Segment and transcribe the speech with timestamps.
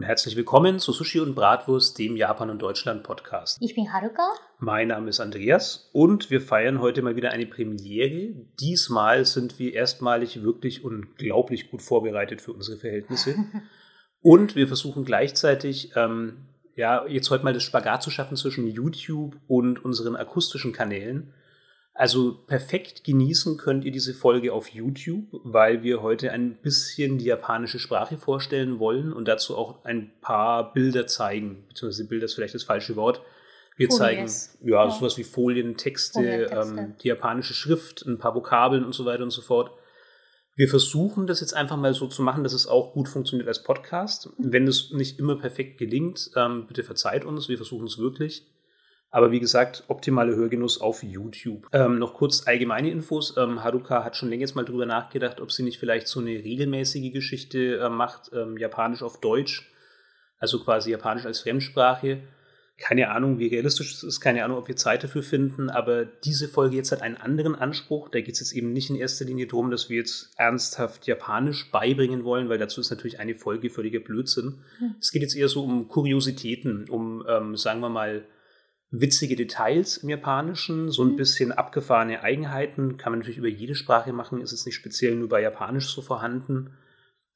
[0.00, 3.58] und herzlich willkommen zu Sushi und Bratwurst, dem Japan und Deutschland Podcast.
[3.60, 4.32] Ich bin Haruka.
[4.58, 8.32] Mein Name ist Andreas und wir feiern heute mal wieder eine Premiere.
[8.58, 13.34] Diesmal sind wir erstmalig wirklich unglaublich gut vorbereitet für unsere Verhältnisse.
[14.22, 19.36] und wir versuchen gleichzeitig, ähm, ja, jetzt heute mal das Spagat zu schaffen zwischen YouTube
[19.48, 21.34] und unseren akustischen Kanälen.
[21.92, 27.26] Also perfekt genießen könnt ihr diese Folge auf YouTube, weil wir heute ein bisschen die
[27.26, 32.54] japanische Sprache vorstellen wollen und dazu auch ein paar Bilder zeigen, beziehungsweise Bilder ist vielleicht
[32.54, 33.20] das falsche Wort.
[33.76, 33.98] Wir Folies.
[33.98, 38.94] zeigen ja, ja, sowas wie Folien, Texte, ähm, die japanische Schrift, ein paar Vokabeln und
[38.94, 39.72] so weiter und so fort.
[40.54, 43.62] Wir versuchen das jetzt einfach mal so zu machen, dass es auch gut funktioniert als
[43.62, 44.28] Podcast.
[44.36, 48.46] Wenn es nicht immer perfekt gelingt, ähm, bitte verzeiht uns, wir versuchen es wirklich.
[49.12, 51.66] Aber wie gesagt, optimale Hörgenuss auf YouTube.
[51.72, 53.36] Ähm, noch kurz allgemeine Infos.
[53.36, 57.12] Ähm, Haruka hat schon längst mal drüber nachgedacht, ob sie nicht vielleicht so eine regelmäßige
[57.12, 59.68] Geschichte äh, macht, ähm, Japanisch auf Deutsch.
[60.38, 62.22] Also quasi Japanisch als Fremdsprache.
[62.78, 66.48] Keine Ahnung, wie realistisch es ist, keine Ahnung, ob wir Zeit dafür finden, aber diese
[66.48, 68.08] Folge jetzt hat einen anderen Anspruch.
[68.08, 71.70] Da geht es jetzt eben nicht in erster Linie darum, dass wir jetzt ernsthaft Japanisch
[71.70, 74.62] beibringen wollen, weil dazu ist natürlich eine Folge völliger Blödsinn.
[74.78, 74.94] Hm.
[74.98, 78.24] Es geht jetzt eher so um Kuriositäten, um, ähm, sagen wir mal,
[78.90, 81.16] witzige Details im Japanischen, so ein mhm.
[81.16, 82.96] bisschen abgefahrene Eigenheiten.
[82.96, 86.02] Kann man natürlich über jede Sprache machen, ist es nicht speziell nur bei Japanisch so
[86.02, 86.76] vorhanden.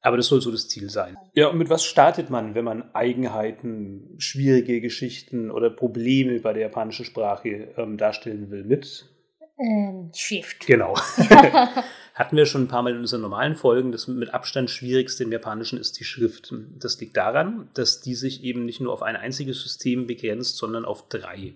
[0.01, 1.17] Aber das soll so das Ziel sein.
[1.33, 6.63] Ja, und mit was startet man, wenn man Eigenheiten, schwierige Geschichten oder Probleme bei der
[6.63, 8.65] japanischen Sprache ähm, darstellen will?
[8.65, 9.09] Mit?
[9.57, 10.67] Ähm, Schrift.
[10.67, 10.95] Genau.
[12.15, 13.91] Hatten wir schon ein paar Mal in unseren normalen Folgen.
[13.91, 16.53] Das mit Abstand schwierigste im Japanischen ist die Schrift.
[16.79, 20.85] Das liegt daran, dass die sich eben nicht nur auf ein einziges System begrenzt, sondern
[20.85, 21.55] auf drei.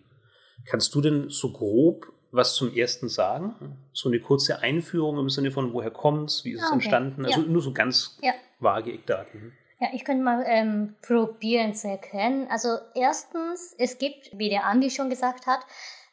[0.65, 3.77] Kannst du denn so grob was zum ersten sagen?
[3.93, 6.75] So eine kurze Einführung im Sinne von, woher kommt's, wie ist es ah, okay.
[6.75, 7.25] entstanden?
[7.25, 7.47] Also ja.
[7.47, 8.33] nur so ganz ja.
[8.59, 9.53] vage Eckdaten.
[9.79, 12.47] Ja, ich könnte mal ähm, probieren zu erklären.
[12.49, 15.61] Also erstens, es gibt, wie der Andi schon gesagt hat,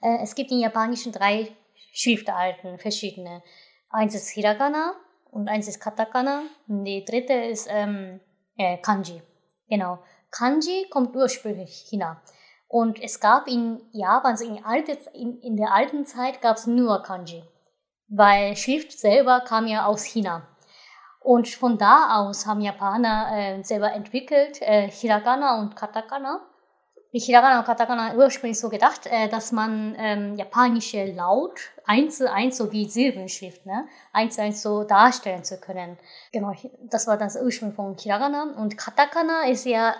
[0.03, 1.49] äh, es gibt in Japanischen drei
[1.93, 3.43] Schriftarten, verschiedene.
[3.89, 4.95] Eins ist Hiragana
[5.31, 6.43] und eins ist Katakana.
[6.69, 8.21] Und die dritte ist ähm,
[8.57, 9.23] äh, Kanji.
[9.69, 9.99] Genau.
[10.31, 12.21] Kanji kommt ursprünglich China.
[12.69, 16.67] Und es gab in Japan, also in, alte, in, in der alten Zeit gab es
[16.67, 17.45] nur Kanji.
[18.09, 20.47] Weil Schrift selber kam ja aus China.
[21.21, 26.41] Und von da aus haben Japaner äh, selber entwickelt äh, Hiragana und Katakana
[27.17, 32.31] wie Hiragana und Katakana ursprünglich so gedacht, äh, dass man ähm, japanische Laut eins zu
[32.31, 35.97] eins, so wie Silbenschrift, ne, eins zu eins so darstellen zu können.
[36.31, 36.53] Genau,
[36.91, 38.55] das war das Ursprung von Hiragana.
[38.59, 39.95] Und Katakana ist ja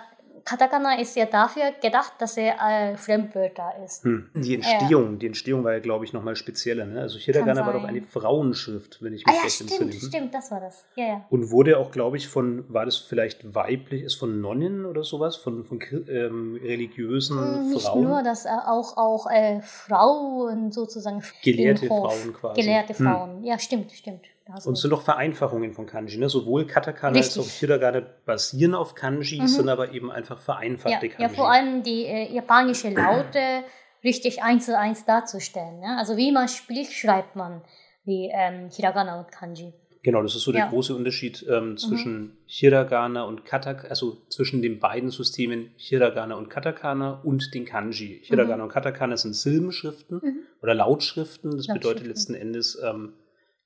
[0.47, 4.05] Katakana ist ja dafür gedacht, dass er äh, Fremdwörter ist.
[4.05, 4.29] Hm.
[4.33, 5.17] Die Entstehung, ja.
[5.17, 6.85] die Entstehung war ja, glaube ich, nochmal spezieller.
[6.85, 7.01] Ne?
[7.01, 9.91] Also Hiragana war doch eine Frauenschrift, wenn ich mich ah, ja, recht entsinne.
[9.91, 10.85] Stimmt, stimmt, das war das.
[10.95, 11.25] Ja, ja.
[11.29, 15.35] Und wurde auch, glaube ich, von, war das vielleicht weiblich, ist von Nonnen oder sowas,
[15.35, 17.99] von, von ähm, religiösen hm, Nicht Frauen?
[17.99, 21.21] Nicht nur, dass äh, auch, auch äh, Frauen sozusagen.
[21.43, 22.61] Gelehrte Frauen quasi.
[22.61, 23.05] Gelehrte hm.
[23.05, 23.43] Frauen, hm.
[23.43, 24.21] ja, stimmt, stimmt.
[24.65, 26.17] Und es sind noch Vereinfachungen von Kanji.
[26.17, 26.29] Ne?
[26.29, 27.37] Sowohl Katakana Richtig.
[27.37, 29.47] als auch Hiragana basieren auf Kanji, mhm.
[29.47, 31.23] sind aber eben einfach vereinfachte ja, Kanji.
[31.23, 33.39] Ja, vor allem die äh, japanische Laute
[34.03, 35.79] richtig eins zu eins darzustellen.
[35.79, 35.97] Ne?
[35.97, 37.61] Also wie man spricht, schreibt man
[38.05, 39.73] wie ähm, Hiragana und Kanji.
[40.07, 40.69] Genau, das ist so der ja.
[40.69, 41.77] große Unterschied ähm, mhm.
[41.77, 42.37] zwischen mhm.
[42.45, 48.21] Hiragana und Katakana, also zwischen den beiden Systemen Hiragana und Katakana und den Kanji.
[48.23, 48.63] Hiragana mhm.
[48.63, 50.39] und Katakana sind Silbenschriften mhm.
[50.61, 51.57] oder Lautschriften.
[51.57, 53.15] Das bedeutet letzten Endes, ähm,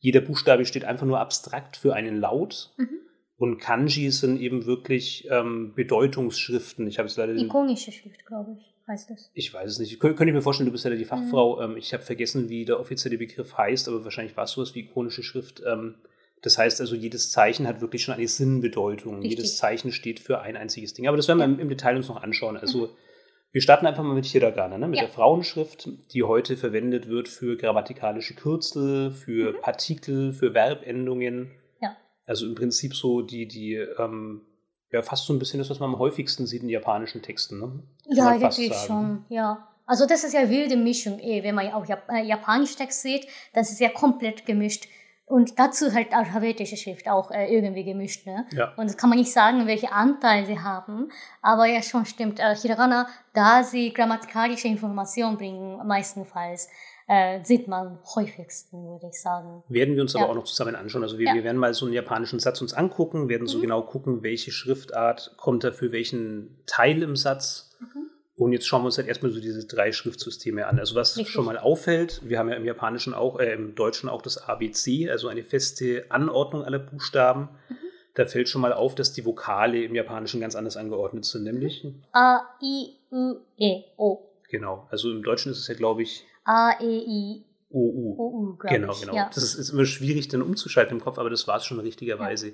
[0.02, 2.74] jeder Buchstabe steht einfach nur abstrakt für einen Laut.
[2.78, 2.90] Mhm.
[3.38, 6.86] Und Kanji sind eben wirklich ähm, Bedeutungsschriften.
[6.88, 7.34] Ich habe es leider.
[7.34, 9.32] Ikonische Schrift, glaube ich, heißt das.
[9.34, 10.00] Ich weiß es nicht.
[10.00, 11.56] Kön könnte ich mir vorstellen, du bist ja die Fachfrau.
[11.56, 11.72] Mhm.
[11.72, 14.82] Ähm, ich habe vergessen, wie der offizielle Begriff heißt, aber wahrscheinlich war es sowas wie
[14.82, 15.62] ikonische Schrift.
[15.66, 15.96] Ähm,
[16.42, 19.20] das heißt also, jedes Zeichen hat wirklich schon eine Sinnbedeutung.
[19.20, 19.38] Richtig.
[19.38, 21.08] Jedes Zeichen steht für ein einziges Ding.
[21.08, 22.58] Aber das werden wir im, im, Detail uns noch anschauen.
[22.58, 22.90] Also mhm.
[23.52, 24.88] Wir starten einfach mal mit Hiragana, ne?
[24.88, 25.06] mit ja.
[25.06, 29.62] der Frauenschrift, die heute verwendet wird für grammatikalische Kürzel, für mhm.
[29.62, 31.52] Partikel, für Verbendungen.
[31.82, 31.98] Ja.
[32.26, 34.42] Also im Prinzip so die, die, ähm,
[34.92, 37.60] ja, fast so ein bisschen das, was man am häufigsten sieht in japanischen Texten.
[37.60, 37.84] Ne?
[38.06, 39.68] ja, wirklich schon, ja.
[39.86, 43.72] Also das ist ja wilde Mischung, eh, wenn man auch äh, japanische Text sieht, das
[43.72, 44.88] ist ja komplett gemischt.
[45.32, 48.28] Und dazu halt alphabetische Schrift auch äh, irgendwie gemischt.
[48.28, 48.46] Ne?
[48.52, 48.74] Ja.
[48.76, 51.08] Und das kann man nicht sagen, welche Anteile sie haben.
[51.42, 52.42] Aber ja, schon stimmt.
[52.42, 56.68] Äh, Hiragana, da sie grammatikalische Informationen bringen, meistenfalls,
[57.08, 59.64] äh, sieht man häufigsten, würde ich sagen.
[59.70, 60.20] Werden wir uns ja.
[60.20, 61.04] aber auch noch zusammen anschauen.
[61.04, 61.34] Also wir, ja.
[61.34, 63.62] wir, werden mal so einen japanischen Satz uns angucken, werden so mhm.
[63.62, 67.71] genau gucken, welche Schriftart kommt da für welchen Teil im Satz.
[68.42, 70.80] Und jetzt schauen wir uns halt erstmal so diese drei Schriftsysteme an.
[70.80, 71.32] Also was Richtig.
[71.32, 75.12] schon mal auffällt, wir haben ja im Japanischen auch, äh, im Deutschen auch das ABC,
[75.12, 77.50] also eine feste Anordnung aller Buchstaben.
[77.70, 77.76] Mhm.
[78.16, 81.86] Da fällt schon mal auf, dass die Vokale im Japanischen ganz anders angeordnet sind, nämlich.
[82.14, 84.32] A, I, U, E, O.
[84.50, 84.88] Genau.
[84.90, 88.16] Also im Deutschen ist es ja, glaube ich, A, E, I, O, U.
[88.18, 89.14] O, U, Genau, genau.
[89.14, 89.30] Ja.
[89.32, 92.54] Das ist, ist immer schwierig dann umzuschalten im Kopf, aber das war es schon richtigerweise.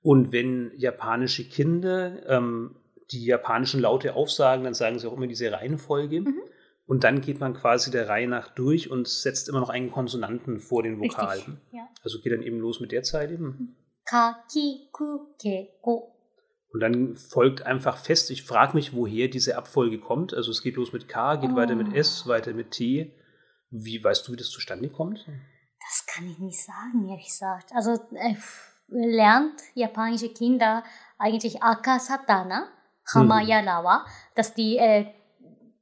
[0.00, 2.79] Und wenn japanische Kinder ähm,
[3.12, 6.22] die japanischen Laute aufsagen, dann sagen sie auch immer diese Reihenfolge.
[6.22, 6.40] Mhm.
[6.86, 10.58] Und dann geht man quasi der Reihe nach durch und setzt immer noch einen Konsonanten
[10.58, 11.18] vor den Richtig.
[11.18, 11.60] Vokalen.
[11.70, 11.88] Ja.
[12.02, 13.76] Also geht dann eben los mit der Zeit eben.
[14.04, 16.16] Ka, Ki, Ku, Ke, Ko.
[16.72, 20.34] Und dann folgt einfach fest, ich frage mich, woher diese Abfolge kommt.
[20.34, 21.56] Also es geht los mit K, geht Oh.
[21.56, 23.12] weiter mit S, weiter mit T.
[23.70, 25.26] Wie weißt du, wie das zustande kommt?
[25.28, 27.70] Das kann ich nicht sagen, ehrlich gesagt.
[27.72, 28.34] Also äh,
[28.88, 30.82] lernt japanische Kinder
[31.18, 32.68] eigentlich Akasatana,
[33.14, 34.04] Hamayarawa,
[34.34, 35.06] dass die, äh,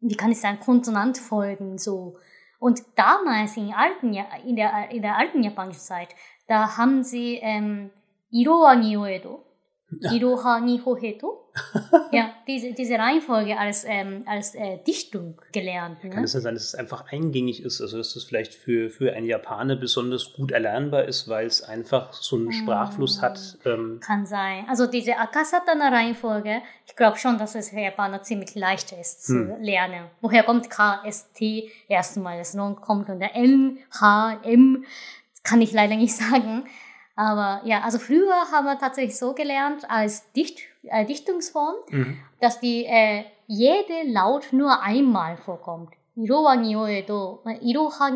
[0.01, 2.17] wie kann ich sagen, Konsonantfolgen so.
[2.59, 4.13] Und damals in, alten,
[4.45, 6.09] in, der, in der alten japanischen Zeit,
[6.49, 7.91] da haben sie ähm,
[8.31, 9.48] Iroha ni Oedo, Ja.
[9.91, 11.49] Iroha ni Hoheto,
[12.13, 16.01] ja, diese, diese Reihenfolge als, ähm, als äh, Dichtung gelernt.
[16.03, 16.25] Kann Ne?
[16.25, 19.25] es ja sein, dass es einfach eingängig ist, also dass das vielleicht für, für einen
[19.27, 23.41] Japaner besonders gut erlernbar ist, weil es einfach so einen Sprachfluss hat.
[23.65, 24.67] Ähm, Kann sein.
[24.69, 29.63] Also diese Akasatana-Reihenfolge, ich glaube schon, dass es für Japaner ziemlich leicht ist zu Hm.
[29.63, 30.05] lernen.
[30.21, 31.71] Woher kommt K, S, T?
[31.89, 34.85] Erstmal das Non kommt und der N, H, M,
[35.45, 36.67] kann ich leider nicht sagen.
[37.19, 42.17] Aber ja, also früher haben wir tatsächlich so gelernt als Dicht, äh, Dichtungsform, mhm.
[42.41, 45.91] dass die äh, jede Laut nur einmal vorkommt.
[46.15, 48.11] Iroha ni oedo, äh, iroha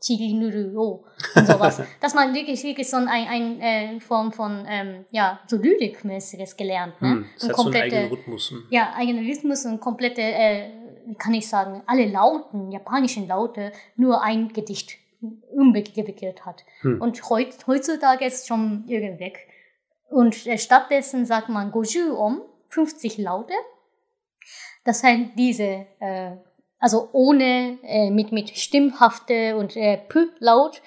[0.00, 1.04] chirinuru o
[1.36, 1.80] und sowas.
[2.00, 7.00] Dass man wirklich, wirklich so ein, ein äh, Form von, ähm, ja, so Lyrikmäßiges gelernt,
[7.00, 7.08] ne?
[7.08, 8.50] Hm, Es Und hat so einen eigenen Rhythmus.
[8.50, 8.64] Hm.
[8.70, 10.70] ja, eigenen Rhythmus und komplette, äh,
[11.06, 15.01] wie kann ich sagen, alle Lauten, japanischen Laute, nur ein Gedicht
[15.50, 16.64] umgewickelt hat.
[16.80, 17.00] Hm.
[17.00, 19.48] Und heut, heutzutage ist es schon irgendwie weg.
[20.08, 23.54] Und äh, stattdessen sagt man Goju om, 50 Laute.
[24.84, 26.36] Das heißt, diese, äh,
[26.78, 30.82] also ohne, äh, mit, mit stimmhafte und äh, P-Laut.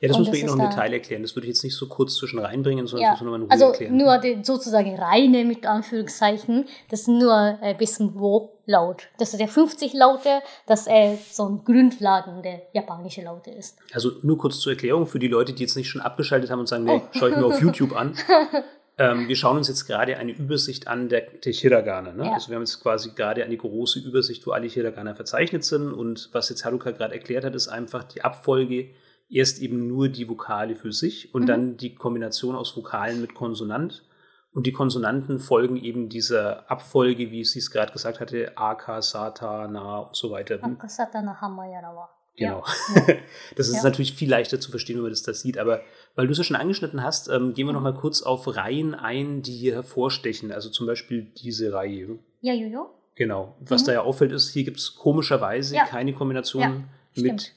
[0.00, 1.22] Ja, das Und muss man das eh noch im Detail erklären.
[1.22, 3.56] Das würde ich jetzt nicht so kurz zwischen reinbringen, sondern Ja, das muss man nochmal
[3.56, 3.96] in Ruhe also erklären.
[3.96, 9.08] nur die, sozusagen reine, mit Anführungszeichen, das ist nur äh, bis zum Wo-Laut.
[9.18, 13.76] Das ist der 50 Laute, das äh, so ein Grundlagen der japanische Laute ist.
[13.92, 16.68] Also nur kurz zur Erklärung für die Leute, die jetzt nicht schon abgeschaltet haben und
[16.68, 17.08] sagen, nee, Oh.
[17.18, 18.14] schaue ich mir auf YouTube an.
[18.98, 22.12] ähm, wir schauen uns jetzt gerade eine Übersicht an der, der Hiragana.
[22.12, 22.26] Ne?
[22.26, 22.32] Ja.
[22.34, 25.92] Also wir haben jetzt quasi gerade eine große Übersicht, wo alle Hiragana verzeichnet sind.
[25.92, 28.90] Und was jetzt Haruka gerade erklärt hat, ist einfach die Abfolge.
[29.34, 31.46] Erst eben nur die Vokale für sich und Mhm.
[31.46, 34.04] dann die Kombination aus Vokalen mit Konsonant.
[34.52, 39.66] Und die Konsonanten folgen eben dieser Abfolge, wie sie es gerade gesagt hatte, Aka, Sata,
[39.68, 40.62] Na und so weiter.
[40.62, 40.74] Hm?
[40.74, 42.08] Akasatana Hamayarawa.
[42.36, 42.62] Genau.
[42.96, 43.04] Ja.
[43.56, 43.82] Das ist Ja.
[43.82, 45.58] natürlich viel leichter zu verstehen, wenn man das da sieht.
[45.58, 45.80] Aber
[46.14, 48.94] weil du es ja schon angeschnitten hast, ähm, gehen wir noch mal kurz auf Reihen
[48.94, 50.52] ein, die hier hervorstechen.
[50.52, 52.18] Also zum Beispiel diese Reihe.
[52.40, 52.90] Ja, Jojo.
[53.16, 53.56] Genau.
[53.60, 53.86] Was Mhm.
[53.86, 55.84] da ja auffällt, ist, hier gibt es komischerweise Ja.
[55.86, 56.84] keine Kombination
[57.16, 57.52] mit.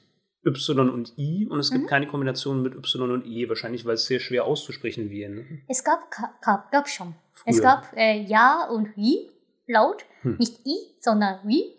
[0.56, 1.88] Y und I und es gibt Mhm.
[1.88, 5.30] keine Kombination mit Y und E, wahrscheinlich weil es sehr schwer auszusprechen wäre.
[5.32, 5.44] Ne?
[5.68, 7.14] Es gab, gab, gab schon.
[7.44, 7.62] Es Früher.
[7.62, 9.30] gab äh, Ja und Wie
[9.66, 10.36] Laut, Hm.
[10.38, 11.74] nicht I, sondern Wie.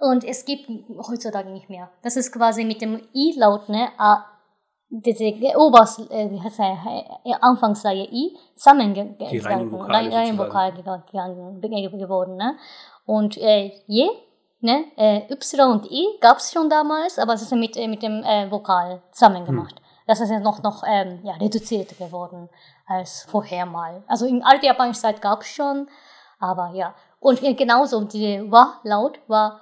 [0.00, 0.68] Und es gibt
[1.08, 1.90] heutzutage nicht mehr.
[2.02, 4.24] Das ist quasi mit dem I-Laut, ne, A,
[4.90, 6.76] diese Obers, äh, wie heißt er,
[7.24, 9.16] äh, Anfangsreihe I, zusammengegangen.
[9.30, 12.56] Die reinen Vokale Reihenvokal gegangen, ge- geworden, ne.
[13.06, 14.08] Und äh, Je,
[14.62, 18.02] ne, äh, Y und I gab es schon damals, aber es ist mit, äh, mit
[18.02, 19.74] dem äh, Vokal zusammen gemacht.
[20.06, 22.48] Das ist ja noch, noch ähm, ja, reduziert geworden
[22.86, 24.02] als vorher mal.
[24.08, 25.88] Also in alter japanischer Zeit gab es schon,
[26.38, 26.94] aber ja.
[27.20, 29.60] Und äh, genauso die Wa-Laut war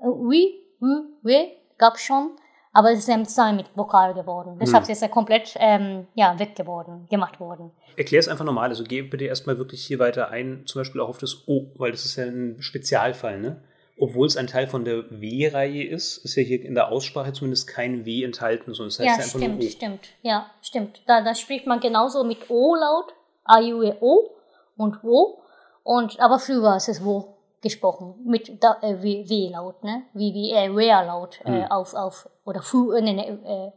[0.00, 2.30] äh, Wi, Wu, We gab es schon,
[2.72, 4.58] aber es ist ja zusammen mit Vokal geworden.
[4.60, 7.72] Deshalb ist er komplett ähm, ja, weg geworden, gemacht worden.
[7.96, 8.68] Erklär es einfach normal.
[8.68, 11.92] Also geh bitte erstmal wirklich hier weiter ein, zum Beispiel auch auf das O, weil
[11.92, 13.62] das ist ja ein Spezialfall, ne?
[14.00, 17.66] Obwohl es ein Teil von der W-Reihe ist, ist ja hier in der Aussprache zumindest
[17.66, 19.70] kein W enthalten, sondern es heißt ja, ja, einfach stimmt, nur O.
[19.70, 20.00] stimmt.
[20.22, 21.02] Ja, stimmt.
[21.06, 23.12] Da, da spricht man genauso mit O-Laut,
[23.44, 24.30] A, U, E, O
[24.76, 25.42] und Wo.
[25.82, 30.02] Und, aber früher ist es Wo gesprochen, mit da, äh, W- W-Laut, ne?
[30.14, 31.70] Wie, wie, äh, Where-Laut, äh, Hm.
[31.72, 33.72] auf, auf, oder Fu, äh, ne, ne, äh,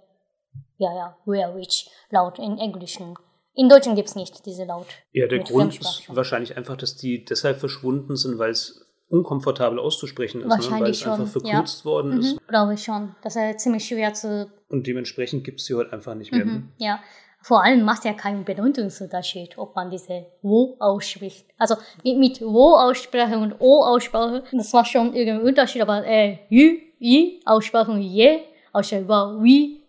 [0.78, 3.16] ja, ja, Where, which, Laut in Englischen.
[3.56, 4.86] In Deutschen gibt es nicht diese Laut.
[5.14, 10.42] Ja, der Grund ist wahrscheinlich einfach, dass die deshalb verschwunden sind, weil es unkomfortabel auszusprechen
[10.42, 10.52] ist, ne?
[10.72, 12.36] weil es einfach schon, verkürzt worden ist.
[12.36, 13.16] Mhm, glaube ich schon.
[13.22, 16.46] Das ist ziemlich schwer zu Und dementsprechend gibt es sie heute einfach nicht mehr.
[16.46, 17.00] Mhm, ja.
[17.44, 21.48] Vor allem macht ja keinen Bedeutungsunterschied, ob man diese Wo ausspricht.
[21.58, 26.78] Also mit, mit Wo-Aussprache und O-Aussprache, das macht schon irgendwie einen Unterschied, aber äh, Ü,
[27.02, 28.42] I, Aussprache und Je,
[28.72, 29.82] Aussprache war Wie,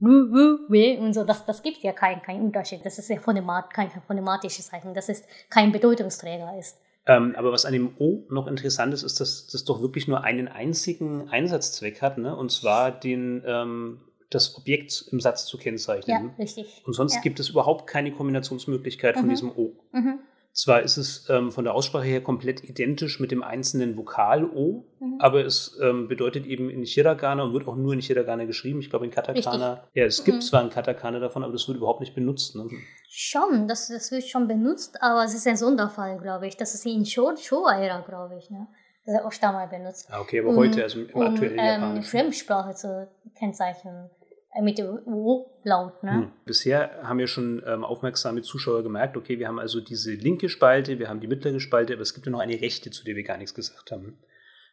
[0.00, 2.84] und so, das, das gibt ja keinen kein Unterschied.
[2.84, 6.78] Das ist ja phonematisches Zeichen, das ist kein Bedeutungsträger ist.
[7.06, 10.24] Ähm, aber was an dem O noch interessant ist, ist, dass das doch wirklich nur
[10.24, 12.34] einen einzigen Einsatzzweck hat, ne?
[12.34, 16.30] und zwar den, ähm, das Objekt im Satz zu kennzeichnen.
[16.30, 16.82] Ja, richtig.
[16.86, 17.20] Und sonst ja.
[17.20, 19.30] gibt es überhaupt keine Kombinationsmöglichkeit von Mhm.
[19.30, 19.72] diesem O.
[19.92, 20.18] Mhm.
[20.56, 24.84] Zwar ist es ähm, von der Aussprache her komplett identisch mit dem einzelnen Vokal O,
[25.00, 25.16] Mhm.
[25.18, 28.78] aber es ähm, bedeutet eben in Hiragana und wird auch nur in Hiragana geschrieben.
[28.78, 29.82] Ich glaube in Katakana.
[29.94, 30.42] Ja, es gibt Mhm.
[30.42, 32.54] zwar ein Katakana davon, aber das wird überhaupt nicht benutzt.
[32.54, 32.68] Ne?
[33.10, 36.56] Schon, das, das wird schon benutzt, aber es ist ein Sonderfall, glaube ich.
[36.56, 38.48] Das ist in Show- Showa-Ära, glaube ich.
[38.48, 38.68] Ne?
[39.06, 40.08] Das wird oft damals benutzt.
[40.10, 42.04] Ah, okay, aber Um- heute, also im um aktuellen ähm, Japanischen.
[42.10, 44.08] Fremdsprache zu kennzeichnen.
[44.54, 46.12] Äh, mit dem O-Laut, ne?
[46.12, 46.32] Hm.
[46.44, 50.98] Bisher haben ja schon ähm, aufmerksame Zuschauer gemerkt, okay, wir haben also diese linke Spalte,
[50.98, 53.24] wir haben die mittlere Spalte, aber es gibt ja noch eine rechte, zu der wir
[53.24, 54.16] gar nichts gesagt haben.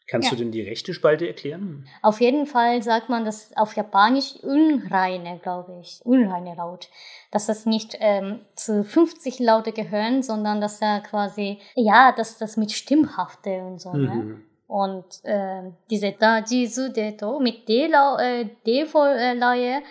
[0.08, 0.36] Kannst Ja.
[0.36, 1.88] du denn die rechte Spalte erklären?
[2.02, 6.02] Auf jeden Fall sagt man das auf Japanisch unreine, glaube ich.
[6.04, 6.90] Unreine Laut.
[7.32, 12.58] Dass das nicht ähm, zu 50 Laute gehören, sondern dass er quasi, ja, dass das
[12.58, 14.42] mit Stimmhafte und so, ne?
[14.72, 19.82] Und ähm, diese da Jisu Deto mit äh, D-Leihe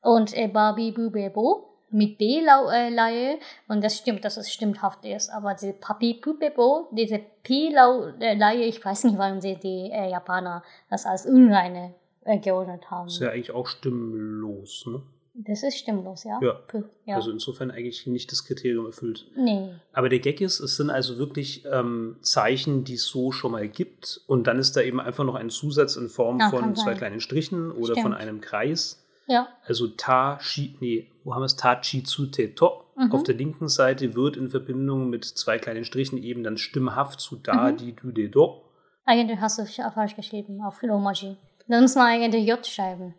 [0.00, 3.38] und äh, Babi Bubebo mit B-Leihe
[3.68, 5.28] und das stimmt, dass es stimmhaft ist.
[5.28, 11.04] Aber diese Papi Bubebo, diese P-Leihe, ich weiß nicht, warum sie die äh, Japaner das
[11.04, 11.92] als unreine
[12.24, 13.08] äh, geordnet haben.
[13.08, 15.02] Ist ja eigentlich auch stimmlos, ne?
[15.34, 16.38] Das ist stimmlos, ja?
[16.42, 16.60] Ja.
[17.06, 17.16] Ja.
[17.16, 19.26] Also insofern eigentlich nicht das Kriterium erfüllt.
[19.36, 19.70] nee.
[19.92, 23.68] Aber der Gag ist, es sind also wirklich ähm, Zeichen, die es so schon mal
[23.68, 24.20] gibt.
[24.26, 26.90] Und dann ist da eben einfach noch ein Zusatz in Form Ja, von kann zwei
[26.90, 26.96] sein.
[26.98, 28.16] kleinen Strichen oder von Stimmt.
[28.16, 29.06] einem Kreis.
[29.28, 29.48] Ja.
[29.64, 31.56] Also Ta, Shi, nee, wo haben wir es?
[31.56, 32.82] Ta, Chi, Tsu, Te, To.
[32.96, 33.12] Mhm.
[33.12, 37.36] Auf der linken Seite wird in Verbindung mit zwei kleinen Strichen eben dann stimmhaft zu
[37.36, 37.76] Da, Mhm.
[37.76, 38.62] Di, Du, De, Do.
[39.06, 41.36] Eigentlich hast du es falsch geschrieben auf Romaji.
[41.68, 43.14] Dann muss man eigentlich J schreiben.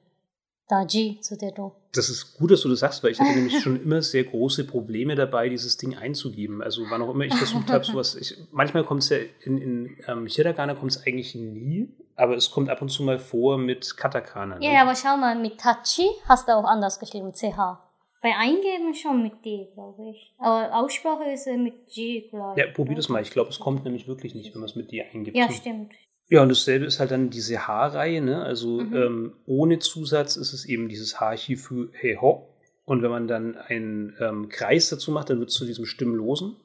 [0.71, 1.73] Da Ji zu der Do.
[1.91, 4.63] Das ist gut, dass du das sagst, weil ich hatte nämlich schon immer sehr große
[4.63, 6.63] Probleme dabei, dieses Ding einzugeben.
[6.63, 8.15] Also wann auch immer ich versucht habe, sowas.
[8.15, 12.51] Ich, manchmal kommt es ja in, in ähm, Hiragana kommt es eigentlich nie, aber es
[12.51, 14.59] kommt ab und zu mal vor mit Katakana.
[14.59, 14.65] Ne?
[14.65, 17.77] Ja, aber schau mal, mit Tachi hast du auch anders geschrieben, CH.
[18.21, 20.33] Bei Eingeben schon mit D, glaube ich.
[20.37, 22.55] Aber Aussprache ist mit G gleich.
[22.55, 23.21] Ja, probier das mal.
[23.21, 25.35] Ich glaube, es kommt nämlich wirklich nicht, wenn man es mit dir eingibt.
[25.35, 25.91] Ja, stimmt.
[26.31, 28.41] Ja, und dasselbe ist halt dann diese H-Reihe, ne?
[28.41, 28.95] Also Mhm.
[28.95, 32.47] ähm, ohne Zusatz ist es eben dieses H-Chi für He Ho.
[32.85, 36.55] Und wenn man dann einen ähm, Kreis dazu macht, dann wird es zu diesem Stimmlosen.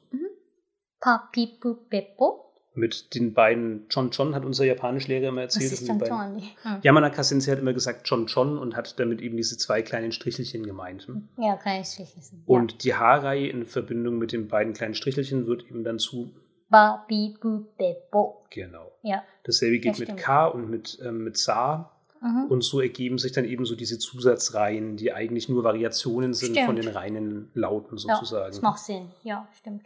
[0.99, 2.43] Pa, Pi, Pu, Beppo.
[2.73, 5.73] Mit den beiden Chon Chon hat unser Japanischlehrer immer Das erzählt.
[5.73, 6.37] ist sind dann die beiden.
[6.39, 6.49] Tony.
[6.61, 6.79] Hm.
[6.83, 10.63] Yamanaka Sensei hat immer gesagt Chon Chon und hat damit eben diese zwei kleinen Strichelchen
[10.63, 11.07] gemeint.
[11.09, 11.23] ne?
[11.39, 12.43] Ja, ich schließen.
[12.45, 16.31] Und die H-Reihe in Verbindung mit den beiden kleinen Strichelchen wird eben dann zu,
[16.69, 16.97] ja.
[16.97, 18.43] Ba, Pi, Pu, Beppo.
[18.49, 18.91] genau.
[19.03, 19.23] Ja.
[19.43, 20.17] Dasselbe geht Das mit.
[20.17, 21.91] K und mit, ähm, mit Sa.
[22.21, 22.45] Mhm.
[22.49, 26.65] Und so ergeben sich dann eben so diese Zusatzreihen, die eigentlich nur Variationen sind Stimmt.
[26.65, 28.51] von den reinen Lauten Ja, sozusagen.
[28.51, 29.11] das macht Sinn.
[29.23, 29.85] Ja, stimmt.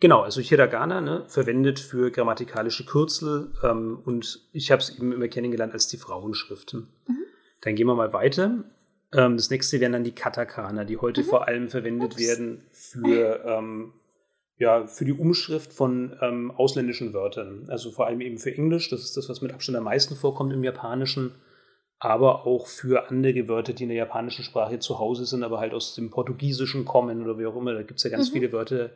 [0.00, 5.28] Genau, also Hiragana ne, verwendet für grammatikalische Kürzel ähm, und ich habe es eben immer
[5.28, 6.74] kennengelernt als die Frauenschrift.
[6.74, 6.86] Mhm.
[7.62, 8.64] Dann gehen wir mal weiter.
[9.12, 12.14] Ähm, das nächste wären dann die Katakana, die heute vor allem verwendet Mhm.
[12.14, 12.28] Ups.
[12.28, 13.92] werden für, ähm,
[14.64, 17.66] ja, für die Umschrift von ähm, ausländischen Wörtern.
[17.68, 20.52] Also vor allem eben für Englisch, das ist das, was mit Abstand am meisten vorkommt
[20.52, 21.34] im Japanischen,
[21.98, 25.74] aber auch für andere Wörter, die in der japanischen Sprache zu Hause sind, aber halt
[25.74, 27.74] aus dem Portugiesischen kommen oder wie auch immer.
[27.74, 28.32] Da gibt es ja ganz Mhm.
[28.32, 28.90] viele Wörter,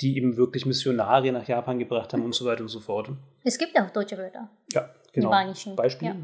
[0.00, 3.10] die eben wirklich Missionare nach Japan gebracht haben und so weiter und so fort.
[3.44, 4.48] Es gibt auch deutsche Wörter.
[4.72, 5.30] Ja, genau.
[5.30, 6.08] Japanischen, Beispiel?
[6.08, 6.16] ja.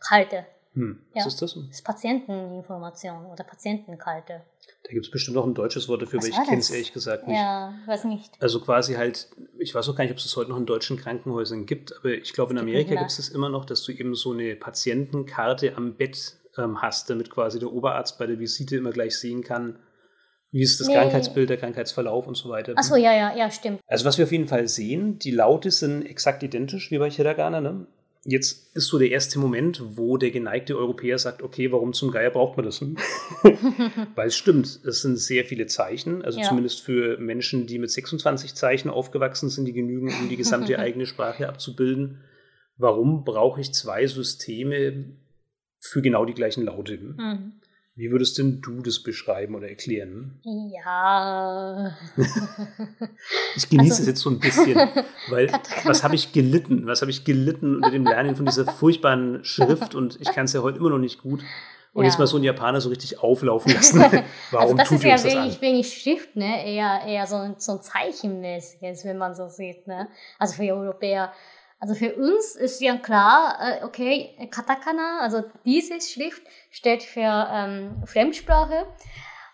[0.00, 0.46] Kalte.
[0.74, 1.28] Hm, was Ja.
[1.28, 1.54] ist das?
[1.54, 4.42] Das ist Patienteninformation oder Patientenkalte.
[4.84, 6.92] Da gibt es bestimmt auch ein deutsches Wort dafür, Was aber ich kenne es ehrlich
[6.92, 7.36] gesagt nicht.
[7.36, 8.34] Ja, weiß nicht.
[8.40, 10.96] Also quasi halt, ich weiß auch gar nicht, ob es das heute noch in deutschen
[10.96, 14.14] Krankenhäusern gibt, aber ich glaube, in Amerika gibt es das immer noch, dass du eben
[14.14, 18.90] so eine Patientenkarte am Bett ähm, hast, damit quasi der Oberarzt bei der Visite immer
[18.90, 19.78] gleich sehen kann,
[20.50, 20.94] wie ist das Nee.
[20.94, 22.72] Krankheitsbild, der Krankheitsverlauf und so weiter.
[22.76, 23.80] Achso, ja, ja, ja, stimmt.
[23.86, 27.60] Also was wir auf jeden Fall sehen, die Laute sind exakt identisch wie bei Hiragana.
[27.60, 27.86] Ne?
[28.30, 32.28] Jetzt ist so der erste Moment, wo der geneigte Europäer sagt, okay, warum zum Geier
[32.28, 32.82] braucht man das?
[34.14, 36.46] Weil es stimmt, es sind sehr viele Zeichen, also Ja.
[36.46, 41.06] zumindest für Menschen, die mit 26 Zeichen aufgewachsen sind, die genügen, um die gesamte eigene
[41.06, 42.18] Sprache abzubilden.
[42.76, 45.06] Warum brauche ich zwei Systeme
[45.80, 46.98] für genau die gleichen Laute?
[46.98, 47.52] Mhm.
[47.98, 50.38] Wie würdest denn du das beschreiben oder erklären?
[50.72, 51.96] Ja.
[53.56, 54.76] Ich genieße Also- es jetzt so ein bisschen,
[55.30, 55.50] weil
[55.84, 56.86] was habe ich gelitten?
[56.86, 60.52] Was habe ich gelitten unter dem Lernen von dieser furchtbaren Schrift und ich kann es
[60.52, 61.42] ja heute immer noch nicht gut.
[61.94, 62.10] Und Ja.
[62.10, 64.00] jetzt mal so einen Japaner so richtig auflaufen lassen.
[64.52, 65.60] Warum also das tut ist ja uns das wenig, an?
[65.60, 66.64] wenig Schrift, ne?
[66.66, 70.08] Eher, eher so, ein- so ein zeichenmäßiges, wenn man so sieht, ne?
[70.38, 71.32] Also für Europäer.
[71.80, 78.02] Also für uns ist ja klar, äh, okay, Katakana, also diese Schrift steht für ähm,
[78.04, 78.86] Fremdsprache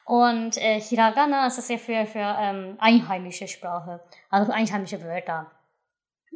[0.06, 4.00] und äh, Hiragana ist das ja für, für ähm, einheimische Sprache,
[4.30, 5.50] also einheimische Wörter.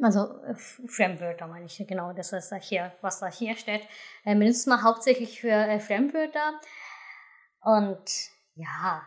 [0.01, 3.81] Also äh, Fremdwörter meine ich, genau, das ist hier, was da hier steht.
[4.23, 6.59] Äh, benutzt man hauptsächlich für äh, Fremdwörter.
[7.61, 8.09] Und
[8.55, 9.01] ja,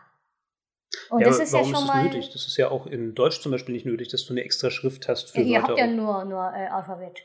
[1.09, 2.29] und ja, das ist warum ja schon ist das mal nötig?
[2.31, 5.07] Das ist ja auch in Deutsch zum Beispiel nicht nötig, dass du eine extra Schrift
[5.07, 7.23] hast für ja, Ihr habt ja nur, nur äh, Alphabet.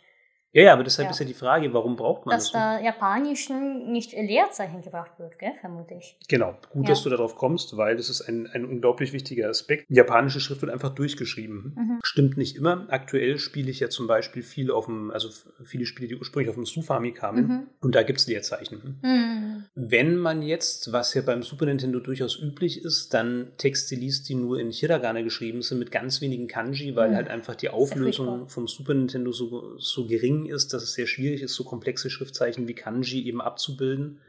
[0.53, 1.11] Ja, ja, aber deshalb ja.
[1.11, 2.53] ist ja die Frage, warum braucht man dass das?
[2.53, 6.17] Dass da Japanischen nicht Leerzeichen gebracht wird, gell, vermute ich.
[6.27, 6.91] Genau, gut, ja.
[6.91, 9.85] dass du darauf kommst, weil das ist ein, ein unglaublich wichtiger Aspekt.
[9.91, 11.75] Japanische Schrift wird einfach durchgeschrieben.
[11.77, 11.99] Mhm.
[12.03, 12.87] Stimmt nicht immer.
[12.89, 15.29] Aktuell spiele ich ja zum Beispiel viel auf dem, also
[15.65, 17.47] viele Spiele, die ursprünglich auf dem Sufami kamen.
[17.47, 17.67] Mhm.
[17.83, 18.99] Und da gibt es Leerzeichen.
[19.03, 19.65] Mhm.
[19.75, 24.35] Wenn man jetzt, was ja beim Super Nintendo durchaus üblich ist, dann Texte liest, die
[24.35, 27.17] nur in Hiragana geschrieben sind, mit ganz wenigen Kanji, weil mhm.
[27.17, 31.43] halt einfach die Auflösung vom Super Nintendo so, so gering ist, dass es sehr schwierig
[31.43, 34.21] ist, so komplexe Schriftzeichen wie Kanji eben abzubilden,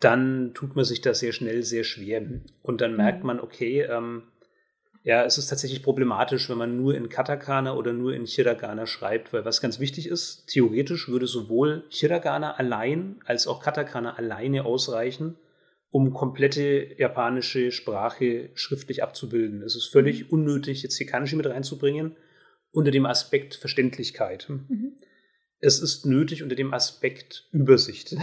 [0.00, 2.22] dann tut man sich da sehr schnell sehr schwer.
[2.62, 3.26] Und dann merkt mhm.
[3.26, 4.24] man, okay, ähm,
[5.02, 9.32] ja, es ist tatsächlich problematisch, wenn man nur in Katakana oder nur in Hiragana schreibt,
[9.32, 15.36] weil was ganz wichtig ist, theoretisch würde sowohl Hiragana allein als auch Katakana alleine ausreichen,
[15.90, 19.62] um komplette japanische Sprache schriftlich abzubilden.
[19.62, 20.30] Es ist völlig mhm.
[20.30, 22.16] unnötig, jetzt hier Kanji mit reinzubringen,
[22.72, 24.46] unter dem Aspekt Verständlichkeit.
[24.48, 24.96] Mhm
[25.64, 28.14] es ist nötig unter dem Aspekt Übersicht.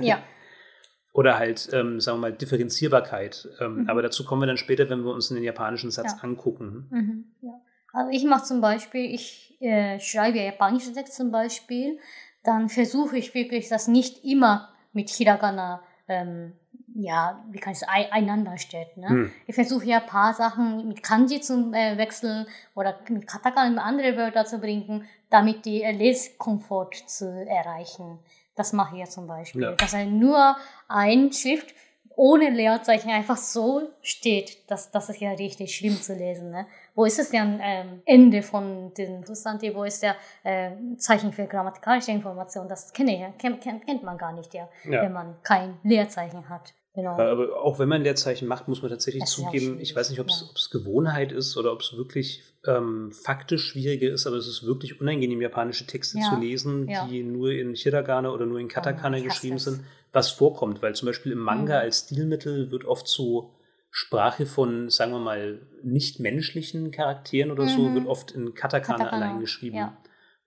[0.00, 0.22] Ja.
[1.12, 3.48] Oder halt, ähm, sagen wir mal, Differenzierbarkeit.
[3.60, 3.88] Ähm, mhm.
[3.88, 6.18] Aber dazu kommen wir dann später, wenn wir uns den japanischen Satz ja.
[6.22, 6.86] angucken.
[6.90, 7.24] Mhm.
[7.40, 7.60] Ja.
[7.92, 11.98] Also ich mache zum Beispiel, ich äh, schreibe japanische Text zum Beispiel,
[12.44, 16.52] dann versuche ich wirklich, das nicht immer mit Hiragana ähm,
[16.98, 18.96] ja, wie kann ich es einander steht.
[18.96, 19.08] Ne?
[19.08, 19.32] Hm.
[19.46, 24.16] Ich versuche ja ein paar Sachen mit Kanji zu äh, wechseln oder mit Katakana andere
[24.16, 28.18] Wörter zu bringen, damit die Leskomfort zu erreichen.
[28.54, 29.62] Das mache ich ja zum Beispiel.
[29.62, 29.72] Ja.
[29.72, 30.56] Dass er nur
[30.88, 31.74] ein Schrift
[32.16, 36.50] ohne Leerzeichen einfach so steht, dass das ist ja richtig schlimm zu lesen.
[36.50, 36.66] Ne?
[36.94, 39.74] Wo ist es denn ähm, Ende von dem Substantiv?
[39.74, 42.68] Wo ist der äh, Zeichen für grammatikalische Information?
[42.68, 46.72] Das kenne ich, kennt, kennt man gar nicht, ja, ja, wenn man kein Leerzeichen hat.
[46.96, 47.10] Genau.
[47.10, 50.28] Aber auch wenn man Leerzeichen macht, muss man tatsächlich das zugeben, ich weiß nicht, ob
[50.28, 50.78] es ja.
[50.78, 55.42] Gewohnheit ist oder ob es wirklich ähm, faktisch schwieriger ist, aber es ist wirklich unangenehm,
[55.42, 56.30] japanische Texte ja.
[56.30, 57.06] zu lesen, ja.
[57.06, 60.80] die nur in Hiragana oder nur in Katakana oh, geschrieben sind, was vorkommt.
[60.80, 61.82] Weil zum Beispiel im Manga mhm.
[61.82, 63.50] als Stilmittel wird oft so
[63.90, 67.68] Sprache von, sagen wir mal, nicht menschlichen Charakteren oder mhm.
[67.68, 69.26] so, wird oft in Katakana, Katakana.
[69.26, 69.76] allein geschrieben.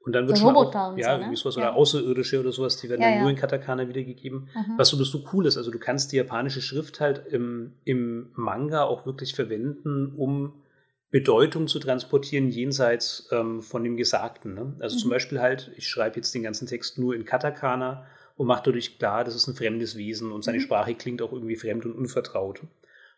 [0.09, 1.35] Und dann wird so schon Roboter auch, ja, so, ne?
[1.35, 1.61] sowas ja.
[1.61, 4.49] oder Außerirdische oder sowas, die werden ja, dann nur in Katakana wiedergegeben.
[4.55, 4.73] Mhm.
[4.75, 8.85] Was so so cool ist, also du kannst die japanische Schrift halt im, im Manga
[8.85, 10.63] auch wirklich verwenden, um
[11.11, 14.55] Bedeutung zu transportieren jenseits ähm, von dem Gesagten.
[14.55, 14.75] Ne?
[14.79, 14.99] Also mhm.
[14.99, 18.97] zum Beispiel halt, ich schreibe jetzt den ganzen Text nur in Katakana und mache dadurch
[18.97, 20.63] klar, das ist ein fremdes Wesen und seine mhm.
[20.63, 22.61] Sprache klingt auch irgendwie fremd und unvertraut.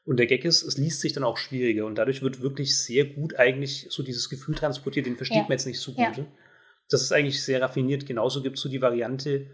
[0.03, 3.05] Und der Gag ist, es liest sich dann auch schwieriger und dadurch wird wirklich sehr
[3.05, 5.43] gut eigentlich so dieses Gefühl transportiert, den versteht ja.
[5.43, 6.17] man jetzt nicht so gut.
[6.17, 6.25] Ja.
[6.91, 8.05] Das ist eigentlich sehr raffiniert.
[8.05, 9.47] Genauso gibt es so die Variante,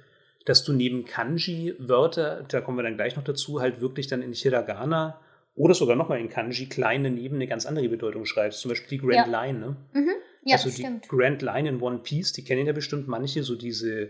[0.45, 4.33] dass du neben Kanji-Wörter, da kommen wir dann gleich noch dazu, halt wirklich dann in
[4.33, 5.19] Hiragana
[5.55, 8.61] oder sogar nochmal in Kanji klein daneben eine ganz andere Bedeutung schreibst.
[8.61, 9.45] Zum Beispiel die Grand ja.
[9.45, 9.59] Line.
[9.59, 9.75] Ne?
[9.93, 10.11] Mhm.
[10.43, 11.09] Ja, also die stimmt.
[11.09, 14.09] Grand Line in One Piece, die kennen ja bestimmt manche, so diese,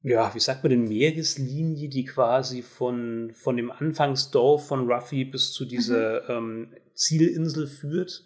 [0.00, 5.52] ja, wie sagt man denn, Meereslinie, die quasi von, von dem Anfangsdorf von Ruffy bis
[5.52, 6.68] zu dieser mhm.
[6.70, 8.24] ähm, Zielinsel führt.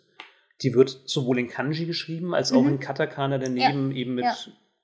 [0.63, 2.69] Die wird sowohl in Kanji geschrieben, als auch mhm.
[2.69, 3.97] in Katakana daneben, ja.
[3.97, 4.35] eben mit ja.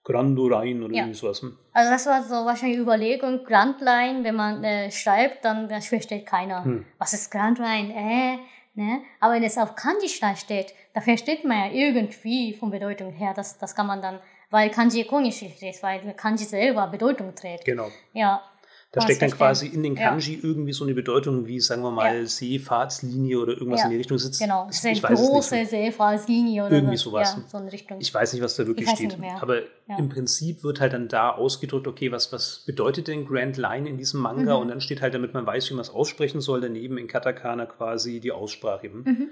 [0.04, 1.02] Grando Line oder ja.
[1.02, 1.40] irgendwie sowas.
[1.40, 1.56] Hm.
[1.72, 6.26] Also das war so wahrscheinlich Überlegung, Grand Line, wenn man äh, schreibt, dann das versteht
[6.26, 6.64] keiner.
[6.64, 6.84] Hm.
[6.98, 7.92] Was ist Grand Line?
[7.94, 8.38] Äh,
[8.74, 9.00] ne?
[9.18, 13.56] Aber wenn es auf Kanji steht, da versteht man ja irgendwie von Bedeutung her, das,
[13.56, 17.64] das kann man dann, weil Kanji ikonisch ist, weil Kanji selber Bedeutung trägt.
[17.64, 17.88] Genau.
[18.12, 18.42] Ja,
[18.94, 20.40] da steckt dann quasi in den Kanji ja.
[20.42, 22.26] irgendwie so eine Bedeutung wie, sagen wir mal, ja.
[22.26, 23.87] Seefahrtslinie oder irgendwas ja.
[23.87, 24.40] in die Richtung sitzt.
[24.40, 27.37] Genau, das ist eine große Seefahrtslinie oder irgendwie sowas.
[27.50, 27.98] so in Richtung.
[28.00, 29.16] Ich weiß nicht, was da wirklich steht.
[29.40, 29.62] Aber
[29.98, 33.98] im Prinzip wird halt dann da ausgedrückt, okay, was, was bedeutet denn Grand Line in
[33.98, 34.54] diesem Manga?
[34.54, 34.62] Mhm.
[34.62, 37.66] Und dann steht halt, damit man weiß, wie man es aussprechen soll, daneben in Katakana
[37.66, 38.88] quasi die Aussprache.
[38.88, 39.30] Mhm.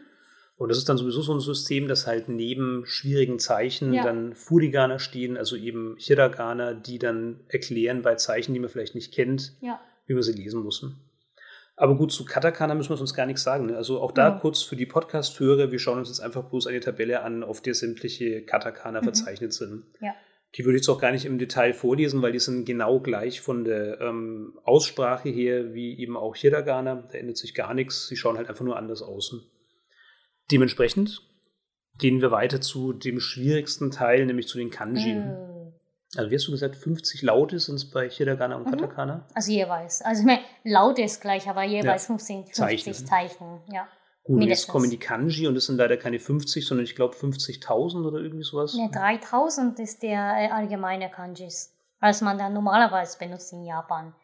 [0.62, 4.05] Und das ist dann sowieso so ein System, das halt neben schwierigen Zeichen ja.
[4.05, 9.12] dann Furigana stehen, also eben Hiragana, die dann erklären bei Zeichen, die man vielleicht nicht
[9.12, 9.81] kennt, ja.
[10.07, 10.87] wie man sie lesen muss.
[11.75, 13.66] Aber gut, zu Katakana müssen wir uns gar nichts sagen.
[13.66, 13.77] Ne?
[13.77, 14.38] Also auch da ja.
[14.38, 17.75] kurz für die Podcast-Hörer, wir schauen uns jetzt einfach bloß eine Tabelle an, auf der
[17.75, 19.05] sämtliche Katakana mhm.
[19.07, 19.83] verzeichnet sind.
[20.01, 20.14] Ja.
[20.55, 23.40] Die würde ich jetzt auch gar nicht im Detail vorlesen, weil die sind genau gleich
[23.40, 27.03] von der ähm, Aussprache her wie eben auch Hiragana.
[27.11, 28.07] Da ändert sich gar nichts.
[28.07, 29.35] Sie schauen halt einfach nur anders aus.
[30.52, 31.22] Dementsprechend
[31.98, 35.14] gehen wir weiter zu dem schwierigsten Teil, nämlich zu den Kanji.
[35.14, 35.72] Mm.
[36.16, 38.70] Also wie hast du gesagt, 50 Laute sind es bei Hiragana und Mhm.
[38.72, 39.26] Katakana?
[39.34, 40.02] Also jeweils.
[40.02, 42.06] Also ich meine, laut ist gleich, aber jeweils Ja.
[42.08, 43.06] 15, 50 Zeichen.
[43.06, 43.60] Zeichen.
[43.72, 43.88] Ja.
[44.24, 44.72] Gut, und jetzt Mindestens.
[44.72, 48.44] kommen die Kanji und es sind leider keine 50, sondern ich glaube 50.000 oder irgendwie
[48.44, 48.74] sowas.
[48.74, 54.14] Ne, 3000 ist der äh, allgemeine Kanjis, was man dann normalerweise benutzt in Japan.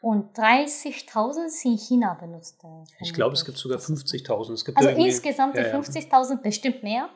[0.00, 2.62] Und 30.000 sind in China benutzt.
[2.62, 2.68] äh,
[3.00, 4.52] Ich glaube, es gibt sogar 50.000.
[4.54, 5.78] Es gibt Also insgesamt ja, ja.
[5.78, 7.08] 50.000 bestimmt mehr.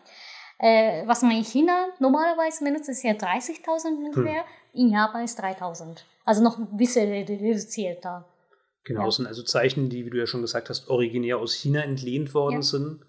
[0.58, 4.04] Äh, was man in China normalerweise benutzt, ist ja 30.000 Hm.
[4.06, 4.44] ungefähr.
[4.74, 6.04] In Japan ist 3.000.
[6.24, 8.24] Also noch ein bisschen redu- reduzierter.
[8.84, 9.08] Genau, Ja.
[9.08, 12.34] es sind also Zeichen, die, wie du ja schon gesagt hast, originär aus China entlehnt
[12.34, 12.62] worden Ja.
[12.62, 13.00] sind,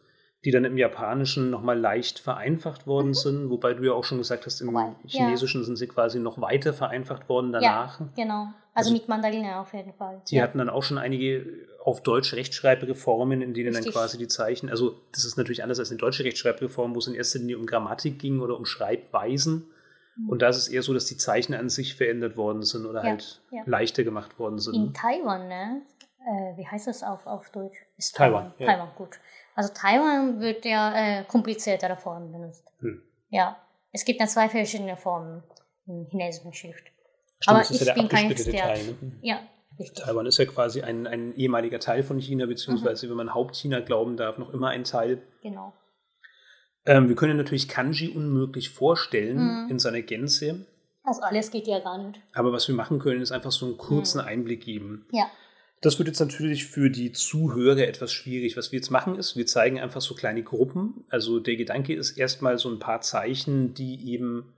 [0.45, 4.45] die dann im Japanischen nochmal leicht vereinfacht worden sind, wobei du ja auch schon gesagt
[4.45, 4.75] hast, im Mhm.
[4.75, 5.25] Ja.
[5.25, 7.99] Chinesischen sind sie quasi noch weiter vereinfacht worden danach.
[8.15, 8.47] Genau.
[8.75, 10.21] Also, Also- mit Mandarine auf jeden Fall.
[10.29, 10.43] Die ja.
[10.43, 11.45] hatten dann auch schon einige
[11.83, 13.93] auf Deutsch Rechtschreibreformen, in denen Richtig.
[13.93, 17.07] dann quasi die Zeichen, also das ist natürlich anders als eine deutsche Rechtschreibreform, wo es
[17.07, 19.69] in erster Linie um Grammatik ging oder um Schreibweisen.
[20.15, 20.29] Mhm.
[20.29, 22.99] Und da ist es eher so, dass die Zeichen an sich verändert worden sind oder
[23.03, 23.61] Ja, halt ja.
[23.65, 24.75] leichter gemacht worden sind.
[24.75, 25.81] In Taiwan, ne?
[26.25, 27.77] Äh, wie heißt das auf, auf Deutsch?
[27.97, 28.65] Ist Taiwan, ja.
[28.67, 29.19] Taiwan, gut.
[29.55, 32.63] Also Taiwan wird ja äh, kompliziertere Formen benutzt.
[32.79, 33.01] Hm.
[33.29, 33.57] Ja.
[33.91, 35.43] Es gibt dann zwei verschiedene Formen
[35.85, 36.83] in chinesischen Schrift.
[37.39, 38.57] Stimmt, aber ich ja bin kein Experte.
[38.57, 38.83] Teil.
[39.01, 39.11] Ne?
[39.21, 39.39] Ja,
[39.79, 40.03] richtig.
[40.03, 42.49] Taiwan ist ja quasi ein, ein ehemaliger Teil von China, Mhm.
[42.49, 45.21] beziehungsweise, wenn man Hauptchina glauben darf, noch immer ein Teil.
[45.43, 45.73] Genau.
[46.85, 49.71] Ähm, wir können natürlich Kanji unmöglich vorstellen Mhm.
[49.71, 50.65] in seiner Gänze.
[51.03, 52.19] Also alles geht ja gar nicht.
[52.33, 54.27] Aber was wir machen können, ist einfach so einen kurzen Mhm.
[54.27, 55.05] Einblick geben.
[55.11, 55.29] Ja.
[55.83, 58.55] Das wird jetzt natürlich für die Zuhörer etwas schwierig.
[58.55, 61.03] Was wir jetzt machen, ist, wir zeigen einfach so kleine Gruppen.
[61.09, 64.53] Also der Gedanke ist erstmal so ein paar Zeichen, die eben,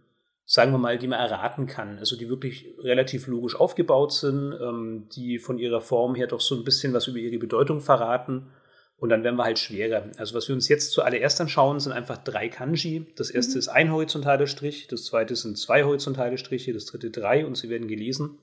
[0.46, 1.98] sagen wir mal, die man erraten kann.
[1.98, 6.56] Also die wirklich relativ logisch aufgebaut sind, ähm, die von ihrer Form her doch so
[6.56, 8.52] ein bisschen was über ihre Bedeutung verraten.
[8.98, 10.12] Und dann werden wir halt schwerer.
[10.18, 13.08] Also was wir uns jetzt zuallererst anschauen, sind einfach drei Kanji.
[13.16, 13.60] Das erste Mhm.
[13.60, 17.70] ist ein horizontaler Strich, das zweite sind zwei horizontale Striche, das dritte drei und sie
[17.70, 18.38] werden gelesen.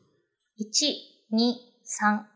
[0.58, 2.31] 1、2、3。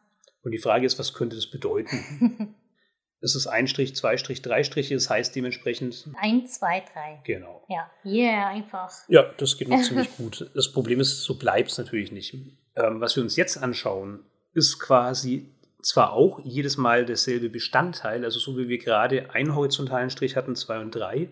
[0.46, 2.54] Und die Frage ist, was könnte das bedeuten?
[3.20, 7.20] es ist ein Strich, zwei Strich, drei Striche, das heißt dementsprechend, 1, 2, 3.
[7.24, 7.64] genau.
[7.68, 7.90] Ja.
[8.04, 8.92] Yeah, einfach.
[9.09, 10.48] Ja, das geht noch ziemlich gut.
[10.54, 12.32] Das Problem ist, so bleibt es natürlich nicht.
[12.76, 14.20] Ähm, was wir uns jetzt anschauen,
[14.54, 20.11] ist quasi zwar auch jedes Mal derselbe Bestandteil, also so wie wir gerade einen horizontalen
[20.11, 21.28] Strich hatten, zwei und drei,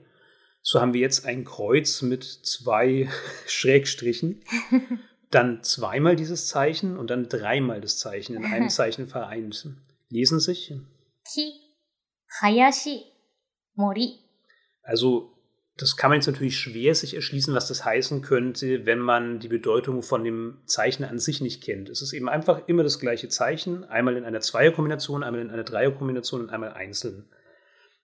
[0.61, 3.09] so haben wir jetzt ein Kreuz mit zwei
[3.47, 4.43] Schrägstrichen,
[5.35, 9.67] dann zweimal dieses Zeichen und dann dreimal das Zeichen in einem Zeichen vereint.
[10.09, 10.73] Lesen sich
[11.33, 11.53] Ki,
[12.41, 13.05] Hayashi,
[13.75, 14.19] Mori.
[14.83, 15.35] Also
[15.77, 19.49] das kann man jetzt natürlich schwer sich erschließen, was das heißen könnte, wenn man die
[19.49, 21.89] Bedeutung von dem Zeichen an sich nicht kennt.
[21.89, 25.65] Es ist eben einfach immer das gleiche Zeichen, einmal in einer Zweierkombination, einmal in einer
[25.65, 27.29] Dreierkombination und einmal einzeln.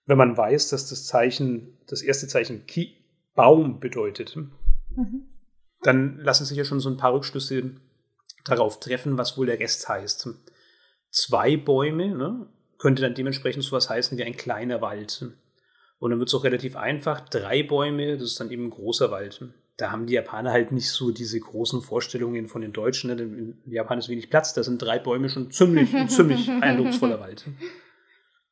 [0.05, 2.97] Wenn man weiß, dass das Zeichen, das erste Zeichen Ki
[3.33, 5.30] Baum bedeutet, mhm
[5.83, 7.71] dann lassen sich ja schon so ein paar Rückschlüsse
[8.45, 10.29] darauf treffen, was wohl der Rest heißt.
[11.09, 15.25] Zwei Bäume ne, könnte dann dementsprechend sowas heißen wie ein kleiner Wald.
[15.99, 17.21] Und dann wird es auch relativ einfach.
[17.21, 19.43] Drei Bäume, das ist dann eben ein großer Wald.
[19.77, 23.09] Da haben die Japaner halt nicht so diese großen Vorstellungen von den Deutschen.
[23.09, 23.15] Ne?
[23.15, 27.19] denn In Japan ist wenig Platz, da sind drei Bäume schon ziemlich, ein ziemlich eindrucksvoller
[27.19, 27.45] Wald.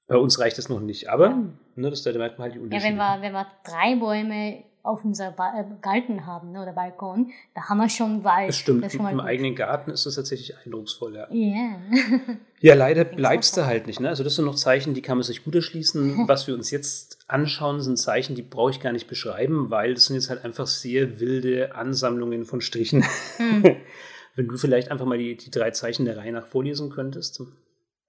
[0.07, 1.37] Bei uns reicht das noch nicht, aber
[1.75, 2.89] ne, das, da merkt man halt die Ja, Unterschiede.
[2.89, 7.31] wenn wir, wenn wir drei Bäume auf unserem ba äh, Garten haben ne, oder Balkon,
[7.53, 8.49] da haben wir schon Wald.
[8.49, 9.19] Das stimmt, das im gut.
[9.19, 11.29] eigenen Garten ist das tatsächlich eindrucksvoll, ja.
[11.31, 11.79] Yeah.
[12.59, 13.99] ja, leider bleibst du halt nicht.
[13.99, 14.09] Ne?
[14.09, 16.27] Also das sind noch Zeichen, die kann man sich gut erschließen.
[16.27, 20.05] Was wir uns jetzt anschauen, sind Zeichen, die brauche ich gar nicht beschreiben, weil das
[20.05, 23.03] sind jetzt halt einfach sehr wilde Ansammlungen von Strichen.
[23.37, 23.63] Hm.
[24.35, 27.41] Wenn du vielleicht einfach mal die, die drei Zeichen der Reihe nach vorlesen könntest.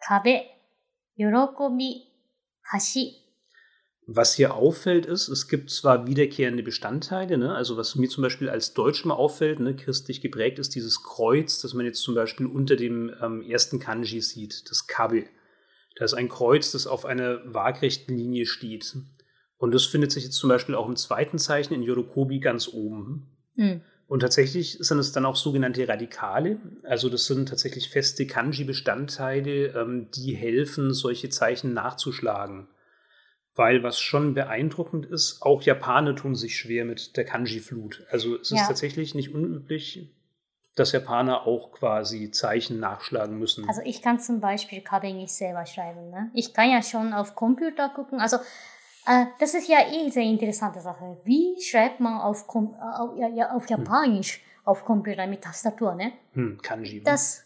[0.00, 0.42] Kabe,
[1.16, 2.02] Yorokobi,
[2.72, 3.16] Hashi.
[4.12, 7.54] Was hier auffällt, ist, es gibt zwar wiederkehrende Bestandteile, ne?
[7.54, 9.76] also was mir zum Beispiel als Deutsch mal auffällt, ne?
[9.76, 14.20] christlich geprägt ist dieses Kreuz, das man jetzt zum Beispiel unter dem ähm, ersten Kanji
[14.20, 15.26] sieht, das Kabe.
[15.94, 18.96] Da ist ein Kreuz, das auf einer waagrechten Linie steht.
[19.58, 23.28] Und das findet sich jetzt zum Beispiel auch im zweiten Zeichen in Yorokobi ganz oben.
[23.56, 23.82] うん。
[24.08, 26.58] Und tatsächlich sind es dann auch sogenannte Radikale.
[26.82, 32.66] Also das sind tatsächlich feste Kanji-Bestandteile, ähm, die helfen, solche Zeichen nachzuschlagen.
[33.54, 38.04] Weil was schon beeindruckend ist, auch Japaner tun sich schwer mit der Kanji-Flut.
[38.10, 38.66] Also es ist Ja.
[38.66, 40.08] tatsächlich nicht unüblich,
[40.76, 43.68] dass Japaner auch quasi Zeichen nachschlagen müssen.
[43.68, 46.10] Also ich kann zum Beispiel Kabel nicht selber schreiben.
[46.10, 46.30] Ne?
[46.32, 48.20] Ich kann ja schon auf Computer gucken.
[48.20, 48.36] Also
[49.06, 51.18] äh, das ist ja eh sehr interessante Sache.
[51.24, 55.96] Wie schreibt man auf, Com äh, auf, ja, auf Japanisch auf Computer mit Tastatur?
[55.96, 56.12] Ne?
[56.34, 57.02] hm, Kanji.
[57.02, 57.44] Das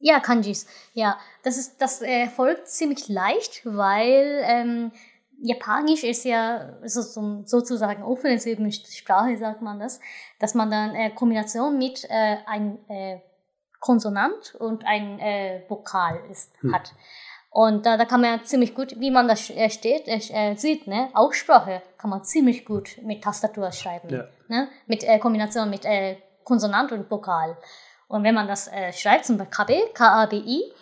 [0.00, 0.66] ja Kanjis.
[0.92, 4.92] Ja, das ist das äh, folgt ziemlich leicht, weil ähm,
[5.46, 10.00] Japanisch ist ja so, so, sozusagen offene Sprache, sagt man das,
[10.38, 13.20] dass man dann äh, Kombination mit äh, ein äh,
[13.78, 16.74] Konsonant und ein äh, Vokal ist, hm.
[16.74, 16.94] hat.
[17.50, 20.86] Und da, da kann man ja ziemlich gut, wie man das äh, steht, äh, sieht,
[20.86, 24.08] ne, Aussprache kann man ziemlich gut mit Tastatur schreiben.
[24.08, 24.24] Ja.
[24.48, 24.68] Ne?
[24.86, 27.58] Mit äh, Kombination mit äh, Konsonant und Vokal.
[28.08, 30.72] Und wenn man das äh, schreibt, zum Beispiel KB, K-A-B-I,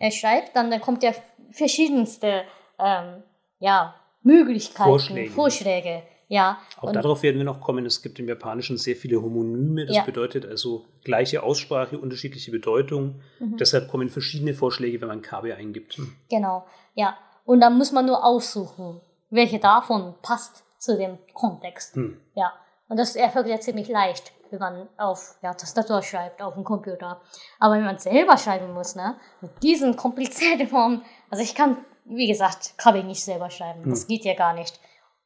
[0.00, 1.12] äh, schreibt, dann, dann kommt ja
[1.50, 2.44] verschiedenste
[2.78, 3.22] ähm,
[3.58, 3.94] ja,
[4.26, 5.30] Möglichkeiten, Vorschläge.
[5.30, 6.02] Vorschläge.
[6.28, 6.58] Ja.
[6.78, 7.86] Auch und darauf werden wir noch kommen.
[7.86, 9.86] Es gibt im Japanischen sehr viele Homonyme.
[9.86, 10.02] Das ja.
[10.02, 13.20] bedeutet also gleiche Aussprache, unterschiedliche Bedeutung.
[13.38, 13.56] Mhm.
[13.58, 16.00] Deshalb kommen verschiedene Vorschläge, wenn man KB eingibt.
[16.28, 17.16] Genau, ja.
[17.44, 21.94] Und dann muss man nur aussuchen, welche davon passt zu dem Kontext.
[21.94, 22.20] Hm.
[22.34, 22.52] Ja.
[22.88, 27.20] Und das erfolgt ja ziemlich leicht, wenn man auf ja, Tastatur schreibt, auf dem Computer.
[27.58, 32.26] Aber wenn man selber schreiben muss, ne, mit diesen komplizierten Formen, also ich kann, wie
[32.26, 33.84] gesagt, KB nicht selber schreiben.
[33.84, 33.90] Hm.
[33.90, 34.78] Das geht ja gar nicht.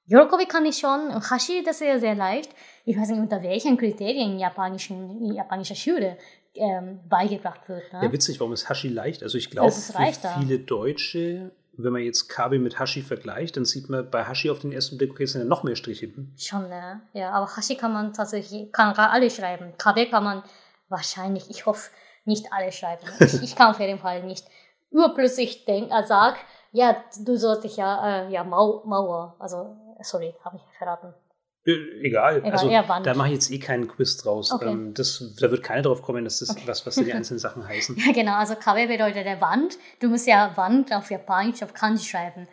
[0.06, 1.14] Yorokobi kann ich schon.
[1.30, 2.50] Hashi, das ist ja sehr leicht.
[2.84, 6.16] Ich weiß nicht, unter welchen Kriterien japanischen, japanischer Schule
[6.54, 7.92] ähm, beigebracht wird.
[7.92, 8.00] Ne?
[8.02, 9.22] Ja, witzig, warum ist Hashi leicht?
[9.22, 13.88] Also ich glaube, für viele Deutsche, wenn man jetzt Kabi mit Hashi vergleicht, dann sieht
[13.88, 16.10] man bei Hashi auf den ersten Blick, okay, sind ja noch mehr Striche.
[16.36, 17.02] Schon, ne?
[17.12, 19.74] Ja, aber Hashi kann man tatsächlich, kann alle schreiben.
[19.78, 20.42] Kabe kann man
[20.88, 21.90] wahrscheinlich, ich hoffe,
[22.24, 23.06] nicht alle schreiben.
[23.20, 24.46] Ich, ich kann auf jeden Fall nicht
[24.90, 26.36] überplötzlich denken, äh, sag,
[26.72, 31.14] ja, du sollst dich ja, äh, ja, Mauer, also Sorry, habe ich verraten.
[31.62, 34.50] Egal, Egal also da mache ich jetzt eh keinen Quiz draus.
[34.50, 34.70] Okay.
[34.70, 36.62] Ähm, das, da wird keiner drauf kommen, dass das okay.
[36.64, 37.96] was, was die einzelnen Sachen heißen.
[37.98, 39.76] Ja, genau, also Kabe bedeutet der Wand.
[40.00, 42.48] Du musst ja Wand auf Japanisch, auf Kanji schreiben.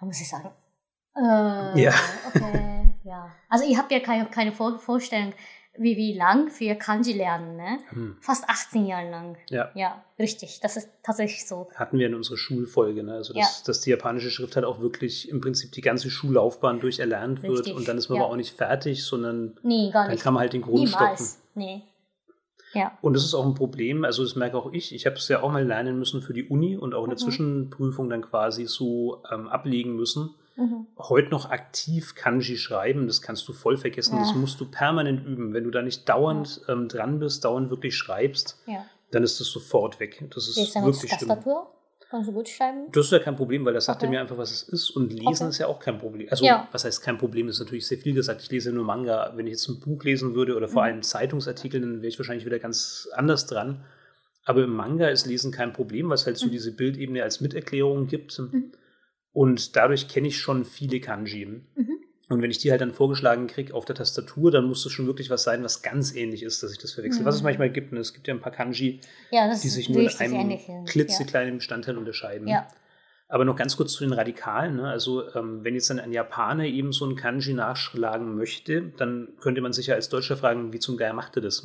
[0.00, 0.50] Da muss ich sagen,
[1.16, 1.92] äh, ja.
[2.28, 3.30] okay, ja.
[3.50, 5.34] Also ich habe ja keine, keine Vorstellung,
[5.78, 7.78] wie, wie lang für Kanji lernen, ne?
[7.90, 8.16] Hm.
[8.20, 9.36] Fast 18 Jahre lang.
[9.50, 9.70] Ja.
[9.74, 10.60] Ja, richtig.
[10.60, 11.68] Das ist tatsächlich so.
[11.74, 13.14] Hatten wir in unserer Schulfolge, ne?
[13.14, 13.64] Also, dass, ja.
[13.66, 17.66] dass die japanische Schrift halt auch wirklich im Prinzip die ganze Schullaufbahn durch erlernt richtig.
[17.66, 18.24] wird und dann ist man ja.
[18.24, 21.20] aber auch nicht fertig, sondern nee, gar dann kann man halt den Grund Niemals.
[21.20, 21.42] stoppen.
[21.54, 21.82] Nee.
[22.74, 22.98] Ja.
[23.00, 24.94] Und das ist auch ein Problem, also das merke auch ich.
[24.94, 27.18] Ich habe es ja auch mal lernen müssen für die Uni und auch in der
[27.18, 27.22] mhm.
[27.22, 30.86] Zwischenprüfung dann quasi so ähm, ablegen müssen mhm.
[30.98, 34.16] heute noch aktiv Kanji schreiben, das kannst du voll vergessen.
[34.16, 34.22] Ja.
[34.22, 35.52] Das musst du permanent üben.
[35.54, 36.74] Wenn du da nicht dauernd ja.
[36.74, 38.84] ähm, dran bist, dauernd wirklich schreibst, ja.
[39.10, 40.24] dann ist das sofort weg.
[40.34, 41.28] Das ist, ist wirklich schlimm.
[41.28, 41.72] Tastatur?
[42.08, 42.86] Kannst du gut schreiben?
[42.92, 44.10] Das ist ja kein Problem, weil das sagt okay.
[44.10, 44.90] mir einfach, was es ist.
[44.90, 45.48] Und lesen okay.
[45.48, 46.28] ist ja auch kein Problem.
[46.30, 46.68] Also, ja.
[46.70, 47.48] was heißt kein Problem?
[47.48, 48.42] Das ist natürlich sehr viel gesagt.
[48.42, 49.32] Ich lese nur Manga.
[49.34, 50.86] Wenn ich jetzt ein Buch lesen würde oder vor mhm.
[50.86, 53.84] allem Zeitungsartikel, dann wäre ich wahrscheinlich wieder ganz anders dran.
[54.44, 56.52] Aber im Manga ist Lesen kein Problem, was halt so mhm.
[56.52, 58.38] diese Bildebene als Miterklärung gibt.
[58.38, 58.72] Mhm.
[59.36, 61.44] Und dadurch kenne ich schon viele Kanji.
[61.44, 61.98] Mhm.
[62.30, 65.06] Und wenn ich die halt dann vorgeschlagen kriege auf der Tastatur, dann muss das schon
[65.06, 67.20] wirklich was sein, was ganz ähnlich ist, dass ich das verwechsel.
[67.20, 67.26] Mhm.
[67.26, 68.98] Was es manchmal gibt, und ne, es gibt ja ein paar Kanji,
[69.30, 72.48] ja, die sich nur in einem klitzekleinen Bestandteil unterscheiden.
[72.48, 72.66] Ja.
[73.28, 74.76] Aber noch ganz kurz zu den Radikalen.
[74.76, 74.88] Ne?
[74.88, 79.60] Also, ähm, wenn jetzt dann ein Japaner eben so ein Kanji nachschlagen möchte, dann könnte
[79.60, 81.62] man sich ja als Deutscher fragen, wie zum Geier macht er das?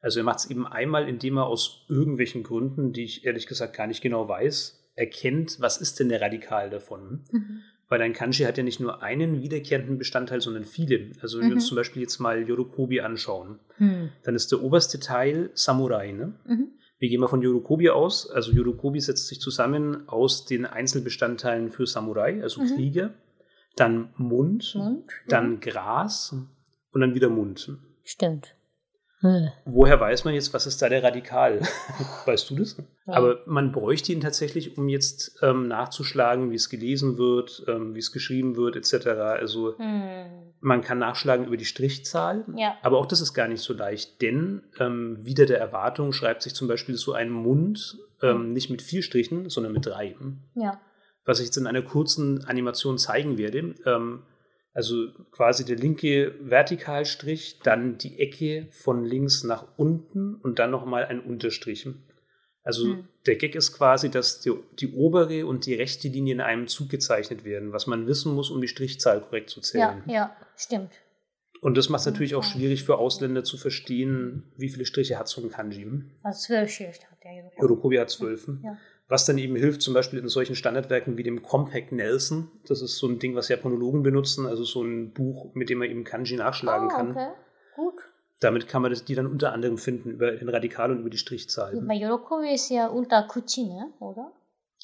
[0.00, 3.74] Also, er macht es eben einmal, indem er aus irgendwelchen Gründen, die ich ehrlich gesagt
[3.74, 7.24] gar nicht genau weiß, erkennt, was ist denn der Radikal davon.
[7.30, 7.62] Mhm.
[7.88, 11.12] Weil ein Kanji hat ja nicht nur einen wiederkehrenden Bestandteil, sondern viele.
[11.20, 11.50] Also wenn mhm.
[11.50, 11.68] wir uns mhm.
[11.68, 14.10] zum Beispiel jetzt mal Yorokobi anschauen, mhm.
[14.22, 16.12] dann ist der oberste Teil Samurai.
[16.12, 16.34] Ne?
[16.46, 16.68] Mhm.
[16.98, 18.30] Wir gehen mal von Yorokobi aus.
[18.30, 22.76] Also Yorokobi setzt sich zusammen aus den Einzelbestandteilen für Samurai, also mhm.
[22.76, 23.14] Krieger,
[23.76, 26.34] dann Mund, Mund dann Gras
[26.92, 27.76] und dann wieder Mund.
[28.04, 28.54] Stimmt.
[29.22, 29.50] Hm.
[29.64, 31.60] Woher weiß man jetzt, was ist da der Radikal?
[32.26, 32.76] weißt du das?
[33.06, 33.14] Ja.
[33.14, 38.00] Aber man bräuchte ihn tatsächlich, um jetzt ähm, nachzuschlagen, wie es gelesen wird, ähm, wie
[38.00, 39.06] es geschrieben wird, etc.
[39.06, 40.54] Also hm.
[40.60, 42.74] man kann nachschlagen über die Strichzahl, ja.
[42.82, 46.54] aber auch das ist gar nicht so leicht, denn ähm, wieder der Erwartung schreibt sich
[46.54, 48.52] zum Beispiel so ein Mund ähm, hm.
[48.52, 50.16] nicht mit vier Strichen, sondern mit drei.
[50.56, 50.80] Ja.
[51.24, 53.76] Was ich jetzt in einer kurzen Animation zeigen werde.
[54.74, 61.04] Also quasi der linke Vertikalstrich, dann die Ecke von links nach unten und dann nochmal
[61.04, 61.86] ein Unterstrich.
[62.64, 63.08] Also hm.
[63.26, 66.88] der Gag ist quasi, dass die, die, obere und die rechte Linie in einem Zug
[66.88, 70.02] gezeichnet werden, was man wissen muss, um die Strichzahl korrekt zu zählen.
[70.06, 70.92] Ja, ja, stimmt.
[71.60, 75.28] Und das macht es natürlich auch schwierig für Ausländer zu verstehen, wie viele Striche hat
[75.28, 75.86] so ein Kanji.
[76.22, 77.62] Also zwölf Striche hat der Yorokobi.
[77.62, 78.48] Yorokobi hat zwölf.
[78.62, 78.78] Ja
[79.12, 82.50] was dann eben hilft, zum Beispiel in solchen Standardwerken wie dem Compact Nelson.
[82.66, 85.90] Das ist so ein Ding, was Japanologen benutzen, also so ein Buch, mit dem man
[85.90, 87.10] eben Kanji nachschlagen kann.
[87.10, 87.28] Okay.
[87.76, 87.94] Gut.
[88.40, 91.18] Damit kann man das, die dann unter anderem finden, über den Radikal und über die
[91.18, 91.78] Strichzahl.
[91.86, 93.92] Bei Yorokobi ist ja unter Kuchi, ne?
[94.00, 94.32] oder?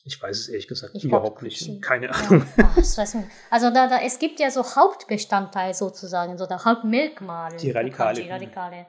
[0.04, 1.82] Ich weiß es ehrlich gesagt ich überhaupt nicht.
[1.82, 2.44] Keine Ahnung.
[2.56, 2.70] Ja.
[2.76, 3.14] Ach,
[3.50, 7.56] also da, da, es gibt ja so Hauptbestandteile sozusagen, so der Hauptmerkmale.
[7.56, 8.22] Die Radikale.
[8.22, 8.86] Die Radikale.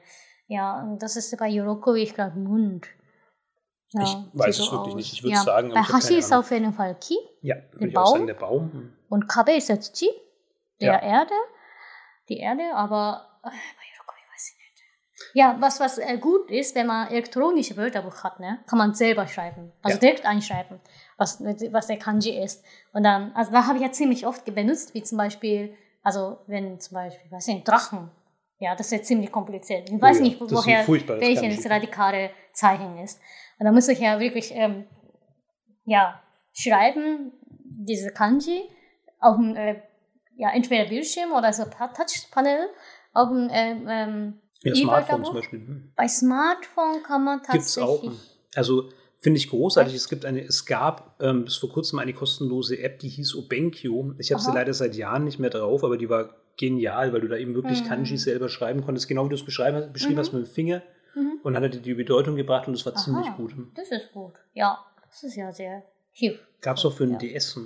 [0.48, 2.86] Ja, und das ist bei Yorokobi, ich glaube, Mund.
[3.92, 4.96] Ja, ich weiß sieht es so wirklich aus.
[4.96, 5.12] nicht.
[5.14, 5.42] Ich würde ja.
[5.42, 8.04] sagen, Bei Hashi ist auf jeden Fall Ki Ja, würde ich Baum?
[8.04, 8.92] auch sagen, der Baum.
[9.08, 10.08] und Kabe ist jetzt Chi,
[10.80, 11.02] der Ja.
[11.02, 11.34] Erde,
[12.28, 15.34] die Erde, aber äh, bei Yorokobi weiß ich nicht.
[15.34, 19.26] Ja, was, was äh, gut ist, wenn man elektronische Wörterbuch hat, ne, kann man selber
[19.26, 19.72] schreiben.
[19.82, 20.00] Also Ja.
[20.00, 20.80] direkt einschreiben,
[21.16, 22.64] was, was der Kanji ist.
[22.92, 25.74] Und dann, also da habe ich ja ziemlich oft benutzt, wie zum Beispiel,
[26.04, 28.10] also wenn zum Beispiel, weiß ich nicht, Drachen.
[28.62, 29.88] Ja, das ist ja ziemlich kompliziert.
[29.90, 33.18] Ich weiß ja, nicht, woher welches radikale Zeichen ist.
[33.60, 34.86] Und da muss ich ja wirklich, ähm,
[35.84, 36.20] ja,
[36.52, 37.32] schreiben,
[37.64, 38.62] diese Kanji
[39.20, 39.76] auf dem, äh,
[40.36, 42.68] ja, entweder Bildschirm oder so Pa- Touchpanel
[43.12, 44.82] auf dem, ähm, ähm, Ja, E-Wörterbuch.
[44.82, 45.58] Smartphone zum Beispiel.
[45.60, 45.92] Hm.
[45.94, 48.00] bei Smartphone kann man Gibt es auch.
[48.00, 48.20] tatsächlich.
[48.54, 49.94] Also finde ich großartig.
[49.94, 54.14] Es gibt eine, es gab ähm, bis vor kurzem eine kostenlose App, die hieß Obenkyo.
[54.18, 57.28] Ich habe sie leider seit Jahren nicht mehr drauf, aber die war genial, weil du
[57.28, 57.88] da eben wirklich Mhm.
[57.88, 60.18] Kanji selber schreiben konntest, genau wie du es beschrieben Mhm.
[60.18, 60.82] hast mit dem Finger
[61.14, 61.40] Mhm.
[61.42, 63.36] und hat dir die Bedeutung gebracht und es war ziemlich Aha.
[63.36, 63.54] gut.
[63.74, 64.34] Das ist gut.
[64.54, 66.46] Ja, das ist ja sehr hilfreich.
[66.60, 67.18] Gab es auch für den Ja.
[67.18, 67.58] DS.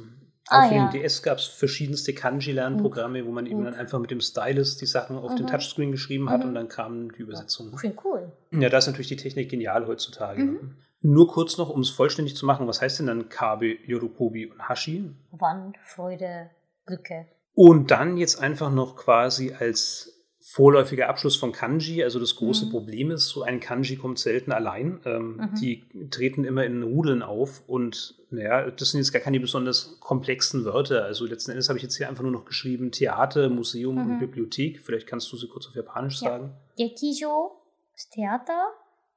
[0.49, 0.89] Ah, auch für ja.
[0.91, 4.87] den DS gab es verschiedenste Kanji-Lernprogramme, wo man eben dann einfach mit dem Stylus die
[4.87, 5.51] Sachen auf den Mhm.
[5.51, 6.49] Touchscreen geschrieben hat Mhm.
[6.49, 7.77] und dann kam die Übersetzung.
[7.79, 8.31] Schön cool.
[8.51, 10.43] Ja, da ist natürlich die Technik genial heutzutage.
[10.45, 10.77] Mhm.
[11.01, 14.69] Nur kurz noch, um es vollständig zu machen, was heißt denn dann Kabe, Yorokobi und
[14.69, 15.11] Hashi?
[15.33, 16.51] Wand, Freude,
[16.87, 17.27] Glücke.
[17.55, 20.14] Und dann jetzt einfach noch quasi als
[20.55, 22.05] vorläufiger Abschluss von Kanji.
[22.05, 22.71] Also das große mhm.
[22.71, 25.01] Problem ist, so ein Kanji kommt selten allein.
[25.05, 25.55] Ähm, mhm.
[25.61, 30.65] Die treten immer in Rudeln auf und naja, das sind jetzt gar keine besonders komplexen
[30.65, 31.07] Wörter.
[31.07, 34.13] Also letzten Endes habe ich jetzt hier einfach nur noch geschrieben Theater, Museum mhm.
[34.13, 34.81] und Bibliothek.
[34.81, 36.31] Vielleicht kannst du sie kurz auf Japanisch ja.
[36.31, 36.53] sagen.
[36.77, 37.61] Gekijo
[37.97, 38.69] ist Theater,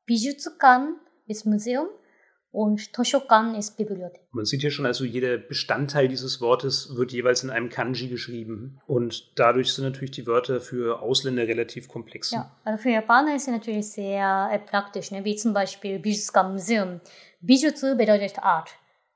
[0.07, 0.95] Bijutsukan
[1.27, 1.85] ist Museum,
[2.51, 4.21] und Toshokan ist Bibliothek.
[4.31, 8.79] Man sieht hier schon, also jeder Bestandteil dieses Wortes wird jeweils in einem Kanji geschrieben.
[8.87, 12.31] Und dadurch sind natürlich die Wörter für Ausländer relativ komplex.
[12.31, 15.23] Ja, also für Japaner ist es natürlich sehr äh, praktisch, ne?
[15.25, 17.01] wie zum Beispiel Bijutsuka Museum.
[17.41, 18.69] Bijutsu bedeutet Art.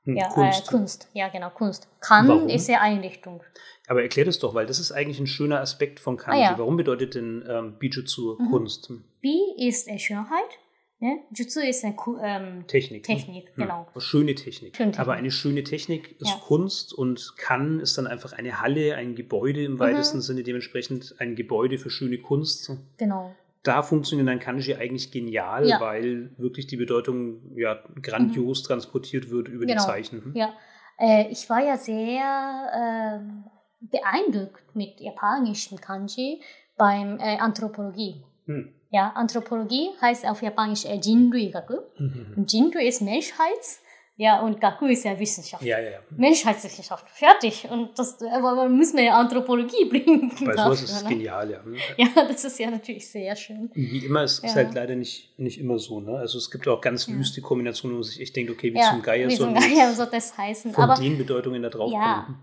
[0.04, 0.68] Hm, ja, Kunst.
[0.68, 1.08] Äh, Kunst.
[1.12, 1.88] Ja, genau, Kunst.
[2.00, 2.48] Kan Warum?
[2.48, 3.42] ist ja Einrichtung.
[3.88, 6.44] Aber erklär das doch, weil das ist eigentlich ein schöner Aspekt von Kanji.
[6.44, 6.58] Ah, ja.
[6.58, 8.50] Warum bedeutet denn ähm, Bijutsu mhm.
[8.50, 8.92] Kunst?
[9.20, 10.58] Bi ist äh, Schönheit
[11.02, 11.18] Ne?
[11.34, 13.08] Jutsu ist eine Ku- ähm, Technik.
[13.08, 13.14] ne?
[13.16, 13.62] Technik, Hm.
[13.64, 13.86] genau.
[13.98, 14.76] Schöne Technik.
[14.76, 15.00] Schöne Technik.
[15.00, 16.36] Aber eine schöne Technik ist Ja.
[16.36, 20.22] Kunst und kann ist dann einfach eine Halle, ein Gebäude im weitesten Mhm.
[20.22, 22.70] Sinne, dementsprechend ein Gebäude für schöne Kunst.
[22.98, 23.34] Genau.
[23.64, 25.80] Da funktioniert dann Kanji eigentlich genial, Ja.
[25.80, 29.80] weil wirklich die Bedeutung ja grandios transportiert wird über Genau.
[29.82, 30.32] die Zeichen.
[30.36, 30.52] Ja,
[30.98, 33.44] äh, ich war ja sehr ähm,
[33.80, 36.40] beeindruckt mit japanischen Kanji
[36.76, 38.22] beim äh, Anthropologie.
[38.46, 38.72] Hm.
[38.92, 41.76] Ja, Anthropologie heißt auf Japanisch äh, Jinrui-Gaku.
[41.98, 42.34] Mhm.
[42.36, 43.80] Und Jinrui ist Menschheits,
[44.16, 45.62] ja, und Gaku ist ja Wissenschaft.
[45.62, 45.98] Ja, ja, ja.
[46.10, 47.66] Menschheitswissenschaft, fertig.
[47.70, 50.30] Und das aber man muss man ja Anthropologie bringen.
[50.44, 51.08] Bei sowas ist es ne?
[51.08, 51.60] genial, ja.
[51.96, 53.70] Ja, das ist ja natürlich sehr schön.
[53.72, 54.56] Wie immer, es ist Ja.
[54.56, 56.00] halt leider nicht, nicht immer so.
[56.00, 56.18] Ne?
[56.18, 57.14] Also es gibt auch ganz Ja.
[57.14, 59.94] wüste Kombinationen, wo man sich echt denkt, okay, wie zum Geier wie sollen zum Geier
[59.94, 60.74] soll das heißen.
[60.74, 62.24] von Aber den Bedeutungen da drauf Ja.
[62.26, 62.38] kommen.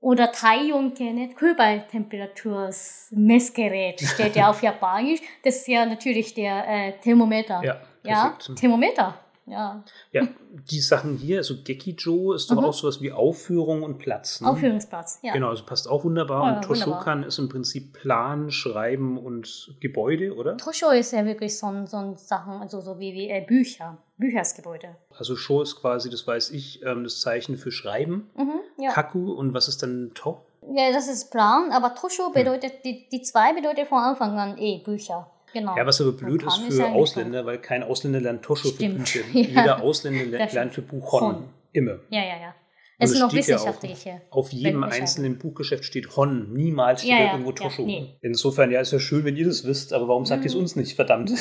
[0.00, 1.30] Oder Taiyoke, ne?
[1.34, 5.20] Kobaltemperatur-Messgerät steht ja auf Japanisch.
[5.44, 7.62] Das ist ja natürlich der äh, Thermometer.
[7.62, 8.36] Ja, ja.
[8.56, 9.14] Thermometer.
[9.46, 9.82] Ja,
[10.12, 10.28] Ja,
[10.70, 12.64] die Sachen hier, also Gekijo ist doch Mhm.
[12.66, 14.40] auch sowas wie Aufführung und Platz.
[14.40, 14.48] Ne?
[14.48, 15.18] Aufführungsplatz.
[15.22, 15.32] Ja.
[15.32, 16.46] Genau, also passt auch wunderbar.
[16.48, 16.62] Ja, und.
[16.62, 20.56] Toshokan ist im Prinzip Plan, Schreiben und Gebäude, oder?
[20.56, 23.98] Tosho ist ja wirklich so ein, so ein Sachen, also so wie, wie äh, Bücher,
[24.20, 24.96] Büchersgebäude.
[25.18, 28.30] Also Sho ist quasi, das weiß ich, ähm, das Zeichen für Schreiben.
[28.36, 28.92] Mhm, ja.
[28.92, 30.40] Kaku und was ist dann To?
[30.76, 34.78] ja, das ist Plan, aber Tosho bedeutet, die, die zwei bedeutet von Anfang an eh
[34.84, 35.28] Bücher.
[35.52, 35.76] Genau.
[35.76, 38.88] Ja, was aber blöd ist für eigentlich Ausländer, weil kein Ausländer lernt Tosho für.
[38.88, 39.20] Bücher.
[39.32, 39.40] Ja.
[39.40, 41.22] Jeder Ausländer lernt für Buch Hon.
[41.22, 41.44] Hon.
[41.72, 41.98] Immer.
[42.10, 42.54] Ja, ja, ja.
[43.02, 44.20] Es sind noch steht ja wissenschaftliche.
[44.30, 46.52] Auf jedem einzelnen Buchgeschäft steht Hon.
[46.52, 47.82] Niemals steht Ja, ja, irgendwo Tosho.
[47.82, 48.14] nee.
[48.20, 50.60] Insofern, ja, ist ja schön, wenn ihr das wisst, aber warum sagt ihr es Mhm.
[50.60, 50.94] uns nicht?
[50.94, 51.32] Verdammt.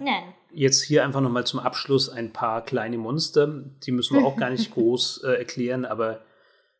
[0.00, 0.22] Nein.
[0.54, 3.46] Jetzt hier einfach nochmal zum Abschluss ein paar kleine Monster.
[3.84, 6.20] Die müssen wir auch gar nicht groß äh, erklären, aber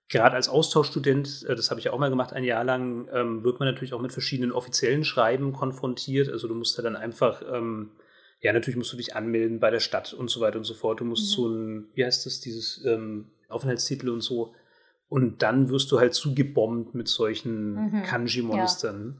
[0.09, 3.45] gerade als Austauschstudent, äh, das habe ich ja auch mal gemacht, ein Jahr lang, ähm,
[3.45, 6.29] wird man natürlich auch mit verschiedenen offiziellen Schreiben konfrontiert.
[6.29, 7.91] Also du musst ja dann einfach, ähm,
[8.41, 11.01] ja, natürlich musst du dich anmelden bei der Stadt und so weiter und so fort.
[11.01, 11.35] Du musst Mhm.
[11.35, 14.55] so ein, wie heißt das, dieses ähm, Aufenthaltstitel und so.
[15.09, 18.03] Und dann wirst du halt zugebombt mit solchen Mhm.
[18.03, 19.19] Kanji-Monstern.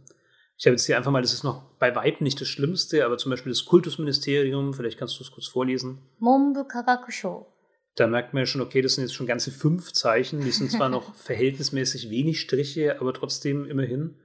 [0.57, 3.19] Ich habe jetzt hier einfach mal, das ist noch bei Weitem nicht das Schlimmste, aber
[3.19, 5.99] zum Beispiel das Kultusministerium, vielleicht kannst du es kurz vorlesen.
[6.19, 7.47] Monbu Kagakusho.
[7.95, 10.41] Da merkt man ja schon, okay, das sind jetzt schon ganze fünf Zeichen.
[10.41, 14.17] Die sind zwar noch verhältnismäßig wenig Striche, aber trotzdem immerhin.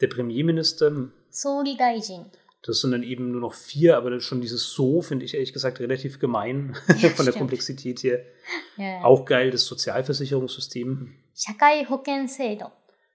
[0.00, 0.88] Der Premierminister.
[0.88, 1.12] Hm.
[1.30, 2.26] Solidaijin.
[2.64, 5.80] Das sind dann eben nur noch vier, aber schon dieses So finde ich ehrlich gesagt
[5.80, 7.34] relativ gemein ja, von der.
[7.34, 8.24] Komplexität hier.
[8.76, 9.02] Ja.
[9.02, 11.12] Auch geil, das Sozialversicherungssystem.
[11.34, 12.70] Shakai Hoken Seido.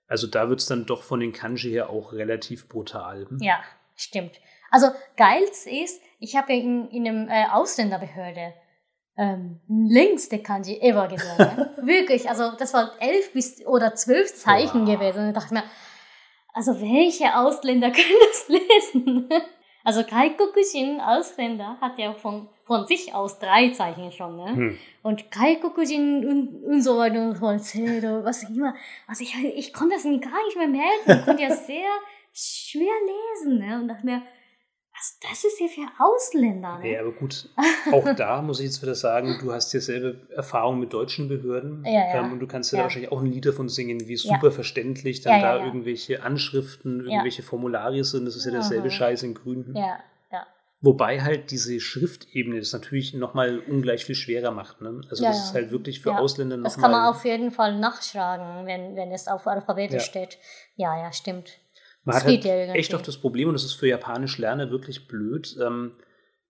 [0.07, 3.27] Also da wird es dann doch von den Kanji her auch relativ brutal.
[3.39, 3.59] Ja,
[3.95, 4.39] stimmt.
[4.71, 8.53] Also geilst ist, ich habe in, in einem äh, Ausländerbehörde
[9.17, 11.37] ähm, längste Kanji ever gesehen.
[11.37, 11.73] Ne?
[11.81, 14.95] Wirklich, also das war elf bis oder zwölf Zeichen Wow.
[14.95, 15.19] gewesen.
[15.27, 15.63] Und da dachte ich mir,
[16.53, 19.29] also welche Ausländer können das lesen?
[19.83, 24.55] Also Gaikokujin Ausländer hat ja von, von sich aus drei Zeichen schon, ne?
[24.55, 24.77] Hm.
[25.01, 28.75] Und Gaikokujin und, und so weiter und so Zero, was immer.
[29.07, 31.19] Also ich, ich konnte das gar nicht mehr merken.
[31.19, 31.89] Ich konnte ja sehr
[32.33, 32.93] schwer
[33.41, 33.79] lesen, ne?
[33.79, 34.21] Und dachte mir,
[34.93, 36.91] was, das ist ja für Ausländer, ne?
[36.91, 37.49] Ja, aber gut,
[37.93, 41.83] auch da muss ich jetzt wieder sagen, du hast ja selber Erfahrung mit deutschen Behörden.
[41.85, 42.25] Ja, ja.
[42.25, 42.81] Ähm, und du kannst ja, Ja.
[42.81, 47.43] da wahrscheinlich auch ein Lied davon singen, wie super verständlich dann da irgendwelche Anschriften, irgendwelche
[47.43, 48.25] Formularien sind.
[48.25, 48.89] Das ist ja derselbe.
[48.91, 49.73] Scheiß in Grün.
[49.75, 49.99] Ja.
[50.79, 54.79] Wobei halt diese Schriftebene das natürlich nochmal ungleich viel schwerer macht.
[54.81, 55.01] Ne?
[55.09, 56.19] Also Ja, das ist halt wirklich für Ja.
[56.19, 57.09] Ausländer Das kann man nochmal.
[57.09, 59.99] auf jeden Fall nachschlagen, wenn, wenn es auf Alphabet Ja.
[59.99, 60.37] steht.
[60.75, 61.57] Ja, ja, stimmt.
[62.03, 65.07] Man das hat halt echt oft das Problem, und das ist für Japanisch Lerner wirklich
[65.07, 65.93] blöd, ähm,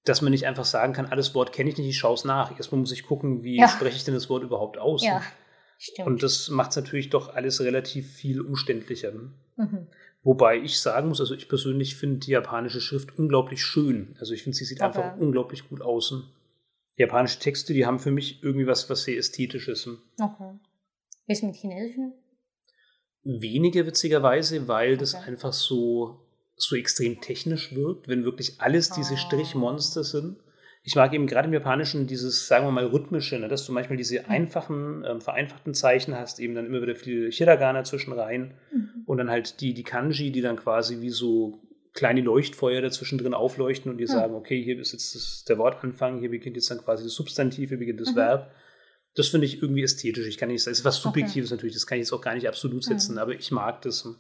[0.04, 2.56] dass man nicht einfach sagen kann, alles Wort kenne ich nicht, ich schaue es nach.
[2.58, 5.04] Erstmal muss ich gucken, wie spreche ich denn das Wort überhaupt aus.
[5.06, 5.22] Ja,
[5.80, 6.08] stimmt.
[6.08, 9.12] Und das macht es natürlich doch alles relativ viel umständlicher.
[9.56, 9.88] mhm.
[10.24, 14.16] Wobei ich sagen muss, also ich persönlich finde die japanische Schrift unglaublich schön.
[14.20, 14.88] Also ich finde, sie sieht Okay.
[15.02, 16.14] einfach unglaublich gut aus.
[16.98, 19.88] Die japanischen Texte, die haben für mich irgendwie was, was sehr Ästhetisches.
[20.20, 20.60] Okay.
[21.26, 22.14] Wie ist mit Chinesischen?
[23.24, 25.30] Weniger witzigerweise, weil das Okay.
[25.32, 26.20] einfach so,
[26.56, 29.18] so extrem technisch wirkt, wenn wirklich alles diese Ah.
[29.18, 30.38] Strichmonster sind.
[30.88, 33.98] Ich mag eben gerade im Japanischen dieses, sagen wir mal, rhythmische, ne, dass du manchmal
[33.98, 34.30] diese Hm.
[34.30, 39.04] einfachen, ähm, vereinfachten Zeichen hast, eben dann immer wieder viel Hiragana zwischen rein Mhm.
[39.06, 41.60] und dann halt die, die Kanji, die dann quasi wie so
[41.94, 44.12] kleine Leuchtfeuer dazwischen drin aufleuchten und die Hm.
[44.14, 47.68] sagen, okay, hier ist jetzt das, der Wortanfang, hier beginnt jetzt dann quasi das Substantiv,
[47.68, 48.16] hier beginnt das Mhm.
[48.16, 48.52] Verb.
[49.14, 50.26] Das finde ich irgendwie ästhetisch.
[50.26, 51.10] Ich kann nicht sagen, es ist was Okay.
[51.10, 53.18] Subjektives natürlich, das kann ich jetzt auch gar nicht absolut setzen, Mhm.
[53.20, 54.06] aber ich mag das.
[54.06, 54.16] Hm,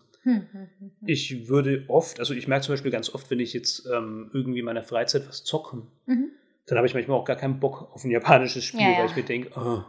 [0.51, 0.91] hm, hm.
[1.05, 4.59] Ich würde oft, also ich merke zum Beispiel ganz oft, wenn ich jetzt ähm, irgendwie
[4.59, 6.31] in meiner Freizeit was zocke, Mhm.
[6.67, 8.97] Dann habe ich manchmal auch gar keinen Bock auf ein japanisches Spiel, Ja, ja.
[8.99, 9.81] weil ich mir denke, oh,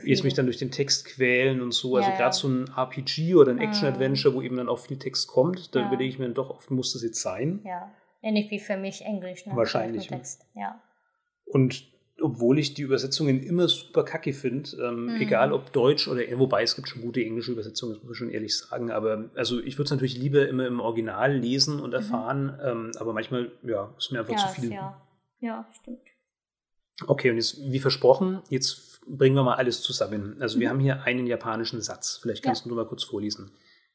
[0.00, 0.08] viel.
[0.10, 1.96] jetzt mich dann durch den Text quälen und so.
[1.96, 3.62] Also Ja, gerade so ein RPG oder ein Mhm.
[3.62, 6.70] Action-Adventure, wo eben dann auch viel Text kommt, da überlege ich mir dann doch oft,
[6.70, 7.60] muss das jetzt sein?
[7.64, 7.90] ja,
[8.22, 9.46] ähnlich wie für mich Englisch.
[9.46, 9.56] Ne?
[9.56, 10.08] Wahrscheinlich?
[10.08, 10.44] Text.
[10.54, 10.80] Ja.
[11.44, 11.84] Und
[12.20, 15.20] obwohl ich die Übersetzungen immer super kacke finde, ähm, Mhm.
[15.20, 18.30] egal ob Deutsch oder, wobei es gibt schon gute englische Übersetzungen, das muss ich schon
[18.30, 22.58] ehrlich sagen, aber also ich würde es natürlich lieber immer im Original lesen und erfahren,
[22.64, 24.38] ähm, aber manchmal, ja, ist mir einfach Mhm.
[24.38, 24.72] Ja, zu viel.
[24.72, 25.00] ja.
[25.39, 25.99] ja, stimmt.
[27.07, 30.37] Okay, und jetzt, wie versprochen, jetzt bringen wir mal alles zusammen.
[30.41, 30.71] Also wir Mhm.
[30.71, 32.19] haben hier einen japanischen Satz.
[32.21, 33.51] Vielleicht kannst du mal kurz vorlesen.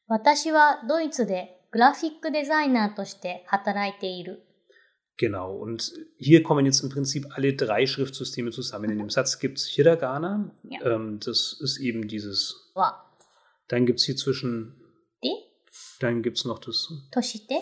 [0.07, 4.43] 私はドイツでグラフィックデザイナーとして働いている。
[5.17, 8.89] Genau, und hier kommen jetzt im Prinzip alle drei Schriftsysteme zusammen.
[8.89, 10.95] In dem Satz gibt es Hiragana, Ja.
[10.95, 12.55] ähm, das ist eben dieses.
[12.73, 13.03] は、
[13.67, 14.73] Dann gibt es hier zwischen,
[15.21, 15.29] で、
[15.99, 17.61] dann gibt es noch das として、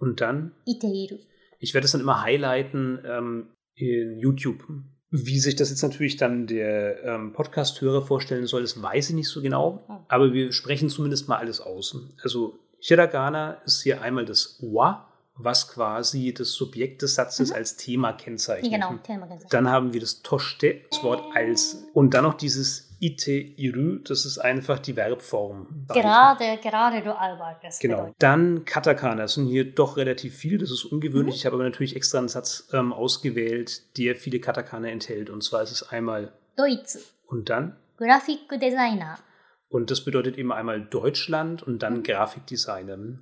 [0.00, 0.52] und dann.
[0.66, 1.20] いている。
[1.63, 4.65] Ich werde das dann immer highlighten ähm, in YouTube.
[5.11, 9.29] Wie sich das jetzt natürlich dann der ähm, Podcast-Hörer vorstellen soll, das weiß ich nicht
[9.29, 10.05] so genau.
[10.09, 11.95] Aber wir sprechen zumindest mal alles aus.
[12.21, 17.55] Also Hiragana ist hier einmal das Wa, was quasi das Subjekt des Satzes Mhm.
[17.55, 18.71] als Thema kennzeichnet.
[18.71, 21.85] Genau, Thema ganz Dann haben wir das Toshite, das Wort als.
[21.93, 25.85] Und dann noch dieses ite iru, das ist einfach die Verbform.
[25.87, 27.57] Gerade, gerade du Albert.
[27.79, 27.97] genau.
[27.97, 28.15] Bedeutet.
[28.19, 31.35] Dann Katakana, das sind hier doch relativ viele, das ist ungewöhnlich.
[31.35, 31.37] Mhm.
[31.37, 35.29] Ich habe aber natürlich extra einen Satz ähm, ausgewählt, der viele Katakana enthält.
[35.29, 36.97] Und zwar ist es einmal Deutsch.
[37.27, 37.75] Und dann?
[37.97, 39.17] Grafikdesigner.
[39.69, 42.03] Und das bedeutet eben einmal Deutschland und dann mhm.
[42.03, 43.19] Grafikdesigner.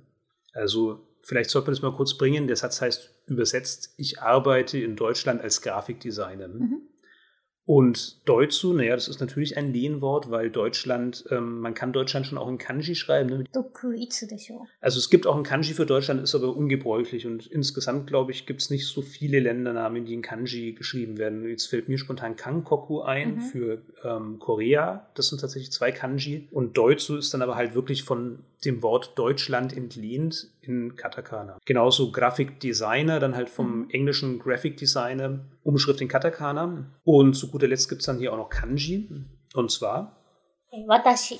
[0.52, 2.46] Also vielleicht sollte man das mal kurz bringen.
[2.46, 6.48] Der Satz heißt übersetzt, ich arbeite in Deutschland als Grafikdesigner.
[6.48, 6.82] Mhm.
[7.64, 12.36] Und Deutschu, naja, das ist natürlich ein Lehnwort, weil Deutschland, ähm, man kann Deutschland schon
[12.36, 13.30] auch in Kanji schreiben.
[13.30, 13.44] Ne?
[14.80, 17.24] Also es gibt auch ein Kanji für Deutschland, ist aber ungebräuchlich.
[17.24, 21.48] Und insgesamt, glaube ich, gibt es nicht so viele Ländernamen, die in Kanji geschrieben werden.
[21.48, 23.40] Jetzt fällt mir spontan Kangkoku ein mhm.
[23.40, 25.08] für ähm, Korea.
[25.14, 26.48] Das sind tatsächlich zwei Kanji.
[26.50, 31.58] Und Deutschu ist dann aber halt wirklich von dem Wort Deutschland entlehnt in Katakana.
[31.64, 33.90] Genauso Graphic Designer, dann halt vom mhm.
[33.90, 36.86] englischen Graphic Designer, Umschrift in Katakana.
[37.04, 39.08] Und zu guter Letzt gibt es dann hier auch noch Kanji.
[39.54, 40.16] Und zwar.
[40.86, 41.38] Watashi.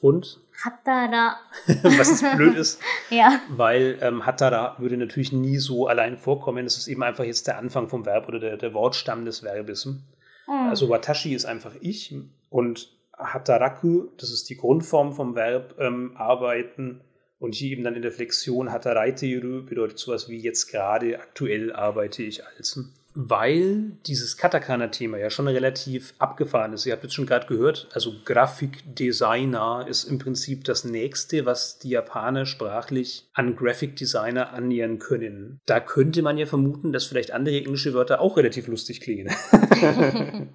[0.00, 0.40] Und?
[0.64, 1.36] Hatara.
[1.82, 2.80] Was blöd ist.
[3.10, 3.40] ja.
[3.48, 6.64] Weil ähm, Hatara würde natürlich nie so allein vorkommen.
[6.64, 9.86] Das ist eben einfach jetzt der Anfang vom Verb oder der, der Wortstamm des Verbes.
[9.86, 10.02] Mhm.
[10.46, 12.14] Also Watashi ist einfach ich
[12.50, 12.88] und
[13.24, 17.00] Hataraku, das ist die Grundform vom Verb ähm, arbeiten
[17.42, 22.22] und hier eben dann in der Flexion Hataraiteiru bedeutet sowas wie jetzt gerade aktuell arbeite
[22.22, 22.78] ich als.
[23.14, 26.86] weil dieses Katakana-Thema ja schon relativ abgefahren ist.
[26.86, 31.90] Ihr habt jetzt schon gerade gehört, also Grafikdesigner ist im Prinzip das Nächste, was die
[31.90, 35.58] Japaner sprachlich an Graphic Designer annähern können.
[35.66, 39.34] Da könnte man ja vermuten, dass vielleicht andere englische Wörter auch relativ lustig klingen.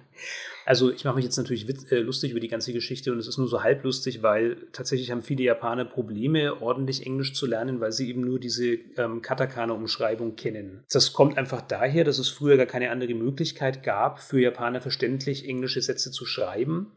[0.68, 3.38] Also ich mache mich jetzt natürlich äh, lustig über die ganze Geschichte und es ist
[3.38, 8.10] nur so halblustig, weil tatsächlich haben viele Japaner Probleme, ordentlich Englisch zu lernen, weil sie
[8.10, 10.84] eben nur diese ähm, Katakana-Umschreibung kennen.
[10.92, 15.48] Das kommt einfach daher, dass es früher gar keine andere Möglichkeit gab, für Japaner verständlich
[15.48, 16.92] englische Sätze zu schreiben.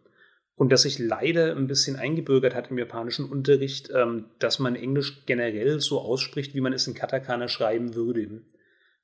[0.55, 5.25] Und dass sich leider ein bisschen eingebürgert hat im japanischen Unterricht, ähm, dass man Englisch
[5.25, 8.41] generell so ausspricht, wie man es in Katakana schreiben würde.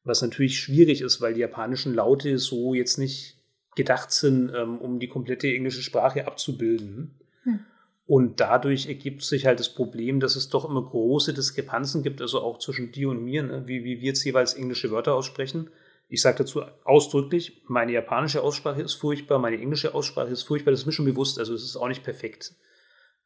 [0.03, 3.37] Was natürlich schwierig ist, weil die japanischen Laute so jetzt nicht
[3.78, 7.16] gedacht sind, ähm, um die komplette englische Sprache abzubilden.
[7.44, 7.60] Hm.
[8.06, 12.42] Und dadurch ergibt sich halt das Problem, dass es doch immer große Diskrepanzen gibt, also
[12.42, 13.64] auch zwischen dir und mir, ne?
[13.68, 15.70] wie, wie wir jetzt jeweils englische Wörter aussprechen.
[16.10, 20.82] Ich sage dazu ausdrücklich, meine japanische Aussprache ist furchtbar, meine englische Aussprache ist furchtbar, das
[20.82, 22.56] ist mir schon bewusst, also es ist auch nicht perfekt.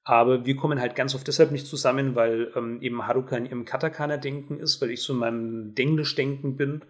[0.04, 3.66] Aber wir kommen halt ganz oft deshalb nicht zusammen, weil ähm, eben Haruka in ihrem
[3.66, 6.82] Katakana-Denken ist, weil ich so in meinem Denglisch-Denken bin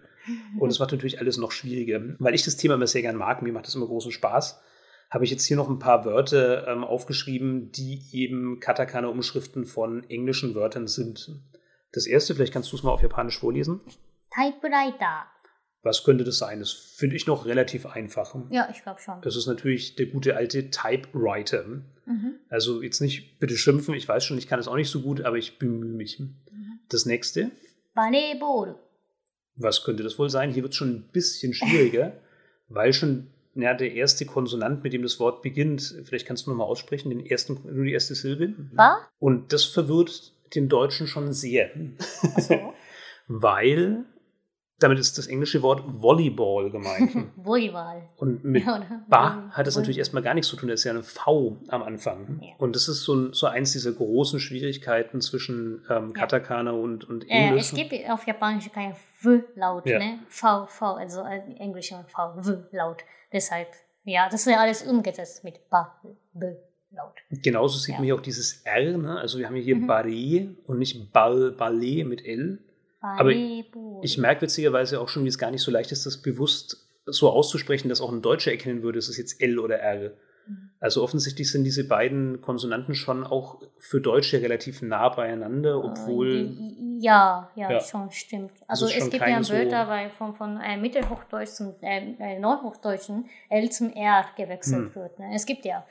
[0.60, 2.02] und es macht natürlich alles noch schwieriger.
[2.20, 4.62] Weil ich das Thema immer sehr gern mag, mir macht das immer großen Spaß,
[5.10, 10.56] habe ich jetzt hier noch ein paar Wörter ähm, aufgeschrieben, die eben Katakana-Umschriften von englischen
[10.56, 11.42] Wörtern sind.
[11.92, 13.82] Das erste, vielleicht kannst du es mal auf Japanisch vorlesen.
[14.34, 15.26] Typewriter.
[15.84, 16.60] Was könnte das sein?
[16.60, 18.36] Das finde ich noch relativ einfach.
[18.52, 19.20] Ja, ich glaube schon.
[19.24, 21.66] Das ist natürlich der gute alte Typewriter.
[22.06, 22.36] Mhm.
[22.50, 25.22] Also jetzt nicht bitte schimpfen, ich weiß schon, ich kann es auch nicht so gut,
[25.22, 26.20] aber ich bemühe mich.
[26.20, 26.80] Mhm.
[26.88, 27.52] Das nächste.
[27.96, 28.80] Volleyball.
[29.62, 30.52] Was könnte das wohl sein?
[30.52, 32.14] Hier wird es schon ein bisschen schwieriger,
[32.70, 36.68] weil schon ja, der erste Konsonant, mit dem das Wort beginnt, vielleicht kannst du nochmal
[36.68, 38.54] aussprechen, den ersten, nur die erste Silbe.
[38.74, 38.98] Was?
[39.20, 41.70] Und das verwirrt den Deutschen schon sehr.
[42.38, 42.74] So.
[43.28, 44.06] weil
[44.82, 47.16] damit ist das englische Wort Volleyball gemeint.
[47.36, 48.10] Volleyball.
[48.18, 50.70] Und mit ja, Ba hat das natürlich erstmal gar nichts zu tun.
[50.70, 52.40] Das ist ja eine V am Anfang.
[52.42, 52.50] Ja.
[52.58, 57.74] Und das ist so, so eins dieser großen Schwierigkeiten zwischen ähm, Katakana und, und Englisch.
[57.74, 60.00] Äh, es gibt auf Japanisch kein V-Laut, ja.
[60.00, 60.20] ne?
[60.30, 63.04] V, V, also äh, Englisch V, V-Laut.
[63.32, 63.68] Deshalb,
[64.04, 65.96] ja, das ist ja alles umgesetzt mit Ba,
[66.34, 66.56] B.
[66.94, 67.14] Laut.
[67.30, 69.18] Genauso sieht man hier auch dieses R, ne?
[69.18, 69.90] also wir haben hier mhm.
[69.90, 72.60] Barré und nicht Ball, Ballet mit L.
[73.02, 76.88] Aber ich merke witzigerweise auch schon, wie es gar nicht so leicht ist, das bewusst
[77.06, 80.12] so auszusprechen, dass auch ein Deutscher erkennen würde, ist es jetzt L oder R.
[80.48, 80.70] Mhm.
[80.80, 86.56] Also offensichtlich sind diese beiden Konsonanten schon auch für Deutsche relativ nah beieinander, äh, obwohl.
[87.00, 87.80] Ja, ja, ja.
[87.82, 88.52] schon stimmt.
[88.68, 93.26] Also, also es gibt ja Wörter so von, von äh, Mittelhochdeutsch zum äh, äh, Neuhochdeutschen
[93.50, 94.96] L zum R gewechselt hm.
[94.96, 95.20] wird.
[95.20, 95.32] Ne?
[95.34, 95.86] Es gibt ja.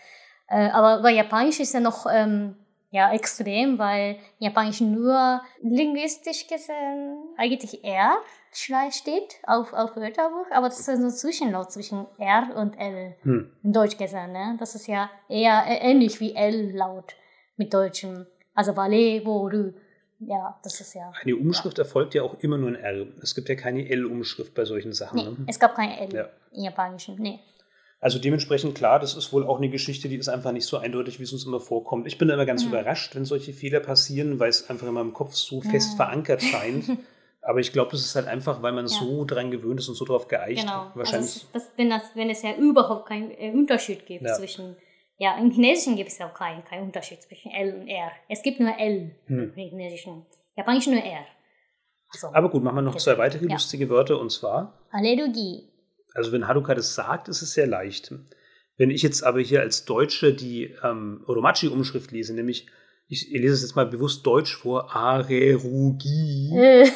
[0.49, 2.57] Äh, aber bei Japanisch ist ja noch ähm,
[2.91, 8.17] ja, extrem, weil Japanisch nur linguistisch gesehen eigentlich R
[8.53, 13.53] steht auf, auf Wörterbuch, aber das ist ein Zwischenlaut zwischen R und L hm.
[13.63, 14.33] in Deutsch gesehen.
[14.33, 14.57] Ne?
[14.59, 17.15] Das ist ja eher ähnlich wie L-Laut
[17.57, 18.27] mit Deutschem.
[18.55, 19.73] Also Ballet, Boru.
[20.19, 21.13] Ja, das ist ja.
[21.23, 21.85] Eine Umschrift ja.
[21.85, 23.07] erfolgt ja auch immer nur in R.
[23.23, 25.17] Es gibt ja keine L-Umschrift bei solchen Sachen.
[25.17, 25.37] Nee, ne?
[25.47, 26.29] es gab keine L ja.
[26.53, 27.17] im Japanischen.
[27.19, 27.39] Nee.
[28.01, 31.19] Also dementsprechend klar, das ist wohl auch eine Geschichte, die ist einfach nicht so eindeutig,
[31.19, 32.07] wie es uns immer vorkommt.
[32.07, 32.71] Ich bin da immer ganz mhm.
[32.71, 35.97] überrascht, wenn solche Fehler passieren, weil es einfach in meinem Kopf so fest mhm.
[35.97, 36.87] verankert scheint.
[37.43, 38.89] Aber ich glaube, das ist halt einfach, weil man ja.
[38.89, 40.63] so dran gewöhnt ist und so darauf geeicht.
[40.63, 40.85] Genau.
[40.85, 41.31] Also Wahrscheinlich.
[41.31, 44.35] Also das, wenn, das, wenn es ja überhaupt keinen äh, Unterschied gibt ja.
[44.35, 44.77] zwischen.
[45.19, 48.11] Ja, im Chinesischen gibt es ja auch keinen, keinen Unterschied zwischen L und R.
[48.29, 49.53] Es gibt nur L hm.
[49.55, 50.25] im Chinesischen.
[50.57, 51.27] Japanisch nur R.
[52.13, 52.29] So.
[52.33, 53.53] Aber gut, machen wir noch zwei weitere ja.
[53.53, 54.79] lustige Wörter und zwar.
[54.91, 55.70] Allergie.
[56.15, 58.13] Also wenn Haruka das sagt, ist es sehr leicht.
[58.77, 62.67] Wenn ich jetzt aber hier als Deutsche die ähm, Oromachi-Umschrift lese, nämlich
[63.13, 66.51] ich lese es jetzt mal bewusst deutsch vor, Arerugie,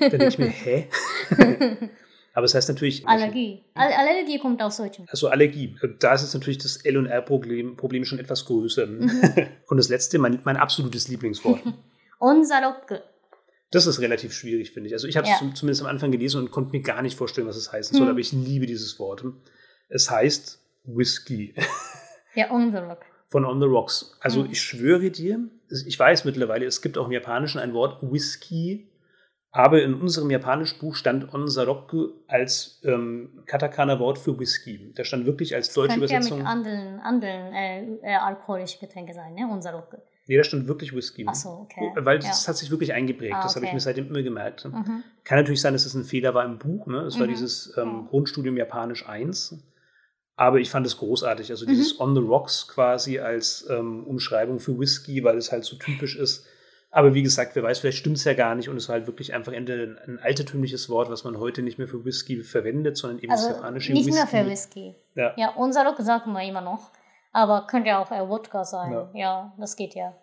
[0.00, 0.88] dann denke ich mir, hä?
[2.34, 3.08] aber es heißt natürlich.
[3.08, 3.64] Allergie.
[3.74, 5.06] Allergie kommt aus Deutschem.
[5.08, 5.74] Also Allergie.
[5.98, 8.86] Da ist jetzt natürlich das L- und R-Problem Problem schon etwas größer.
[8.86, 9.10] Mhm.
[9.66, 11.62] und das letzte, mein, mein absolutes Lieblingswort.
[12.20, 12.96] Onsaroku.
[13.72, 14.92] Das ist relativ schwierig, finde ich.
[14.92, 15.50] Also ich habe es ja.
[15.54, 18.10] zumindest am Anfang gelesen und konnte mir gar nicht vorstellen, was es heißen soll, hm.
[18.12, 19.24] aber ich liebe dieses Wort.
[19.88, 21.54] Es heißt Whisky.
[22.34, 23.04] Ja, on the rock.
[23.26, 24.16] Von on the rocks.
[24.20, 24.52] Also hm.
[24.52, 28.90] ich schwöre dir, ich weiß mittlerweile, es gibt auch im Japanischen ein Wort Whisky,
[29.50, 34.94] aber in unserem japanischen Buch stand Onsaroku als ähm, Katakana-Wort für Whisky.
[34.96, 36.38] Da stand wirklich als deutsche das Übersetzung.
[36.38, 39.42] ja mit anderen, anderen äh, äh, alkoholischen Getränke sein, ne?
[39.42, 39.98] Onsaroku.
[40.28, 41.24] Nee, da stand wirklich Whisky.
[41.28, 41.90] Ach so, okay.
[41.96, 42.48] Weil das ja.
[42.48, 43.34] hat sich wirklich eingeprägt.
[43.34, 44.64] Ah, das habe ich mir seitdem immer gemerkt.
[44.64, 45.02] Mhm.
[45.24, 46.86] Kann natürlich sein, dass es ein Fehler war im Buch.
[46.86, 46.98] Ne?
[46.98, 47.20] Es mhm.
[47.20, 49.58] war dieses ähm, Grundstudium Japanisch 1.
[50.36, 51.50] Aber ich fand es großartig.
[51.50, 52.00] Also dieses mhm.
[52.00, 56.46] On the Rocks quasi als ähm, Umschreibung für Whisky, weil es halt so typisch ist.
[56.94, 59.06] Aber wie gesagt, wer weiß, vielleicht stimmt es ja gar nicht und es war halt
[59.06, 63.18] wirklich einfach ein, ein altertümliches Wort, was man heute nicht mehr für Whisky verwendet, sondern
[63.18, 64.18] eben Also das japanische nicht Whisky.
[64.18, 64.94] mehr für Whisky.
[65.14, 65.34] Ja.
[65.38, 66.90] Ja, unser sagen wir immer noch.
[67.32, 68.92] Aber könnte ja auch äh, Wodka sein.
[68.92, 69.10] Ja.
[69.14, 69.54] Ja.
[69.58, 70.14] das geht ja.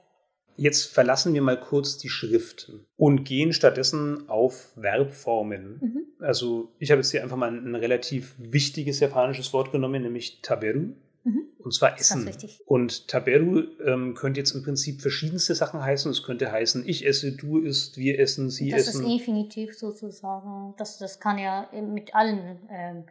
[0.56, 5.80] Jetzt verlassen wir mal kurz die Schrift und gehen stattdessen auf Verbformen.
[5.82, 6.06] Mhm.
[6.20, 10.42] Also ich habe jetzt hier einfach mal ein, ein relativ wichtiges japanisches Wort genommen, nämlich
[10.42, 10.94] taberu.
[11.24, 11.44] Mhm.
[11.60, 12.28] Und zwar Das Essen.
[12.28, 12.62] richtig.
[12.66, 16.10] Und Taberu ähm, könnte jetzt im Prinzip verschiedenste Sachen heißen.
[16.12, 19.06] Es könnte heißen, ich esse, du isst, wir essen, sie Das essen.
[19.06, 20.74] ist Infinitiv sozusagen.
[20.78, 23.04] Das, das kann ja mit allen ähm,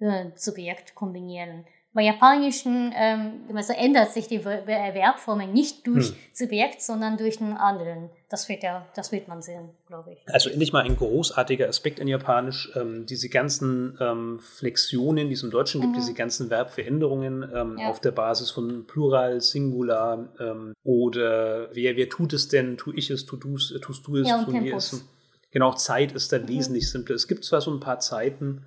[0.00, 1.64] äh, Subjekt kombinieren.
[1.92, 6.16] Bei Japanischen ähm, also ändert sich die Ver- Ver- Verbformen nicht durch Hm.
[6.32, 8.10] Subjekt, sondern durch den anderen.
[8.28, 10.18] Das wird ja, das wird man sehen, glaube ich.
[10.32, 12.70] Also endlich mal ein großartiger Aspekt in Japanisch.
[12.76, 15.96] Ähm, diese ganzen ähm, Flexionen, die es im Deutschen gibt, Mhm.
[15.98, 17.88] diese ganzen Verbveränderungen ähm, Ja.
[17.88, 22.76] auf der Basis von Plural, Singular ähm, oder wer, wer tut es denn?
[22.76, 24.92] Tu ich es, tu du es, äh, tust du es, Ja, wir Tempus.
[24.92, 25.04] es.
[25.50, 26.46] Genau, Zeit ist da Mhm.
[26.48, 27.16] wesentlich simpler.
[27.16, 28.64] Es gibt zwar so ein paar Zeiten,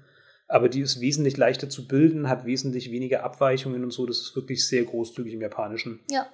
[0.53, 4.05] aber die ist wesentlich leichter zu bilden, hat wesentlich weniger Abweichungen und so.
[4.05, 5.99] Das ist wirklich sehr großzügig im Japanischen.
[6.11, 6.27] Ja.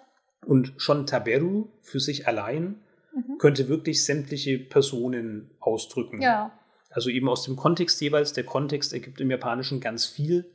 [0.45, 2.75] Und schon Taberu für sich allein
[3.13, 3.37] Mhm.
[3.39, 6.21] könnte wirklich sämtliche Personen ausdrücken.
[6.21, 6.51] Ja.
[6.89, 8.33] Also eben aus dem Kontext jeweils.
[8.33, 10.45] Der Kontext ergibt im Japanischen ganz viel.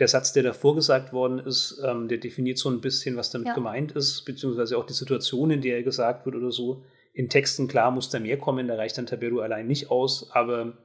[0.00, 3.48] Der Satz, der davor gesagt worden ist, ähm, der definiert so ein bisschen, was damit
[3.48, 3.54] Ja.
[3.54, 6.82] gemeint ist, beziehungsweise auch die Situation, in der er gesagt wird oder so.
[7.12, 10.76] In Texten, klar, muss da mehr kommen, da reicht dann Taberu allein nicht aus, aber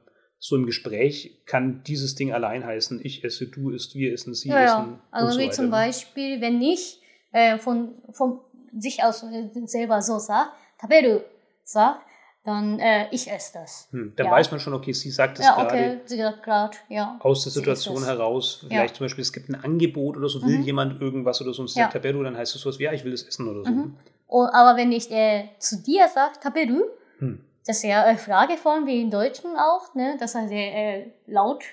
[0.42, 4.48] so im Gespräch kann dieses Ding allein heißen, ich esse, du isst, wir essen, sie
[4.48, 4.92] Ja, essen.
[4.92, 5.00] ja.
[5.10, 5.54] Also so wie weiter.
[5.54, 7.00] zum Beispiel, wenn ich
[7.32, 8.40] äh, von, von
[8.76, 11.20] sich aus äh, selber so sagt, taberu
[11.62, 12.06] sagt,
[12.42, 13.88] dann äh, ich esse das.
[13.90, 14.32] Hm, dann Ja.
[14.32, 15.74] weiß man schon, okay, sie sagt es Ja, gerade.
[15.76, 17.18] okay, sie sagt gerade, ja.
[17.20, 20.62] aus der Situation heraus, vielleicht zum Beispiel, es gibt ein Angebot oder so, will Mhm.
[20.64, 21.90] jemand irgendwas oder so und sie Ja.
[21.90, 23.70] sagt Taberu, dann heißt es sowas wie, ja, ich will es essen oder so.
[23.70, 23.96] Mhm.
[24.26, 26.80] Und, aber wenn ich äh, zu dir sage, taberu,
[27.18, 27.44] Hm.
[27.66, 30.16] Das ist ja äh, Frageform wie im Deutschen auch, ne?
[30.18, 31.64] Das heißt äh, laut,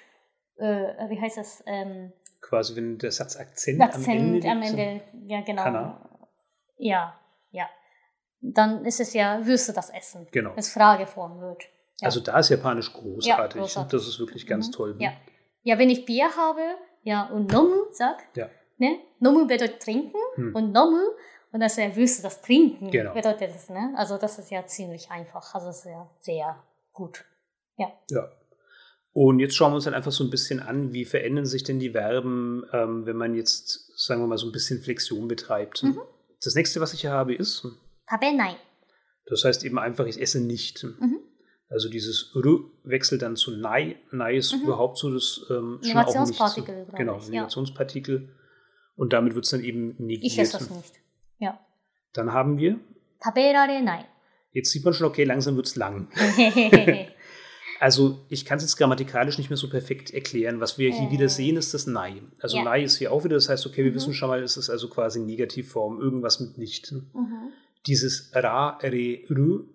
[0.57, 1.63] äh, wie heißt das?
[1.65, 2.11] Ähm,
[2.41, 5.63] Quasi, wenn der Satz Akzent, Akzent am am Ende, Ende, liegt, ja genau.
[5.63, 6.09] Kann er.
[6.77, 7.19] Ja,
[7.51, 7.67] ja.
[8.41, 10.27] Dann ist es ja, wirst du das essen.
[10.31, 10.51] Genau.
[10.55, 11.63] Als Frageform wird.
[11.99, 12.05] Ja.
[12.05, 13.55] Also da ist Japanisch großartig.
[13.55, 13.91] Ja, großartig.
[13.91, 14.71] Das ist wirklich ganz Mhm.
[14.71, 14.95] toll.
[14.99, 15.13] Ja.
[15.63, 16.61] ja, wenn ich Bier habe,
[17.03, 18.49] ja, und nomu sag, Ja.
[18.77, 18.99] ne?
[19.19, 20.55] Nomu bedeutet trinken Hm.
[20.55, 21.01] und nomu,
[21.51, 23.13] und das äh, wirst du das trinken, Genau.
[23.13, 23.93] bedeutet das, ne?
[23.97, 27.23] Also das ist ja ziemlich einfach, also das ist ja sehr gut.
[27.77, 28.29] Ja.
[29.13, 31.79] Und jetzt schauen wir uns dann einfach so ein bisschen an, wie verändern sich denn
[31.79, 35.83] die Verben, ähm, wenn man jetzt, sagen wir mal, so ein bisschen Flexion betreibt.
[35.83, 35.99] Mhm.
[36.43, 37.67] Das nächste, was ich hier habe, ist,
[38.07, 38.55] Tabenai.
[39.25, 40.83] das heißt eben einfach, ich esse nicht.
[40.83, 41.19] Mhm.
[41.69, 43.97] Also dieses Ru wechselt dann zu Nei.
[44.11, 44.61] Nei ist Mhm.
[44.63, 47.29] überhaupt so das ähm, schon auch nicht so, Negationspartikel, glaube Genau, ich, ja.
[47.31, 48.29] Negationspartikel.
[48.95, 50.23] Und damit wird es dann eben negiert.
[50.31, 50.93] Ich esse das nicht.
[51.39, 51.59] Ja.
[52.13, 52.79] Dann haben wir,
[53.19, 54.05] Taberarenai.
[54.53, 56.07] jetzt sieht man schon, okay, langsam wird es lang.
[57.79, 60.59] Also ich kann es jetzt grammatikalisch nicht mehr so perfekt erklären.
[60.59, 61.11] Was wir hier Äh.
[61.11, 62.23] wieder sehen, ist das Nei.
[62.41, 62.63] Also Ja.
[62.63, 63.95] Nei ist hier auch wieder, das heißt, okay, wir Mhm.
[63.95, 66.91] wissen schon mal, es ist also quasi Negativform, irgendwas mit nicht.
[66.91, 67.51] mhm.
[67.85, 69.65] Dieses Ra, Re, Rü,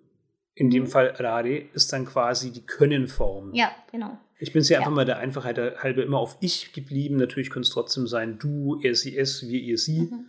[0.55, 0.87] in dem Mhm.
[0.87, 3.53] Fall Rare, ist dann quasi die Können-Form.
[3.53, 4.17] Ja, genau.
[4.37, 4.79] Ich bin es ja Ja.
[4.81, 7.15] einfach mal der Einfachheit halber immer auf ich geblieben.
[7.15, 10.01] Natürlich könnte es trotzdem sein, du, er, sie, es, wir, ihr, sie.
[10.01, 10.25] Mhm.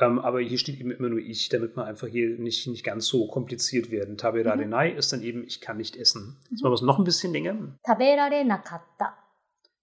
[0.00, 3.06] Ähm, aber hier steht eben immer nur ich, damit man einfach hier nicht, nicht ganz
[3.06, 4.16] so kompliziert werden.
[4.16, 4.98] Taberarenai mhm.
[4.98, 6.22] ist dann eben, ich kann nicht essen.
[6.22, 6.46] Mhm.
[6.50, 7.78] Jetzt machen wir es noch ein bisschen länger.
[7.84, 9.14] Taberare-nakatta.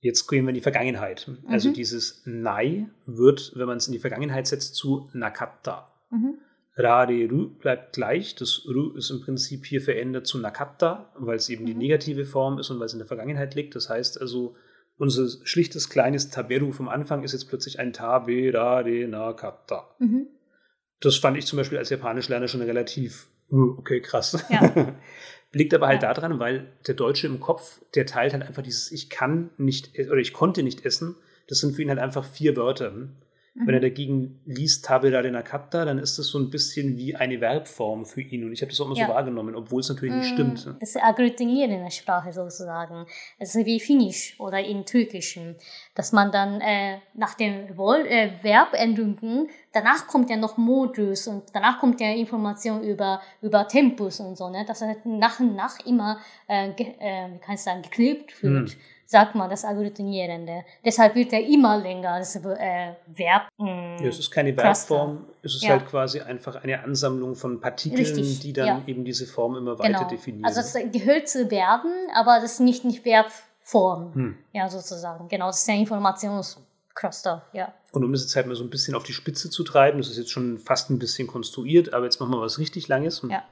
[0.02, 1.28] Jetzt gehen wir in die Vergangenheit.
[1.28, 1.54] Also mhm.
[1.54, 5.92] Also dieses Nai wird, wenn man es in die Vergangenheit setzt, zu Nakatta.
[6.10, 6.40] Mhm.
[6.76, 8.36] Rareru bleibt gleich.
[8.36, 11.68] Das Ru ist im Prinzip hier verändert zu Nakatta, weil es eben mhm.
[11.68, 13.76] die negative Form ist und weil es in der Vergangenheit liegt.
[13.76, 14.56] Das heißt also,
[15.02, 19.96] unser schlichtes kleines Taberu vom Anfang ist jetzt plötzlich ein Tabe Rare Nakatta.
[20.00, 20.28] Mhm.
[21.00, 24.46] Das fand ich zum Beispiel als Japanischlerner schon relativ, uh, okay, krass.
[24.50, 24.96] Ja.
[25.54, 26.14] Liegt aber halt Ja.
[26.14, 30.18] daran, weil der Deutsche im Kopf, der teilt halt einfach dieses Ich kann nicht oder
[30.18, 31.16] ich konnte nicht essen.
[31.50, 32.94] Das sind für ihn halt einfach vier Wörter.
[33.54, 33.82] Wenn er Mhm.
[33.82, 38.22] dagegen liest Tabela de Nakatta, dann ist das so ein bisschen wie eine Verbform für
[38.22, 38.46] ihn.
[38.46, 39.08] Und ich habe das auch immer Ja.
[39.08, 40.76] so wahrgenommen, obwohl es natürlich nicht Mm, stimmt.
[40.80, 43.06] Das ist agglutinierende Sprache sozusagen.
[43.40, 45.58] Es ist wie Finnisch oder in Türkischen,
[45.96, 51.44] dass man dann äh, nach dem Wohl, äh, Verbendungen, danach kommt ja noch Modus und
[51.54, 54.64] danach kommt ja Information über, über Tempus und so, ne?
[54.66, 58.70] dass er nach und nach immer, äh, äh, wie kann ich sagen, geklebt wird.
[58.70, 58.78] Hm
[59.11, 60.65] Sagt man das Agglutinierende.
[60.85, 63.49] Deshalb wird er immer länger, das äh, Verb.
[63.57, 64.97] mm, Ja, es ist keine Cluster.
[64.97, 65.71] Verbform, es ist Ja.
[65.71, 68.83] halt quasi einfach eine Ansammlung von Partikeln, Richtig, die dann ja.
[68.87, 70.09] eben diese Form immer weiter genau.
[70.09, 70.45] definieren.
[70.45, 74.13] Also es gehört zu Verben, aber das ist nicht, nicht Verbform.
[74.15, 74.37] hm.
[74.53, 75.29] Ja, sozusagen.
[75.29, 77.73] Genau, das ist ein Informationscluster, ja.
[77.93, 80.09] Und um das jetzt halt mal so ein bisschen auf die Spitze zu treiben, das
[80.11, 83.23] ist jetzt schon fast ein bisschen konstruiert, aber jetzt machen wir was richtig Langes.
[83.29, 83.45] Ja.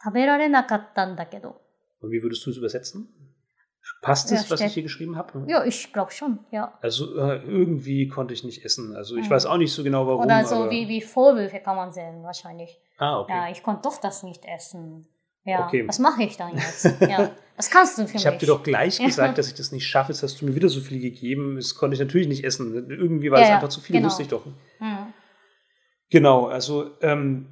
[0.00, 1.60] 食べられなかったんだけど。
[2.00, 3.08] Und wie würdest du es übersetzen?
[4.03, 5.45] Passt es, was ich hier geschrieben habe?
[5.47, 6.77] Ja, ich glaube schon, ja.
[6.81, 8.95] Also äh, irgendwie konnte ich nicht essen.
[8.95, 9.33] Also ich Mhm.
[9.33, 10.25] weiß auch nicht so genau warum.
[10.25, 12.79] Oder so wie, wie Vorwürfe kann man sehen, wahrscheinlich.
[12.97, 13.31] ah, okay.
[13.33, 15.07] Ja, ich konnte doch das nicht essen.
[15.45, 15.87] Ja, Okay.
[15.87, 16.85] was mache ich dann jetzt?
[17.01, 18.27] ja, was kannst du für Ich mich?
[18.27, 20.11] habe dir doch gleich gesagt, dass ich das nicht schaffe.
[20.13, 21.55] Jetzt hast du mir wieder so viel gegeben.
[21.55, 22.73] Das konnte ich natürlich nicht essen.
[22.89, 24.07] Irgendwie war Ja, es ja, einfach zu viel, genau.
[24.07, 24.45] wusste ich doch.
[24.79, 25.13] Hm.
[26.09, 27.47] Genau, also ähm,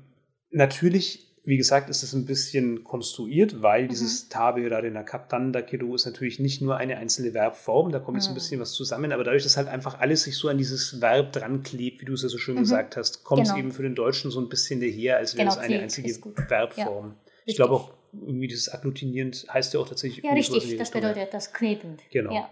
[0.52, 3.62] natürlich, wie gesagt, ist es ein bisschen konstruiert, Mhm.
[3.64, 8.18] weil dieses Tabe Rarena Kaptan Dakedo ist natürlich nicht nur eine einzelne Verbform, da kommt
[8.18, 8.36] jetzt ein Mhm.
[8.36, 11.64] bisschen was zusammen, aber dadurch, dass halt einfach alles sich so an dieses Verb dran
[11.64, 12.60] klebt, wie du es ja so schön Mhm.
[12.60, 13.60] gesagt hast, kommt es Genau.
[13.60, 16.14] eben für den Deutschen so ein bisschen daher, als wäre Genau, es eine einzige.
[16.48, 17.16] Verbform.
[17.26, 17.56] Ich richtig.
[17.56, 20.24] glaube auch, irgendwie dieses agglutinierend heißt ja auch tatsächlich.
[20.24, 21.00] Ja, richtig, das ja.
[21.00, 22.02] bedeutet das klebend.
[22.12, 22.34] Genau.
[22.36, 22.50] Ja.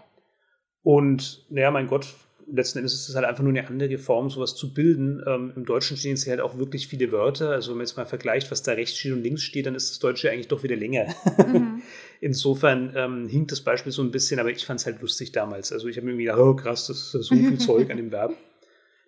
[0.82, 2.06] Und naja, mein Gott,
[2.52, 5.22] letzten Endes ist es halt einfach nur eine andere Form, sowas zu bilden.
[5.26, 7.50] Ähm, Im Deutschen stehen jetzt halt auch wirklich viele Wörter.
[7.50, 9.90] Also wenn man jetzt mal vergleicht, was da rechts steht und links steht, dann ist
[9.90, 11.06] das Deutsche eigentlich doch wieder länger.
[11.38, 11.82] Mhm.
[12.20, 15.72] Insofern ähm, hinkt das Beispiel so ein bisschen, aber ich fand es halt lustig damals.
[15.72, 18.12] Also ich habe mir irgendwie gedacht, oh krass, das ist so viel Zeug an dem
[18.12, 18.36] Verb.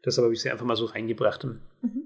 [0.05, 1.45] Deshalb habe ich sie einfach mal so reingebracht.
[1.45, 2.03] Mhm.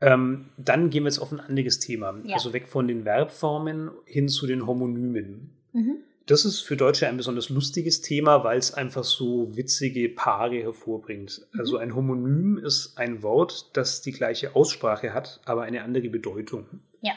[0.00, 2.14] Ähm, dann gehen wir jetzt auf ein anderes Thema.
[2.24, 2.34] Ja.
[2.34, 5.50] Also weg von den Verbformen hin zu den Homonymen.
[5.72, 5.96] Mhm.
[6.26, 11.46] Das ist für Deutsche ein besonders lustiges Thema, weil es einfach so witzige Paare hervorbringt.
[11.52, 11.60] Mhm.
[11.60, 16.80] Also ein Homonym ist ein Wort, das die gleiche Aussprache hat, aber eine andere Bedeutung.
[17.00, 17.12] Ja.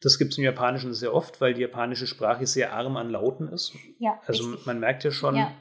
[0.00, 3.48] Das gibt es im Japanischen sehr oft, weil die japanische Sprache sehr arm an Lauten
[3.48, 3.72] ist.
[3.98, 4.66] Ja, Also richtig.
[4.66, 5.52] man merkt ja schon, Ja.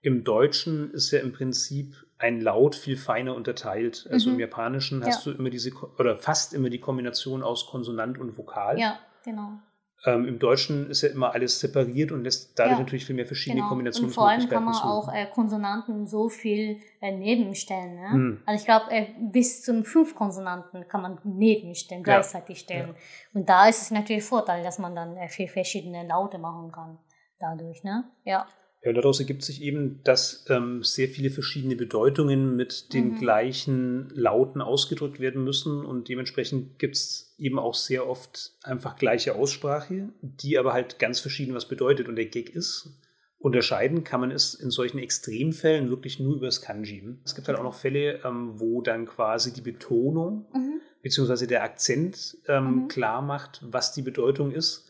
[0.00, 4.06] im Deutschen ist ja im Prinzip ein Laut viel feiner unterteilt.
[4.10, 4.34] Also Mhm.
[4.36, 5.08] im Japanischen Ja.
[5.08, 8.78] hast du immer diese, oder fast immer die Kombination aus Konsonant und Vokal.
[8.78, 9.58] Ja, genau.
[10.04, 13.26] Ähm, Im Deutschen ist ja immer alles separiert und lässt dadurch Ja, natürlich viel mehr
[13.26, 13.66] verschiedene Genau.
[13.66, 14.84] Und Kombinationsmöglichkeiten vor allem kann man zu.
[14.84, 17.94] auch äh, Konsonanten so viel äh, nebenstellen.
[17.96, 18.10] Ne?
[18.10, 18.42] Hm.
[18.44, 22.14] Also ich glaube, äh, bis zu fünf Konsonanten kann man nebenstellen, Ja.
[22.16, 22.94] gleichzeitig stellen.
[23.32, 26.98] Und da ist es natürlich Vorteil, dass man dann äh, viel verschiedene Laute machen kann
[27.40, 27.82] dadurch.
[27.82, 28.04] Ne?
[28.24, 28.46] Ja.
[28.82, 33.14] Ja, und daraus ergibt sich eben, dass ähm, sehr viele verschiedene Bedeutungen mit den Mhm.
[33.16, 39.34] gleichen Lauten ausgedrückt werden müssen und dementsprechend gibt es eben auch sehr oft einfach gleiche
[39.34, 42.08] Aussprache, die aber halt ganz verschieden was bedeutet.
[42.08, 42.98] Und der Gag ist,
[43.38, 47.02] unterscheiden kann man es in solchen Extremfällen wirklich nur über das Kanji.
[47.24, 50.80] Es gibt halt auch noch Fälle, ähm, wo dann quasi die Betonung Mhm.
[51.02, 52.88] beziehungsweise der Akzent ähm, Mhm.
[52.88, 54.84] klar macht, was die Bedeutung ist.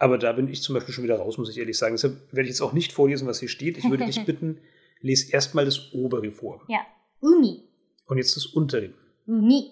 [0.00, 1.94] Aber da bin ich zum Beispiel schon wieder raus, muss ich ehrlich sagen.
[1.94, 3.78] Deshalb werde ich jetzt auch nicht vorlesen, was hier steht.
[3.78, 4.58] Ich würde dich bitten,
[5.00, 6.80] lese erstmal das obere vor Ja.
[7.20, 7.62] Umi.
[8.06, 8.90] und jetzt das untere.
[9.26, 9.70] Umi.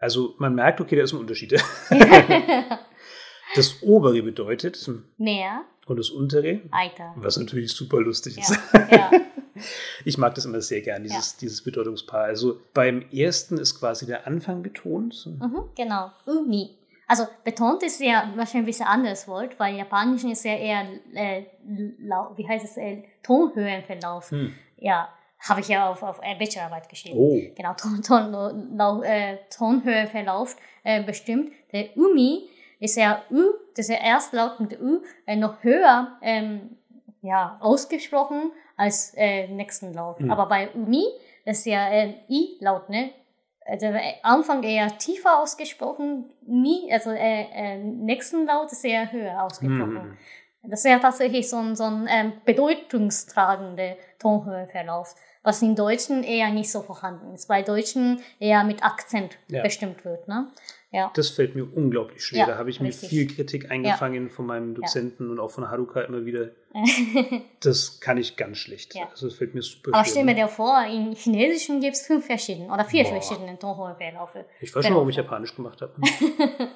[0.00, 1.62] Also man merkt, okay, da ist ein Unterschied.
[3.56, 4.88] Das obere bedeutet
[5.18, 5.64] Meer.
[5.86, 7.14] und das untere, Alter.
[7.16, 8.56] was natürlich super lustig ist.
[8.72, 8.88] Ja.
[8.90, 9.10] ja.
[10.06, 12.24] Ich mag das immer sehr gern, dieses, dieses Bedeutungspaar.
[12.24, 15.26] Also beim ersten ist quasi der Anfang betont.
[15.26, 16.12] Mhm, genau.
[16.24, 16.78] Umi.
[17.06, 21.42] Also betont ist ja wahrscheinlich ein bisschen anderes Wort, weil Japanisch ist ja eher, äh,
[22.36, 24.30] wie heißt es, äh, Tonhöhenverlauf.
[24.30, 24.54] Hm.
[24.78, 27.18] Ja, habe ich ja auf, auf äh, Bachelorarbeit geschrieben.
[27.18, 31.52] Oh, Genau, Ton, Ton, lau, äh, Tonhöhenverlauf äh, bestimmt.
[31.72, 33.44] Der Umi ist ja Ü,
[33.76, 36.76] das ist ja Erstlaut mit Ü, äh, noch höher ähm,
[37.22, 40.20] ja, ausgesprochen als äh, nächsten Laut.
[40.20, 40.30] Mhm.
[40.30, 41.04] Aber bei Umi,
[41.44, 43.10] das ist ja äh, I-Laut, ne?
[43.66, 49.44] Also äh, Anfang eher tiefer ausgesprochen, Mi, also äh, äh, nächsten Laut ist eher höher
[49.44, 50.02] ausgesprochen.
[50.02, 50.16] Hm.
[50.62, 56.50] Das ist ja tatsächlich so ein, so ein ähm, bedeutungstragender Tonhöhenverlauf, was in Deutschen eher
[56.50, 59.62] nicht so vorhanden ist, weil Deutschen eher mit Akzent Ja.
[59.62, 60.28] bestimmt wird.
[60.28, 60.48] Ne?
[60.92, 61.10] Ja.
[61.14, 62.40] Das fällt mir unglaublich schwer.
[62.40, 63.08] Ja, da habe ich mir richtig.
[63.08, 66.50] viel Kritik eingefangen von meinem Dozenten und auch von Haruka immer wieder.
[67.60, 68.94] Das kann ich ganz schlecht.
[68.94, 69.08] Ja.
[69.10, 70.10] Also das fällt mir super Aber schwer.
[70.12, 73.10] stell mir dir vor, in Chinesischen gibt es fünf verschiedene oder vier Boah.
[73.20, 74.46] verschiedene Tonhöhenverläufe.
[74.60, 75.92] Ich weiß schon, warum ich Japanisch gemacht habe.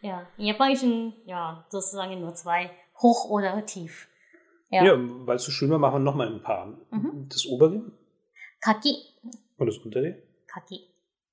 [0.00, 4.08] Ja, in Japanischen, ja, sozusagen nur zwei, hoch oder tief.
[4.72, 4.98] Ja, Ja.
[5.26, 6.66] weil es so schön war, machen wir nochmal ein paar.
[6.90, 7.26] Mhm.
[7.28, 7.82] Das obere
[8.60, 8.94] Kaki.
[9.58, 10.80] und das untere Kaki.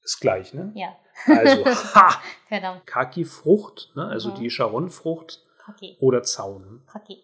[0.03, 0.71] ist gleich, ne?
[0.75, 1.65] Ja, Also,
[1.95, 2.21] ha!
[2.47, 2.85] verdammt.
[2.85, 4.05] Kaki-Frucht, ne?
[4.07, 4.35] also Mhm.
[4.35, 5.97] die Charon-Frucht Kaki.
[5.99, 6.81] oder Zaun.
[6.91, 7.17] Kaki.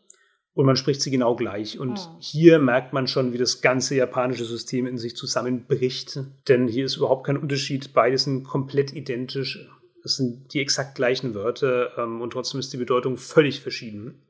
[0.54, 1.80] Und man spricht sie genau gleich.
[1.80, 2.20] Und Mhm.
[2.20, 6.20] hier merkt man schon, wie das ganze japanische System in sich zusammenbricht.
[6.48, 7.94] Denn hier ist überhaupt kein Unterschied.
[7.94, 9.68] Beide sind komplett identisch.
[10.06, 14.22] Es sind die exakt gleichen Wörter ähm, und trotzdem ist die Bedeutung völlig verschieden.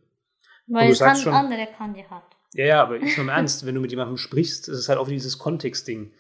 [0.68, 2.24] Weil es kann schon- andere Kanji hat.
[2.54, 4.98] Ja, ja, aber ich mal im Ernst, wenn du mit jemandem sprichst, ist es halt
[4.98, 6.14] auch dieses Kontextding.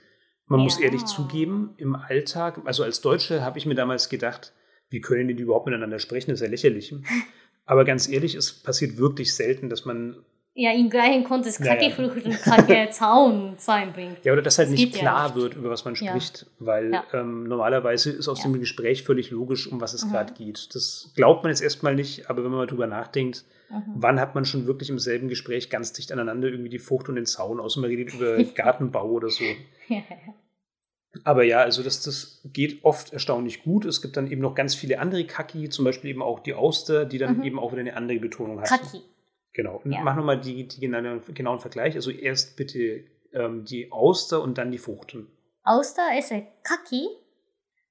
[0.47, 0.85] Man muss Ja.
[0.85, 4.53] ehrlich zugeben, im Alltag, also als Deutsche habe ich mir damals gedacht,
[4.89, 6.29] wie können die überhaupt miteinander sprechen?
[6.31, 6.93] Das ist ja lächerlich.
[7.65, 10.23] Aber ganz ehrlich, es passiert wirklich selten, dass man
[10.57, 11.75] ja im gleichen Kontext Ja, ja.
[11.75, 14.17] Kakifrucht und Kake-Zaun zusammenbringt.
[14.23, 15.35] Ja, oder dass halt Das nicht ja klar nicht.
[15.35, 16.09] wird, über was man Ja.
[16.11, 17.03] spricht, weil Ja.
[17.13, 18.49] ähm, normalerweise ist aus Ja.
[18.49, 20.11] dem Gespräch völlig logisch, um was es Mhm.
[20.11, 20.73] gerade geht.
[20.73, 23.81] Das glaubt man jetzt erstmal nicht, aber wenn man mal drüber nachdenkt, Mhm.
[23.95, 27.15] wann hat man schon wirklich im selben Gespräch ganz dicht aneinander irgendwie die Frucht und
[27.15, 29.43] den Zaun, außer man redet über Gartenbau oder so.
[29.89, 30.01] Ja,
[31.23, 33.85] Aber ja, also das, das geht oft erstaunlich gut.
[33.85, 37.05] Es gibt dann eben noch ganz viele andere Kaki, zum Beispiel eben auch die Auster,
[37.05, 37.43] die dann Mhm.
[37.43, 38.67] eben auch wieder eine andere Betonung hat.
[38.67, 39.01] Kaki.
[39.55, 39.81] Genau.
[39.83, 40.01] Und Ja.
[40.03, 41.95] Mach nochmal die, die genauen, genauen Vergleich.
[41.95, 45.27] Also erst bitte ähm, die Auster und dann die Fruchten.
[45.63, 47.07] Auster ist äh, Kaki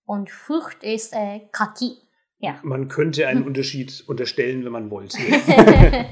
[0.05, 1.97] und Frucht ist äh, Kaki.
[2.39, 2.61] Ja.
[2.63, 5.19] Man könnte einen Unterschied unterstellen, wenn man wollte.
[5.49, 6.07] ja,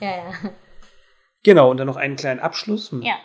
[0.00, 0.32] ja.
[1.44, 2.92] genau, und dann noch einen kleinen Abschluss.
[3.00, 3.16] Ja.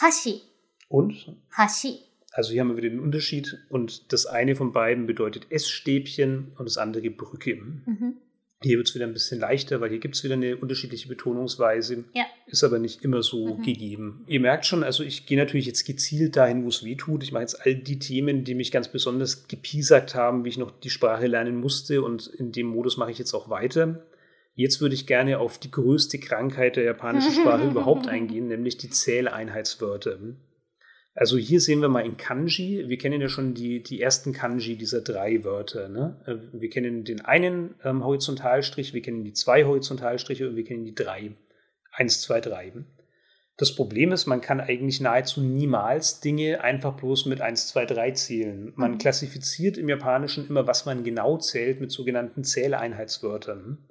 [0.00, 0.40] Hashi.
[0.88, 1.36] Und?
[1.50, 1.98] Hashi.
[2.30, 3.58] Also hier haben wir wieder den Unterschied.
[3.70, 7.56] Und das eine von beiden bedeutet Essstäbchen und das andere Brücke.
[7.56, 8.18] Mhm.
[8.62, 12.04] Hier wird es wieder ein bisschen leichter, weil hier gibt es wieder eine unterschiedliche Betonungsweise.
[12.14, 12.24] Ja.
[12.46, 13.62] Ist aber nicht immer so Mhm.
[13.62, 14.24] gegeben.
[14.26, 17.22] Ihr merkt schon, also ich gehe natürlich jetzt gezielt dahin, wo es weh tut.
[17.22, 20.70] Ich mache jetzt all die Themen, die mich ganz besonders gepiesackt haben, wie ich noch
[20.70, 22.02] die Sprache lernen musste.
[22.02, 24.04] Und in dem Modus mache ich jetzt auch weiter.
[24.54, 28.90] Jetzt würde ich gerne auf die größte Krankheit der japanischen Sprache überhaupt eingehen, nämlich die
[28.90, 30.18] Zähleinheitswörter.
[31.14, 34.76] Also hier sehen wir mal in Kanji, wir kennen ja schon die, die ersten Kanji
[34.76, 35.88] dieser drei Wörter.
[35.88, 36.20] Ne?
[36.26, 40.84] Äh, Wir kennen den einen ähm, Horizontalstrich, wir kennen die zwei Horizontalstriche und wir kennen
[40.84, 41.32] die drei.
[41.92, 42.72] Eins, zwei, drei.
[43.58, 48.10] Das Problem ist, man kann eigentlich nahezu niemals Dinge einfach bloß mit 1, 2, 3
[48.12, 48.72] zählen.
[48.76, 48.98] Man Mhm.
[48.98, 53.86] klassifiziert im Japanischen immer, was man genau zählt, mit sogenannten Zähleinheitswörtern.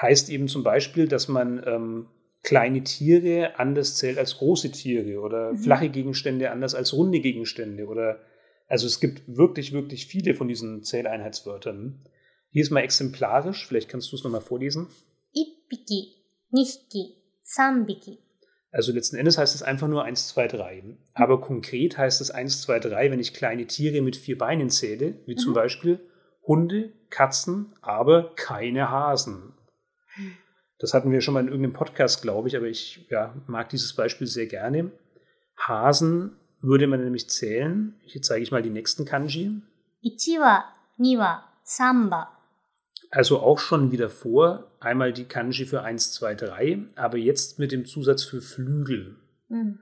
[0.00, 2.06] Heißt eben zum Beispiel, dass man ähm,
[2.46, 5.58] kleine Tiere anders zählt als große Tiere oder Mhm.
[5.58, 8.20] flache Gegenstände anders als runde Gegenstände oder
[8.68, 12.04] also es gibt wirklich, wirklich viele von diesen Zähleinheitswörtern.
[12.50, 14.86] Hier ist mal exemplarisch, vielleicht kannst du es nochmal vorlesen.
[15.34, 16.14] Ippiki,
[16.50, 18.18] Nihiki, Sambiki.
[18.70, 20.82] Also letzten Endes heißt es einfach nur 1, 2, 3.
[21.14, 25.14] Aber konkret heißt es 1, 2, 3, wenn ich kleine Tiere mit vier Beinen zähle,
[25.26, 25.54] wie zum Mhm.
[25.54, 26.00] Beispiel
[26.46, 29.52] Hunde, Katzen, aber keine Hasen.
[30.78, 33.94] Das hatten wir schon mal in irgendeinem Podcast, glaube ich, aber ich ja, mag dieses
[33.94, 34.90] Beispiel sehr gerne.
[35.56, 37.94] Hasen würde man nämlich zählen.
[38.02, 39.62] Hier zeige ich mal die nächsten Kanji.
[40.02, 40.64] Ichi wa,
[40.98, 42.30] ni wa, samba.
[43.10, 47.72] Also auch schon wieder vor, einmal die Kanji für 1, 2, 3, aber jetzt mit
[47.72, 49.16] dem Zusatz für Flügel.
[49.48, 49.78] Mhm.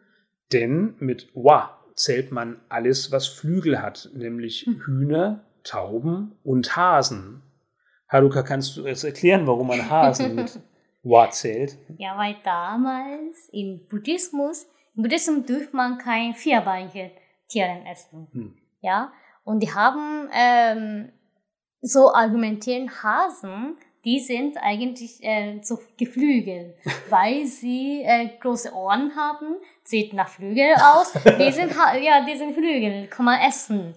[0.52, 4.80] Denn mit wa zählt man alles, was Flügel hat, nämlich Hm.
[4.84, 7.42] Hühner, Tauben und Hasen.
[8.08, 10.60] Haruka, kannst du jetzt erklären, warum man Hasen mit
[11.04, 11.78] wa zählt?
[11.98, 17.12] Ja, weil damals im Buddhismus, im Buddhismus dürfte man kein vierbeinige
[17.48, 18.28] Tiere essen.
[18.32, 18.56] Hm.
[18.80, 19.12] Ja,
[19.44, 21.12] und die haben ähm,
[21.80, 26.76] so argumentieren, Hasen, die sind eigentlich äh, so Geflügel,
[27.10, 31.12] weil sie äh, große Ohren haben, sieht nach Flügel aus.
[31.12, 33.94] Die sind, ja, die sind Flügel, kann man essen.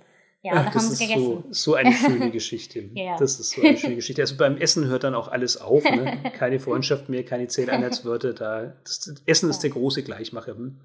[0.47, 1.43] Ja, Ach, da das haben sie ist gegessen.
[1.49, 2.89] so, so eine schöne Geschichte.
[2.93, 3.17] Ja.
[3.17, 4.21] Das ist so eine schöne Geschichte.
[4.21, 5.83] Also beim Essen hört dann auch alles auf.
[5.83, 6.23] Ne?
[6.37, 8.33] Keine Freundschaft mehr, keine Zähleinheitswörter.
[8.33, 8.73] Da.
[8.83, 10.55] Das Essen ist der große Gleichmacher.
[10.55, 10.79] Hm?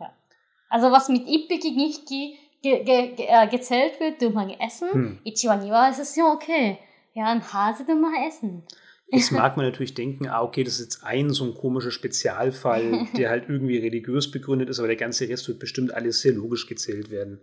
[0.69, 4.89] Also was mit Ippiki nicht ge ge ge äh, gezählt wird, dürfen wir essen.
[4.93, 5.19] Hm.
[5.25, 6.79] Ichiwa Niwa ist es ja okay.
[7.15, 8.65] Ja, ein Hase dürfen wir essen.
[9.09, 13.07] Jetzt mag man natürlich denken, ah, okay, das ist jetzt ein so ein komischer Spezialfall,
[13.15, 16.67] der halt irgendwie religiös begründet ist, aber der ganze Rest wird bestimmt alles sehr logisch
[16.67, 17.39] gezählt werden.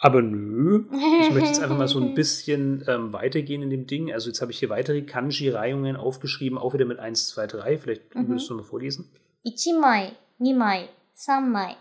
[0.00, 0.84] Aber nö,
[1.22, 4.12] ich möchte jetzt einfach mal so ein bisschen ähm, weitergehen in dem Ding.
[4.12, 7.78] Also jetzt habe ich hier weitere Kanji-Reihungen aufgeschrieben, auch wieder mit 1, 2, 3.
[7.78, 8.28] Vielleicht Mhm.
[8.28, 9.10] würdest du mal vorlesen.
[9.42, 11.74] Ichimai, Nimai, Sammai.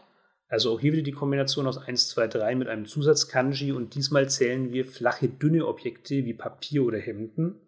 [0.50, 4.30] Also auch hier wieder die Kombination aus 1, 2, 3 mit einem Zusatz-Kanji und diesmal
[4.30, 7.60] zählen wir flache, dünne Objekte wie Papier oder Hemden,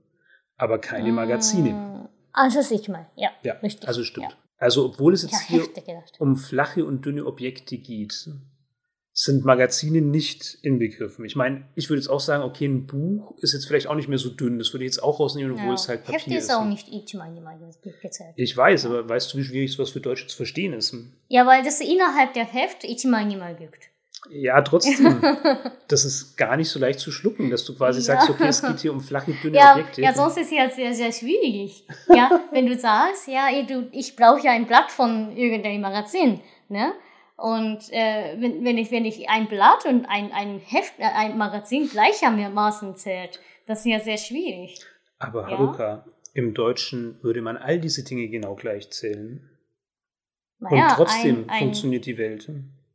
[0.55, 1.71] aber keine Magazine.
[1.73, 3.29] Mm, Also ist Ichimai, ja.
[3.43, 3.85] Ja, richtig.
[3.87, 4.31] also stimmt.
[4.31, 4.37] Ja.
[4.57, 6.13] Also obwohl es Ich jetzt habe hier gedacht.
[6.19, 8.29] um flache und dünne Objekte geht,
[9.21, 11.25] sind Magazine nicht inbegriffen.
[11.25, 14.07] Ich meine, ich würde jetzt auch sagen, okay, ein Buch ist jetzt vielleicht auch nicht
[14.07, 14.59] mehr so dünn.
[14.59, 15.73] Das würde ich jetzt auch rausnehmen, obwohl Ja.
[15.73, 17.57] es halt Papier Hefte ist auch nicht Ichimai, Nimai
[18.01, 18.31] gezählt.
[18.37, 20.95] Ich weiß, aber weißt du, wie schwierig sowas für Deutsche zu verstehen ist?
[21.27, 23.89] Ja, weil das innerhalb der Heft Ichimai, Nimai gibt.
[24.29, 25.21] Ja, trotzdem.
[25.89, 28.05] das ist gar nicht so leicht zu schlucken, dass du quasi Ja.
[28.05, 30.01] sagst, okay, es geht hier um flache, dünne Ja, Objekte.
[30.01, 31.83] ja, sonst ist es ja sehr, sehr schwierig.
[32.07, 36.39] Ja, wenn du sagst, ja, du, ich brauche ja ein Blatt von irgendeinem Magazin,
[36.69, 36.93] ne?
[37.41, 41.37] Und äh, wenn, wenn, ich, wenn ich ein Blatt und ein, ein Heft, äh, ein
[41.37, 44.79] Magazin gleichermaßen zählt, das ist ja sehr schwierig.
[45.19, 45.57] aber Ja.
[45.57, 49.49] Haruka, im Deutschen würde man all diese Dinge genau gleich zählen.
[50.59, 52.51] Naja, Und trotzdem ein, ein, funktioniert die Welt.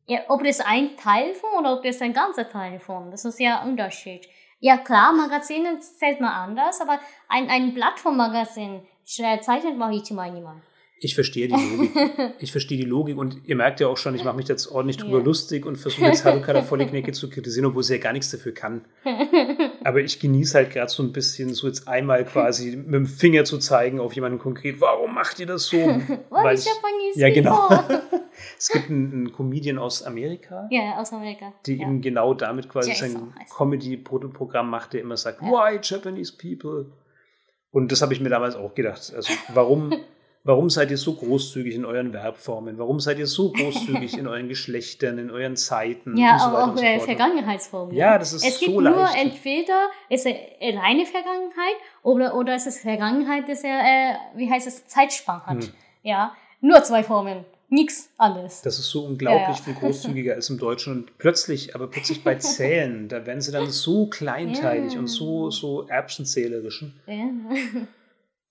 [0.06, 3.40] Ja, ob das ein Teil von oder ob das ein ganzer Teil von, das ist
[3.40, 4.28] ja ein Unterschied.
[4.60, 10.30] Ja klar, Magazine zählt man anders, aber ein, ein Blatt vom Magazin zeichnet man Ichimai
[10.30, 10.60] Nimai.
[11.04, 11.90] Ich verstehe die Logik.
[12.40, 14.96] Ich verstehe die Logik und ihr merkt ja auch schon, ich mache mich jetzt ordentlich
[14.96, 15.24] drüber Ja.
[15.24, 18.30] lustig und versuche jetzt Haruka da volle Knecke zu kritisieren, obwohl sie ja gar nichts
[18.30, 18.84] dafür kann.
[19.84, 23.44] Aber ich genieße halt gerade so ein bisschen, so jetzt einmal quasi mit dem Finger
[23.44, 25.76] zu zeigen auf jemanden konkret, warum macht ihr das so?
[25.78, 27.68] Why ich, Japanese ja, genau.
[28.58, 31.52] es gibt einen, einen Comedian aus Amerika, ja, aus Amerika.
[31.66, 31.82] die ja.
[31.86, 33.32] eben genau damit quasi Jason sein.
[33.56, 35.48] Comedy-Programm macht, der immer sagt, Ja.
[35.48, 36.90] why Japanese people?
[37.70, 39.12] Und das habe ich mir damals auch gedacht.
[39.16, 39.92] Also warum,
[40.44, 42.78] warum seid ihr so großzügig in euren Verbformen?
[42.78, 46.64] Warum seid ihr so großzügig in euren Geschlechtern, in euren Zeiten Ja, und so aber
[46.64, 47.00] auch und so äh?
[47.00, 47.94] Vergangenheitsformen.
[47.96, 49.16] Ja, das ist es so gibt nur leicht.
[49.16, 54.50] entweder ist es eine reine Vergangenheit oder, oder es ist Vergangenheit, dass er, äh, wie
[54.50, 55.64] heißt es, Zeitspann hat.
[55.64, 55.70] Hm.
[56.02, 58.60] Ja, nur zwei Formen, nichts anderes.
[58.62, 60.92] Das ist so unglaublich Ja, viel großzügiger als im Deutschen.
[60.92, 64.98] Und plötzlich, aber plötzlich bei Zählen, da werden sie dann so kleinteilig Ja.
[65.00, 67.00] und so, so erbsenzählerischen.
[67.06, 67.24] ja.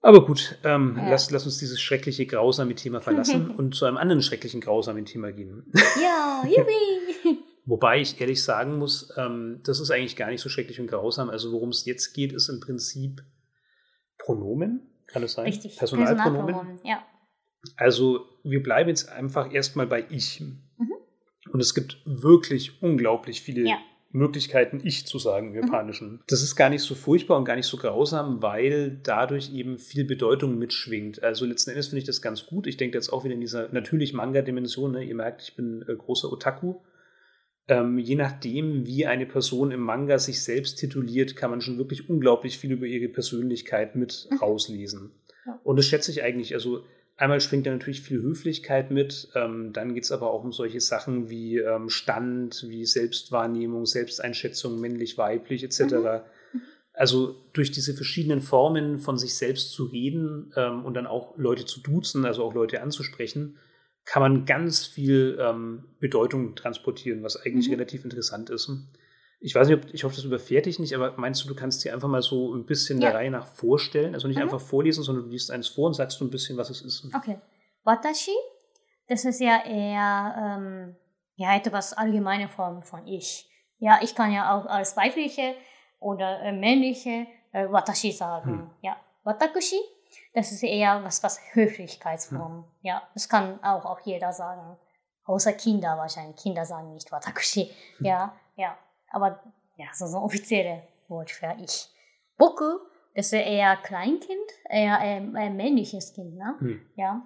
[0.06, 1.10] Aber gut, ähm, Ja.
[1.12, 5.32] lass, lass uns dieses schreckliche, grausame Thema verlassen und zu einem anderen schrecklichen, grausamen Thema
[5.32, 5.72] gehen.
[6.04, 7.40] ja, yippie.
[7.66, 11.30] Wobei ich ehrlich sagen muss, ähm, das ist eigentlich gar nicht so schrecklich und grausam.
[11.30, 13.22] Also worum es jetzt geht, ist im Prinzip
[14.18, 14.90] Pronomen.
[15.08, 15.46] Kann es sein?
[15.46, 15.78] Richtig.
[15.78, 16.82] Personalpronomen.
[16.84, 17.02] Ja.
[17.78, 20.42] Also wir bleiben jetzt einfach erstmal bei ich.
[20.42, 20.94] Mhm.
[21.52, 23.78] Und es gibt wirklich unglaublich viele Ja.
[24.14, 26.22] Möglichkeiten, ich zu sagen im Japanischen.
[26.28, 30.06] Das ist gar nicht so furchtbar und gar nicht so grausam, weil dadurch eben viel
[30.06, 31.24] Bedeutung mitschwingt.
[31.24, 32.68] Also letzten Endes finde ich das ganz gut.
[32.68, 34.92] Ich denke jetzt auch wieder in dieser natürlich Manga-Dimension.
[34.92, 35.04] Ne?
[35.04, 36.76] Ihr merkt, ich bin äh, großer Otaku.
[37.68, 42.10] Ähm, je nachdem, wie eine Person im Manga sich selbst tituliert, kann man schon wirklich
[42.10, 44.38] unglaublich viel über ihre Persönlichkeit mit Mhm.
[44.38, 45.12] rauslesen.
[45.46, 45.60] Ja.
[45.64, 46.54] Und das schätze ich eigentlich.
[46.54, 46.84] Also
[47.18, 50.82] einmal schwingt da natürlich viel Höflichkeit mit, ähm, dann geht es aber auch um solche
[50.82, 56.24] Sachen wie ähm, Stand, wie Selbstwahrnehmung, Selbsteinschätzung, männlich, weiblich etc.
[56.94, 61.66] Also durch diese verschiedenen Formen von sich selbst zu reden ähm, und dann auch Leute
[61.66, 63.58] zu duzen, also auch Leute anzusprechen,
[64.06, 67.76] kann man ganz viel ähm, Bedeutung transportieren, was eigentlich Mhm.
[67.76, 68.70] relativ interessant ist.
[69.46, 71.84] Ich weiß nicht, ob, ich hoffe, das überfährt dich nicht, aber meinst du, du kannst
[71.84, 73.10] dir einfach mal so ein bisschen Ja.
[73.10, 74.14] der Reihe nach vorstellen?
[74.14, 74.44] Also nicht Mhm.
[74.44, 77.14] einfach vorlesen, sondern du liest eins vor und sagst so ein bisschen, was es ist.
[77.14, 77.38] Okay.
[77.84, 78.32] Watashi,
[79.10, 80.96] das ist ja eher ähm,
[81.36, 83.50] ja, etwas allgemeine Form von ich.
[83.80, 85.56] Ja, ich kann ja auch als weibliche
[86.00, 88.50] oder äh, männliche äh, Watashi sagen.
[88.52, 88.70] Hm.
[88.82, 89.80] Ja, Watakushi,
[90.34, 92.66] das ist eher was, was Höflichkeitsform.
[92.82, 94.78] Ja, das kann auch, auch jeder sagen.
[95.26, 96.38] Außer Kinder wahrscheinlich.
[96.38, 97.70] Kinder sagen nicht Watakushi.
[98.00, 98.78] Ja, ja.
[99.14, 99.40] Aber
[99.78, 101.88] ja, so so ein offizielle Wort für ich.
[102.38, 102.80] Boku,
[103.16, 106.56] das ist eher Kleinkind, eher ähm, ein männliches Kind, ne?
[106.60, 106.82] Hm.
[106.96, 107.22] Ja.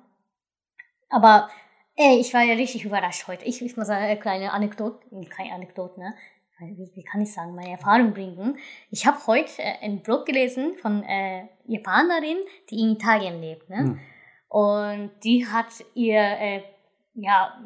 [1.09, 1.49] Aber
[1.95, 3.45] ey, ich war ja richtig überrascht heute.
[3.45, 6.13] Ich, ich muss eine kleine Anekdote, keine Anekdote, ne?
[6.59, 8.57] Wie, wie kann ich sagen, meine Erfahrung bringen.
[8.89, 12.37] Ich habe heute äh, einen Blog gelesen von äh, Japanerin,
[12.69, 13.77] die in Italien lebt, ne?
[13.77, 13.99] Hm.
[14.49, 16.63] Und die hat ihr, äh,
[17.13, 17.61] ja,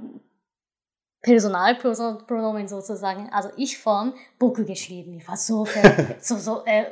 [1.21, 5.17] Personalpronomen sozusagen, also Ich-Form, Boku geschrieben.
[5.17, 5.65] Ich war so,
[6.19, 6.85] so, so, äh,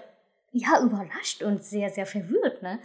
[0.51, 2.79] ja, überrascht und sehr, sehr verwirrt, ne?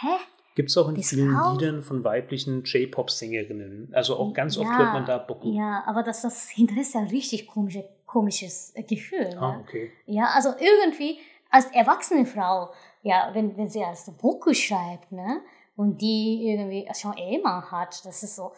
[0.00, 0.16] Hä?
[0.54, 3.90] Gibt es auch in Das vielen Frau- Liedern von weiblichen J-Pop-Sängerinnen.
[3.94, 5.50] Also auch ganz oft Ja, hört man da Boku.
[5.52, 9.28] Ja, aber das, das hinterlässt ja richtig komische, komisches äh, Gefühl.
[9.30, 9.40] Ne?
[9.40, 9.90] Ah, okay.
[10.06, 11.18] Ja, also irgendwie
[11.50, 12.70] als erwachsene Frau,
[13.02, 15.40] ja, wenn, wenn sie als Boku schreibt, ne,
[15.74, 18.52] und die irgendwie schon Ehemann hat, das ist so,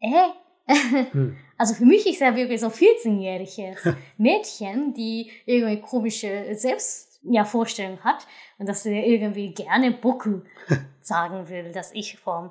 [0.00, 0.28] äh,
[0.66, 1.36] Hm.
[1.58, 8.00] also für mich ist er wirklich so 14-jähriges Mädchen, die irgendwie komische Selbst ja, Vorstellung
[8.00, 8.26] hat
[8.58, 10.40] und dass sie irgendwie gerne Boku
[11.00, 12.50] sagen will, dass ich vom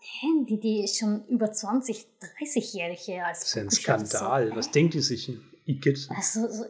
[0.00, 2.06] Hä, die, ist schon über 20,
[2.40, 3.70] 30-Jährige als Das ist ein.
[3.70, 4.48] Skandal.
[4.48, 5.30] So, Was denkt die sich?
[5.66, 6.08] Igitt.
[6.14, 6.64] Also, so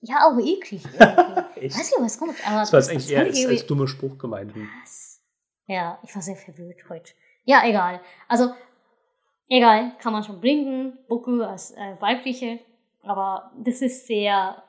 [0.00, 0.82] ja, auch eklig.
[0.84, 2.34] Weiß nicht, was kommt.
[2.44, 4.52] Aber Das war jetzt eigentlich eher als, als dummer Spruch gemeint.
[4.82, 5.20] Was?
[5.66, 7.12] Ja, ich war sehr verwirrt heute.
[7.44, 8.00] Ja, egal.
[8.26, 8.50] Also,
[9.48, 10.98] egal, kann man schon bringen.
[11.08, 12.60] Boku als äh, weibliche.
[13.02, 14.62] Aber das ist sehr,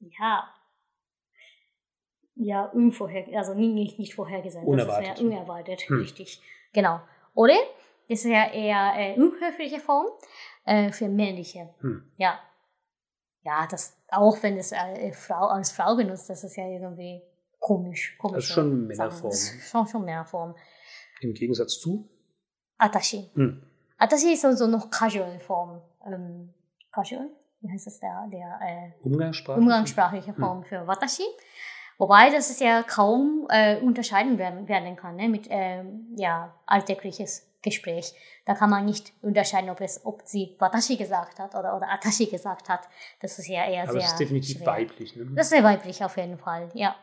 [0.00, 0.48] ja,
[2.34, 4.64] ja, unvorher, also nicht, nicht, vorhergesehen.
[4.64, 5.08] Das Unerwartet.
[5.12, 5.98] ist sehr unerwartet, Hm.
[5.98, 6.40] richtig.
[6.72, 7.00] Genau.
[7.34, 7.54] Oder?
[8.08, 10.06] Das ist ja eher äh, unhöfliche Form
[10.64, 11.74] äh, für männliche.
[11.80, 12.10] Hm.
[12.16, 12.38] Ja.
[13.42, 17.22] Ja, das, auch wenn es äh, Frau, als Frau benutzt, das ist ja irgendwie
[17.58, 18.16] komisch.
[18.18, 19.30] komisch Das ist schon Männerform.
[19.30, 20.54] Das ist schon, schon Männerform.
[21.20, 22.08] Im Gegensatz zu.
[22.78, 23.30] Atashi.
[23.34, 23.65] Hm.
[23.98, 25.80] Atashi ist so, so noch casual Form.
[26.06, 26.52] Ähm,
[26.92, 27.30] casual?
[27.60, 29.62] Wie heißt das der, der äh, Umgangssprachlich.
[29.62, 31.24] umgangssprachliche Form für Watashi?
[31.98, 35.28] Wobei das ist ja kaum äh, unterscheiden werden, werden kann ne?
[35.28, 38.14] mit ähm, ja, alltägliches Gespräch.
[38.44, 42.26] Da kann man nicht unterscheiden, ob, es, ob sie Watashi gesagt hat oder, oder Atashi
[42.26, 42.86] gesagt hat.
[43.20, 44.66] Das ist ja eher Aber sehr es ist definitiv schwer.
[44.66, 45.16] weiblich.
[45.16, 45.26] Ne?
[45.34, 46.94] Das ist sehr weiblich auf jeden Fall, ja.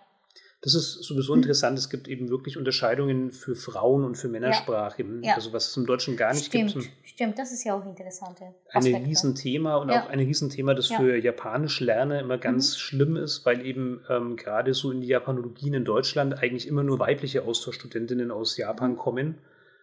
[0.63, 1.77] Das ist sowieso interessant.
[1.77, 5.03] Es gibt eben wirklich Unterscheidungen für Frauen und für Männersprache.
[5.21, 5.35] Ja.
[5.35, 6.89] Also was es im Deutschen gar nicht Stimmt, gibt.
[7.03, 8.37] stimmt, das ist ja auch interessant.
[8.71, 10.01] Ein Riesenthema und Ja.
[10.01, 10.95] auch ein Riesenthema, das Ja.
[10.97, 12.79] für Japanisch lernen immer ganz Mhm.
[12.79, 16.97] schlimm ist, weil eben ähm, gerade so in die Japanologien in Deutschland eigentlich immer nur
[16.97, 18.97] weibliche Austauschstudentinnen aus Japan Mhm.
[18.97, 19.37] kommen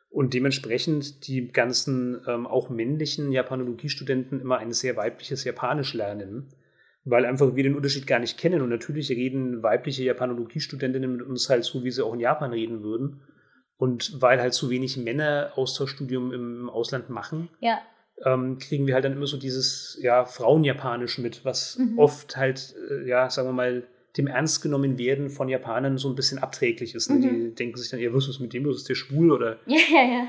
[0.09, 6.47] und dementsprechend die ganzen ähm, auch männlichen Japanologiestudenten immer ein sehr weibliches Japanisch lernen,
[7.05, 11.49] weil einfach wir den Unterschied gar nicht kennen und natürlich reden weibliche Japanologiestudentinnen mit uns
[11.49, 13.23] halt so, wie sie auch in Japan reden würden.
[13.77, 17.79] Und weil halt so wenig Männer Austauschstudium im Ausland machen, Ja,
[18.27, 21.99] ähm, kriegen wir halt dann immer so dieses ja, Frauenjapanisch mit, was Mhm.
[21.99, 23.85] oft halt, äh, ja, sagen wir mal,
[24.19, 27.09] dem ernst genommen werden von Japanern so ein bisschen abträglich ist.
[27.09, 27.17] Ne?
[27.17, 27.23] Mhm.
[27.23, 28.77] Die denken sich dann, ja, was ist mit dem los?
[28.79, 29.31] Ist der schwul?
[29.33, 30.29] Oder ja, ja, ja.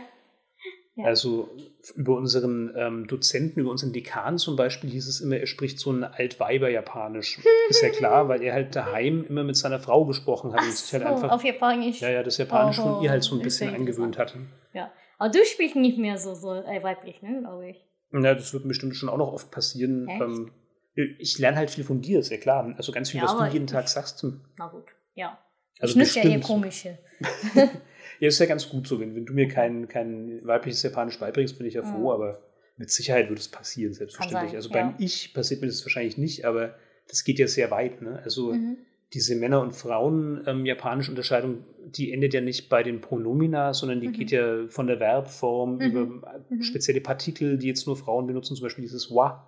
[0.96, 1.06] Ja.
[1.06, 1.50] also
[1.96, 5.90] über unseren ähm, Dozenten, über unseren Dekan zum Beispiel hieß es immer, er spricht so
[5.92, 7.40] ein Altweiber-Japanisch.
[7.70, 10.74] ist ja klar, weil er halt daheim immer mit seiner Frau gesprochen hat Ach und
[10.76, 12.02] sich halt so, einfach auf Japanisch.
[12.02, 14.40] ja, ja, das Japanisch von Oh, ihr halt so ein bisschen angewöhnt hatte.
[14.74, 14.92] Ja.
[15.18, 17.86] Aber du sprichst nicht mehr so, so äh, weiblich, ne, glaube ich.
[18.12, 20.08] Ja, das wird bestimmt schon auch noch oft passieren.
[20.10, 20.52] Ähm,
[20.94, 22.74] ich lerne halt viel von dir, ist ja klar.
[22.76, 24.26] Also ganz viel, Ja, was du jeden Tag sagst.
[24.58, 25.38] Na gut, ja.
[25.80, 26.44] Also ich nutze ja bestimmt.
[26.44, 26.98] komische.
[28.22, 29.00] Ja, ist ja ganz gut so.
[29.00, 32.22] Wenn, wenn du mir kein, kein weibliches Japanisch beibringst, bin ich ja froh, Mhm.
[32.22, 32.42] aber
[32.78, 34.52] mit Sicherheit wird es passieren, selbstverständlich.
[34.52, 34.76] sein, also ja.
[34.92, 36.76] beim Ich passiert mir das wahrscheinlich nicht, aber
[37.10, 38.02] das geht ja sehr weit.
[38.02, 38.22] Ne?
[38.24, 38.78] Also Mhm.
[39.14, 41.66] diese Männer- und Frauen-japanische Unterscheidung,
[41.96, 44.14] die endet ja nicht bei den Pronomina, sondern die Mhm.
[44.14, 45.82] geht ja von der Verbform Mhm.
[45.82, 46.06] über
[46.50, 46.62] Mhm.
[46.62, 49.48] spezielle Partikel, die jetzt nur Frauen benutzen, zum Beispiel dieses wa.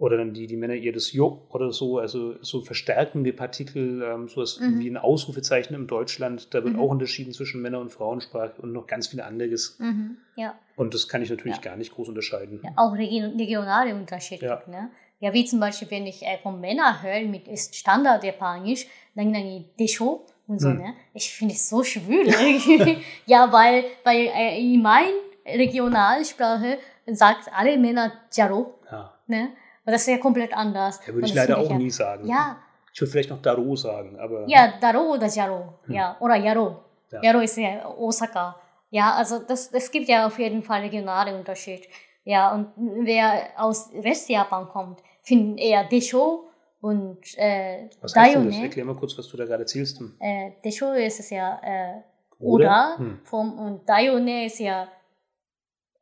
[0.00, 4.28] Oder dann die, die Männer eher das Jo oder so, also so verstärkende Partikel, ähm,
[4.28, 4.78] sowas Mhm.
[4.80, 6.54] wie ein Ausrufezeichen im Deutschland.
[6.54, 6.80] Da wird Mhm.
[6.80, 9.76] auch unterschieden zwischen Männer- und Frauensprache und noch ganz viel anderes.
[9.78, 10.16] Mhm.
[10.36, 10.58] Ja.
[10.76, 11.62] Und das kann ich natürlich Ja.
[11.62, 12.60] gar nicht groß unterscheiden.
[12.64, 12.70] ja.
[12.76, 14.62] Auch region regionale Unterschiede Ja.
[14.66, 14.90] ne?
[15.20, 19.34] Ja, wie zum Beispiel, wenn ich äh, von Männern höre, mit ist Standard Japanisch, dann
[19.34, 20.78] dann Desho und so, Hm.
[20.78, 20.94] ne?
[21.12, 22.96] Ich finde es so schwül irgendwie.
[23.26, 25.10] ja, weil, weil äh, in meiner
[25.46, 29.12] Regionalsprache sagt alle Männer Jaro, Ja.
[29.26, 29.50] ne?
[29.90, 31.00] Das ist ja komplett anders.
[31.06, 32.26] Ja, würde ich leider auch ja, nie sagen.
[32.26, 32.56] Ja,
[32.92, 35.74] Ich würde vielleicht noch Daro sagen, aber ja, Daro oder Jaro.
[35.86, 35.94] Hm.
[35.94, 36.76] Ja, oder Yaro.
[37.10, 37.22] Ja.
[37.22, 38.56] Yaro ist ja Osaka.
[38.90, 41.86] Ja, also das, das gibt ja auf jeden Fall regionale Unterschied.
[42.24, 42.68] Ja, und
[43.04, 46.44] wer aus Westjapan kommt, finden eher Desho
[46.80, 48.52] und äh, was heißt denn das?
[48.54, 48.64] Dayone.
[48.64, 49.64] Erklär mal kurz, was du da gerade.
[49.64, 50.14] Hm.
[50.18, 52.02] Äh, Desho ist es ja äh,
[52.40, 52.64] Oder?
[52.64, 53.20] oder, Hm.
[53.24, 54.88] vom, und Dayone ist ja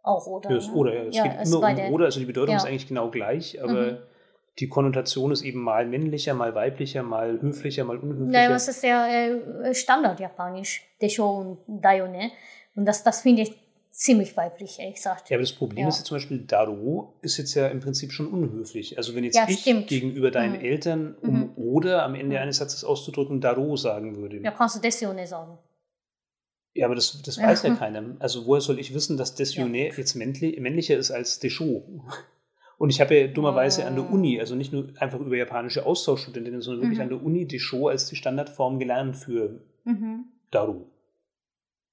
[0.08, 0.50] auch oder.
[0.50, 0.72] Ja, ne?
[0.74, 1.02] Oder, ja.
[1.04, 2.56] Es Ja, geht ist immer um Oder, also die Bedeutung Ja.
[2.56, 3.96] ist eigentlich genau gleich, aber Mhm.
[4.58, 8.30] die Konnotation ist eben mal männlicher, mal weiblicher, mal höflicher, mal unhöflicher.
[8.30, 12.30] Naja, das ist ja äh, Standard-Japanisch, Desho und Dayone.
[12.74, 13.54] Und das, das finde ich
[13.90, 15.28] ziemlich weiblich, ehrlich gesagt.
[15.28, 15.88] Ja, aber das Problem Ja.
[15.88, 18.96] ist jetzt zum Beispiel, Daro ist jetzt ja im Prinzip schon unhöflich.
[18.96, 19.88] Also wenn jetzt Ja, ich stimmt.
[19.88, 20.64] gegenüber deinen Mhm.
[20.64, 22.42] Eltern, um oder am Ende Mhm.
[22.42, 24.38] eines Satzes auszudrücken, Daro sagen würde.
[24.38, 25.58] Ja, kannst du Desione sagen.
[26.74, 27.44] Ja, aber das, das Ja.
[27.48, 28.16] weiß ja keiner.
[28.18, 31.82] Also woher soll ich wissen, dass Desioné jetzt männli männlicher ist als Desho?
[32.78, 34.08] Und ich habe ja dummerweise an der Ah.
[34.12, 37.02] Uni, also nicht nur einfach über japanische Austauschstudentinnen, sondern wirklich Mhm.
[37.04, 40.26] an der Uni Desho als die Standardform gelernt für Mhm.
[40.52, 40.86] Daru.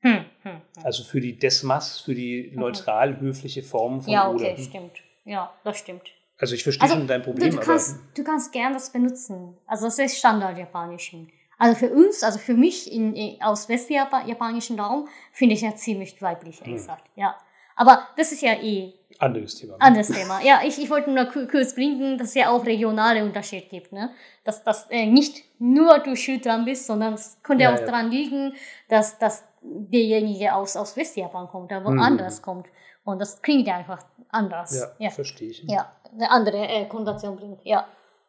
[0.01, 0.13] Hm,
[0.43, 0.61] hm, hm.
[0.83, 4.51] Also für die Desmas, für die neutral höfliche Form von Ja, Oder.
[4.51, 4.91] okay, stimmt.
[5.23, 6.03] Ja, das stimmt.
[6.37, 8.91] Also ich verstehe Also, schon dein Du, Problem, du, aber kannst, du kannst gern das
[8.91, 9.57] benutzen.
[9.65, 11.29] Also das ist Standard-Japanischen.
[11.57, 16.21] Also für uns, also für mich in, in, aus westjapanischen Raum, finde ich ja ziemlich
[16.21, 16.77] weiblich, ehrlich Hm.
[16.77, 17.05] gesagt.
[17.15, 17.35] Ja.
[17.77, 19.75] Aber das ist ja eh anderes Thema.
[19.79, 20.41] anderes Thema.
[20.41, 23.91] Ja, ich, ich wollte nur kurz bringen, dass es ja auch regionale Unterschiede gibt.
[23.91, 24.11] Ne?
[24.45, 27.85] Dass, dass äh, nicht nur du schuld dran bist, sondern es könnte Ja, auch ja.
[27.85, 28.53] daran liegen,
[28.87, 31.97] dass, dass derjenige aus, aus Westjapan kommt, der Mhm.
[31.97, 32.67] woanders kommt.
[33.03, 34.79] Und das klingt ja einfach anders.
[34.79, 35.09] Ja, ja.
[35.11, 35.63] verstehe ich.
[35.67, 35.91] ja.
[36.13, 37.59] eine andere äh, Konnotation bringt.
[37.65, 37.87] Ja.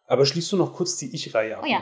[0.08, 1.62] Aber schließt du noch kurz die Ich-Reihe ab?
[1.64, 1.80] Oh ja.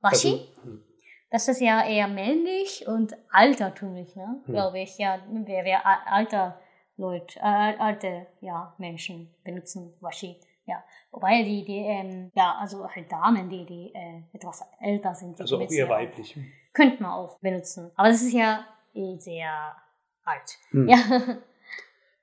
[0.00, 0.84] Washi, Also, hm.
[1.30, 4.42] das ist ja eher männlich und altertümlich, ne?
[4.44, 4.54] Hm.
[4.54, 4.98] glaube ich.
[4.98, 6.60] Ja, wer, wer alter
[6.96, 10.38] Leute, äh, alte ja, Menschen benutzen Washi.
[10.66, 10.84] Ja.
[11.10, 15.42] Wobei die, die ähm, ja, also halt Damen, die, die äh, etwas älter sind, die
[15.42, 16.38] also auch eher weiblich.
[16.72, 17.90] Könnte man auch benutzen.
[17.96, 18.64] Aber das ist ja
[18.94, 19.74] eh sehr
[20.24, 20.58] alt.
[20.70, 20.88] Hm.
[20.88, 20.98] Ja.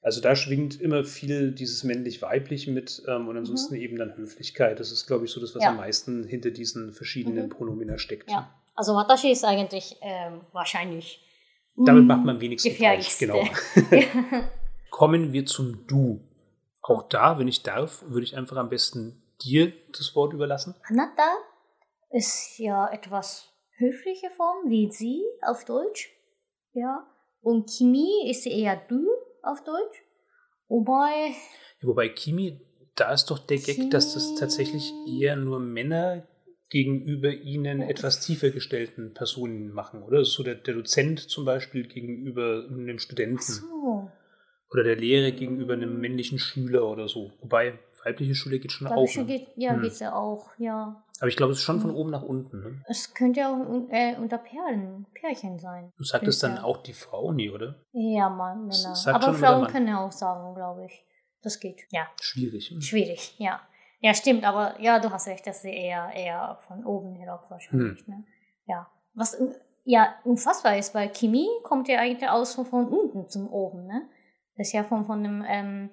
[0.01, 4.79] Also da schwingt immer viel dieses männlich-weiblich mit ähm, und ansonsten eben dann Höflichkeit.
[4.79, 5.63] Das ist, glaube ich, so das, was Mhm.
[5.63, 5.69] Ja.
[5.71, 7.49] am meisten hinter diesen verschiedenen Mhm.
[7.49, 8.29] Pronomina steckt.
[8.31, 8.53] ja.
[8.75, 11.25] Also Watashi ist eigentlich ähm, wahrscheinlich
[11.75, 13.17] Damit macht man wenigstens falsch.
[13.17, 13.25] gefährlichste.
[13.27, 14.43] Genau.
[14.91, 16.21] Kommen wir zum Du.
[16.81, 20.75] Auch da, wenn ich darf, würde ich einfach am besten dir das Wort überlassen.
[20.87, 21.27] Anata
[22.11, 26.09] ist ja etwas höfliche Form, wie sie auf Deutsch.
[26.73, 27.05] Ja.
[27.41, 29.05] Und Kimi ist eher du
[29.51, 30.03] auf Deutsch.
[30.67, 31.33] Wobei,
[31.81, 32.59] Wobei Kimi,
[32.95, 36.27] da ist doch der Gag, dass das tatsächlich eher nur Männer
[36.69, 40.25] gegenüber ihnen etwas tiefer gestellten Personen machen, oder?
[40.25, 43.41] So der, der Dozent zum Beispiel gegenüber einem Studenten.
[43.41, 44.11] So.
[44.69, 47.31] Oder der Lehrer gegenüber einem männlichen Schüler oder so.
[47.39, 48.91] Wobei, weibliche Schüler geht schon auch.
[48.91, 49.25] Weibliche Ne?
[49.25, 49.81] geht, ja, Hm.
[49.81, 51.03] geht's ja auch, ja.
[51.19, 51.95] Aber ich glaube, es ist schon von Hm.
[51.97, 52.59] oben nach unten.
[52.61, 52.83] Ne?
[52.87, 55.91] Es könnte ja auch äh, unter Perlen, Pärchen sein.
[55.97, 57.75] Du sagtest dann auch die Frau nie, oder?
[57.91, 58.95] Ja, Mann, Männer.
[59.07, 61.03] Aber Frauen können ja auch sagen, glaube ich.
[61.41, 61.83] Das geht.
[61.91, 62.69] Ja, Schwierig.
[62.71, 62.81] hm.
[62.81, 63.61] schwierig, ja.
[63.99, 68.05] Ja, stimmt, aber ja, du hast recht, das ist eher, eher von oben herab wahrscheinlich.
[68.05, 68.13] Hm.
[68.13, 68.23] Ne?
[68.67, 68.87] Ja.
[69.13, 69.47] Was äh,
[69.85, 74.07] ja unfassbar ist, weil Chemie kommt ja eigentlich aus von, von unten zum oben, ne?
[74.57, 75.89] Das ist ja von, von dem ähm,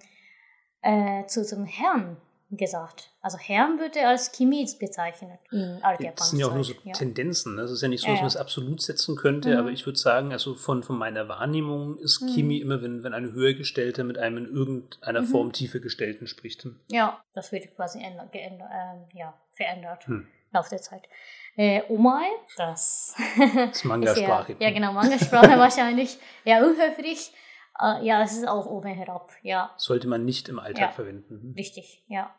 [0.85, 2.16] äh, zu zum Herrn
[2.51, 3.11] gesagt.
[3.20, 5.81] Also Herrn wird er als Chemie bezeichnet in
[6.15, 6.93] Das sind ja auch nur so ja.
[6.93, 7.56] Tendenzen.
[7.56, 7.62] Ne?
[7.62, 9.56] Es ist ja nicht so, dass man es absolut setzen könnte, Mhm.
[9.56, 12.28] aber ich würde sagen, also von, von meiner Wahrnehmung ist Mhm.
[12.28, 15.27] Chemie immer, wenn, wenn ein Höhergestellter mit einem in irgendeiner Mhm.
[15.27, 16.66] Form tiefer gestellten spricht.
[16.93, 20.20] Ja, das wird quasi ändert, geändert, ähm, ja, verändert Hm.
[20.20, 21.09] im Laufe der Zeit.
[21.56, 24.56] Äh, Omai, das Das ist ist Manga-Sprache.
[24.61, 26.19] Ja, ja, genau, Manga-Sprache wahrscheinlich.
[26.44, 27.32] Ja, unhöflich.
[27.80, 29.32] Äh, ja, es ist auch oben herab.
[29.42, 30.92] Ja, Sollte man nicht im Alltag Ja.
[30.92, 31.40] verwenden.
[31.42, 31.55] Hm.
[31.56, 32.34] richtig, ja.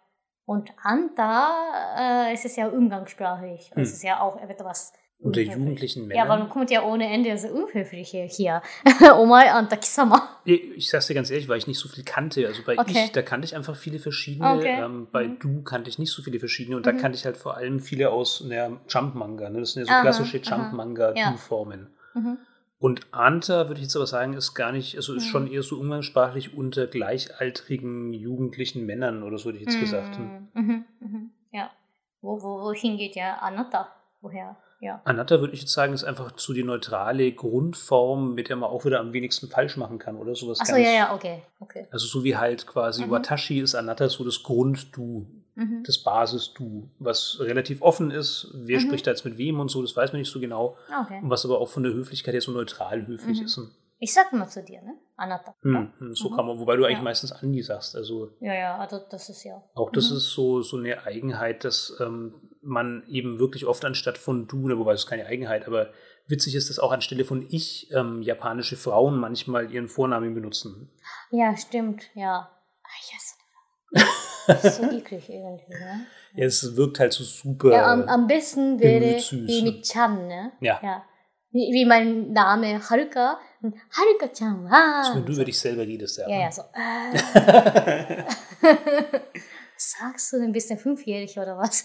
[0.45, 3.71] Und Anta äh, es ist ja umgangssprachlich.
[3.73, 3.81] Hm.
[3.83, 4.93] Es ist ja auch etwas.
[5.17, 5.57] Unter unhöflich.
[5.57, 6.39] jugendlichen Ja, aber Männern.
[6.47, 8.61] man kommt ja ohne Ende so unhöfliche hier.
[9.17, 10.27] Omai Anta Kisama.
[10.43, 12.45] Ich, sag's dir ganz ehrlich, weil ich nicht so viel kannte.
[12.45, 13.05] Also bei Okay.
[13.05, 14.55] ich, da kannte ich einfach viele verschiedene.
[14.57, 14.81] Okay.
[14.83, 15.39] Ähm, bei Mhm.
[15.39, 16.75] du kannte ich nicht so viele verschiedene.
[16.75, 16.97] Und da Mhm.
[16.97, 19.49] kannte ich halt vor allem viele aus naja, Jump-Manga.
[19.49, 19.61] Ne?
[19.61, 20.43] Das sind ja so Aha, klassische aha.
[20.49, 20.57] Ja.
[20.63, 21.89] Jump-Manga-Du-Formen.
[22.13, 22.37] Mhm.
[22.85, 25.29] Und Anta, würde ich jetzt aber sagen, ist gar nicht, also ist Mhm.
[25.29, 30.19] schon eher so umgangssprachlich unter gleichaltrigen jugendlichen Männern oder so, hätte ich jetzt gesagt.
[30.19, 31.31] Mhm, mhm, mhm.
[31.51, 31.71] Ja.
[32.21, 33.87] Wo, wo, wohin geht ja Anata?
[34.21, 34.55] Woher?
[34.81, 35.01] Ja.
[35.03, 38.85] Anatta würde ich jetzt sagen, ist einfach so die neutrale Grundform, mit der man auch
[38.85, 41.41] wieder am wenigsten falsch machen kann, oder sowas Achso, ja, ja, okay.
[41.59, 41.87] okay.
[41.89, 43.09] Also so wie halt quasi Mhm.
[43.09, 45.25] Watashi ist Anatta so das Grund-Du,
[45.55, 45.83] Mhm.
[45.85, 48.51] das Basis-Du, was relativ offen ist.
[48.53, 48.83] Wer Mhm.
[48.83, 50.77] spricht da jetzt mit wem und so, das weiß man nicht so genau.
[51.03, 51.19] Okay.
[51.23, 53.45] Und was aber auch von der Höflichkeit her so neutral höflich Mhm.
[53.45, 53.59] ist.
[53.99, 54.95] Ich sag mal zu dir, ne?
[55.15, 55.55] Anata.
[55.61, 56.35] Hm, hm, so Mhm.
[56.35, 57.03] kann man, wobei du eigentlich Ja.
[57.03, 57.95] meistens Andi sagst.
[57.95, 59.63] Also Ja, ja, also das ist ja.
[59.73, 64.47] Auch das ist so, so eine Eigenheit, dass ähm, man eben wirklich oft anstatt von
[64.47, 65.91] du, ne, wobei es ist keine Eigenheit, aber
[66.27, 70.91] witzig ist, dass auch anstelle von ich ähm, japanische Frauen manchmal ihren Vornamen benutzen.
[71.31, 72.49] Ja, stimmt, ja.
[72.83, 73.37] Ah, yes.
[74.47, 76.05] Das ist so eklig irgendwie, ne?
[76.35, 77.71] Ja, es wirkt halt so super.
[77.71, 80.51] Ja, am, am besten wäre wie mit Chan, ne?
[80.59, 80.79] Ja.
[80.83, 81.05] ja.
[81.51, 83.39] Wie, wie mein Name Haruka.
[83.61, 84.99] Haruka-chan, ah.
[84.99, 86.29] als wenn du über dich selber redest, ja.
[86.29, 86.61] Ja, ja, so.
[86.73, 88.23] Äh.
[89.77, 91.83] Sagst du ein bisschen fünfjährig oder was?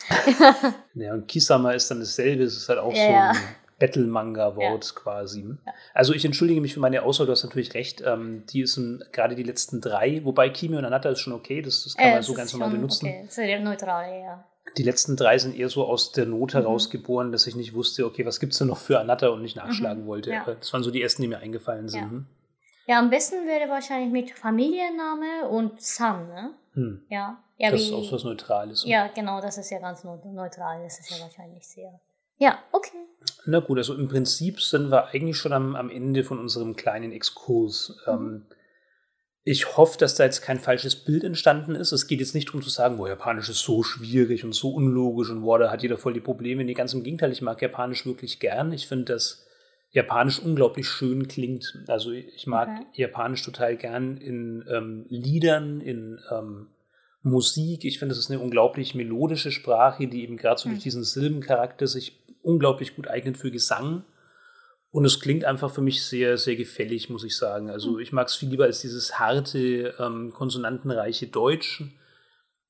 [0.95, 3.33] ja, und Kisama ist dann dasselbe, es ist halt auch Ja, so ja.
[3.81, 5.57] Ein Battle-Manga-Wort quasi.
[5.95, 8.03] Also ich entschuldige mich für meine Auswahl, du hast natürlich recht.
[8.07, 8.81] Ähm, die ist
[9.13, 12.13] gerade die letzten drei, wobei Kimi und Anatta ist schon okay, das, das kann Äh,
[12.15, 13.07] man so ganz normal benutzen.
[13.07, 14.45] Okay, sehr neutral, ja.
[14.77, 16.59] Die letzten drei sind eher so aus der Not Mhm.
[16.59, 19.43] heraus geboren, dass ich nicht wusste, okay, was gibt es denn noch für Anatta und
[19.43, 20.31] nicht nachschlagen wollte.
[20.31, 20.35] Mhm.
[20.37, 20.43] Ja.
[20.43, 22.01] Aber Das waren so die ersten, die mir eingefallen sind.
[22.01, 22.95] Ja.
[22.95, 26.51] Ja, am besten wäre wahrscheinlich mit Familienname und San, ne?
[26.75, 27.03] Hm.
[27.09, 27.39] Ja.
[27.57, 28.85] ja Das wie, ist auch was Neutrales.
[28.85, 30.83] Ja, genau, das ist ja ganz neu- neutral.
[30.83, 32.01] Das ist ja wahrscheinlich sehr.
[32.41, 32.97] Ja, okay.
[33.45, 37.13] Na gut, also im Prinzip sind wir eigentlich schon am, am Ende von unserem kleinen
[37.13, 37.97] Exkurs.
[38.07, 38.13] Mhm.
[38.13, 38.47] Ähm,
[39.45, 41.93] ich hoffe, dass da jetzt kein falsches Bild entstanden ist.
[41.93, 45.31] Es geht jetzt nicht darum zu sagen, boah, Japanisch ist so schwierig und so unlogisch
[45.31, 46.65] und boah, da hat jeder voll die Probleme.
[46.65, 48.73] Nee, ganz im Gegenteil, ich mag Japanisch wirklich gern.
[48.73, 49.47] Ich finde, dass
[49.91, 51.83] Japanisch unglaublich schön klingt.
[51.89, 52.87] Also ich mag Okay.
[53.03, 56.69] Japanisch total gern in ähm, Liedern, in ähm,
[57.23, 57.85] Musik.
[57.85, 60.73] Ich finde, es ist eine unglaublich melodische Sprache, die eben gerade so Hm.
[60.73, 64.05] durch diesen Silbencharakter sich unglaublich gut eignet für Gesang.
[64.93, 67.71] Und es klingt einfach für mich sehr, sehr gefällig, muss ich sagen.
[67.71, 68.01] Also Hm.
[68.01, 71.85] ich mag es viel lieber als dieses harte, ähm, konsonantenreiche Deutsch.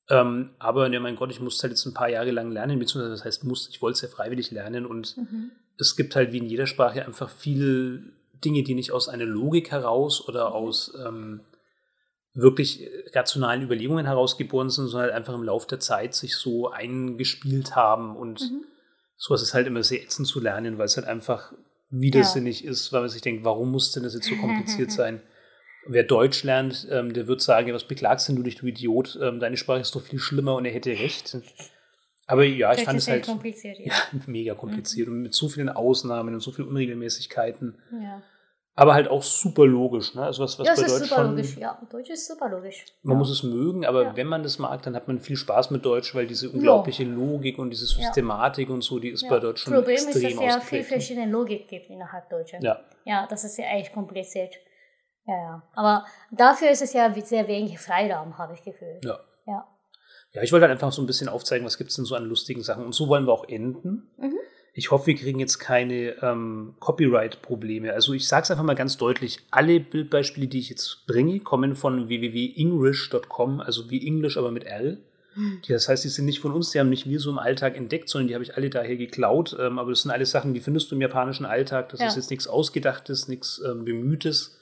[0.09, 3.11] Ähm, aber, ne, mein Gott, ich musste halt jetzt ein paar Jahre lang lernen, beziehungsweise
[3.11, 4.85] das heißt, muss, ich wollte es ja freiwillig lernen.
[4.85, 5.51] Und Mhm.
[5.77, 8.01] es gibt halt wie in jeder Sprache einfach viele
[8.43, 10.55] Dinge, die nicht aus einer Logik heraus oder Mhm.
[10.55, 11.39] aus ähm,
[12.33, 16.69] wirklich rationalen Überlegungen heraus geboren sind, sondern halt einfach im Laufe der Zeit sich so
[16.69, 18.15] eingespielt haben.
[18.15, 18.65] Und Mhm.
[19.21, 21.53] Sowas ist halt immer sehr ätzend zu lernen, weil es halt einfach
[21.91, 25.21] widersinnig ist, weil man sich denkt, warum muss denn das jetzt so kompliziert sein?
[25.85, 29.19] Wer Deutsch lernt, ähm, der wird sagen, ja, was beklagst denn du dich, du Idiot?
[29.21, 31.37] Ähm, deine Sprache ist doch viel schlimmer und er hätte recht.
[32.25, 33.93] Aber ja, ich fand es sehr halt kompliziert, ja.
[33.93, 33.95] ja,
[34.25, 37.77] mega kompliziert und mit so vielen Ausnahmen und so vielen Unregelmäßigkeiten.
[38.01, 38.23] ja.
[38.73, 40.15] Aber halt auch super logisch.
[40.15, 40.23] Ne?
[40.23, 41.57] Also was, was ja, bei ist Deutsch super schon, logisch.
[41.57, 42.85] Ja, Deutsch ist super logisch.
[43.03, 43.19] man ja.
[43.19, 44.15] muss es mögen, aber Ja.
[44.15, 47.57] wenn man das mag, dann hat man viel Spaß mit Deutsch, weil diese unglaubliche Logik
[47.59, 47.85] und diese.
[47.85, 50.79] Systematik und so, die ist bei Deutsch schon Problem ist, extrem dass es ja viel
[50.79, 50.85] ne?
[50.85, 52.59] verschiedene Logik gibt innerhalb Deutscher.
[52.61, 54.55] Ja, Ja, das ist ja echt kompliziert.
[55.27, 55.63] Ja, ja.
[55.75, 59.03] Aber dafür ist es ja sehr wenig Freiraum, habe ich gefühlt.
[59.03, 59.19] ja.
[59.47, 59.67] Ja.
[60.33, 62.23] Ja, ich wollte halt einfach so ein bisschen aufzeigen, was gibt es denn so an
[62.23, 62.85] lustigen Sachen.
[62.85, 64.09] Und so wollen wir auch enden.
[64.17, 64.37] Mhm.
[64.73, 67.93] Ich hoffe, wir kriegen jetzt keine ähm, Copyright-Probleme.
[67.93, 71.75] Also ich sage es einfach mal ganz deutlich, alle Bildbeispiele, die ich jetzt bringe, kommen
[71.75, 74.99] von www.english.com, also wie Englisch, aber mit L.
[75.65, 77.77] Die, das heißt, die sind nicht von uns, die haben nicht wir so im Alltag
[77.77, 79.55] entdeckt, sondern die habe ich alle daher geklaut.
[79.59, 81.87] Ähm, aber das sind alles Sachen, die findest du im japanischen Alltag.
[81.89, 82.07] Das Ja.
[82.07, 84.57] ist jetzt nichts Ausgedachtes, nichts ähm, Bemühtes.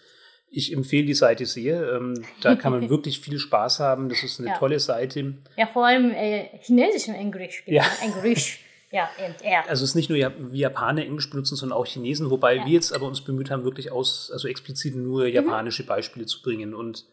[0.51, 1.93] Ich empfehle die Seite sehr.
[1.93, 4.09] Ähm, da kann man wirklich viel Spaß haben.
[4.09, 4.57] Das ist eine Ja.
[4.57, 5.33] tolle Seite.
[5.57, 7.63] Ja, vor allem äh, Chinesisch und Englisch.
[7.65, 7.83] Ja.
[8.03, 8.59] Englisch.
[8.91, 9.69] Ja, und er.
[9.69, 12.65] Also es ist nicht nur wie Japaner Englisch benutzen, sondern auch Chinesen, wobei Ja.
[12.65, 16.73] wir jetzt aber uns bemüht haben, wirklich aus, also explizit nur japanische Beispiele zu bringen.
[16.73, 17.05] Und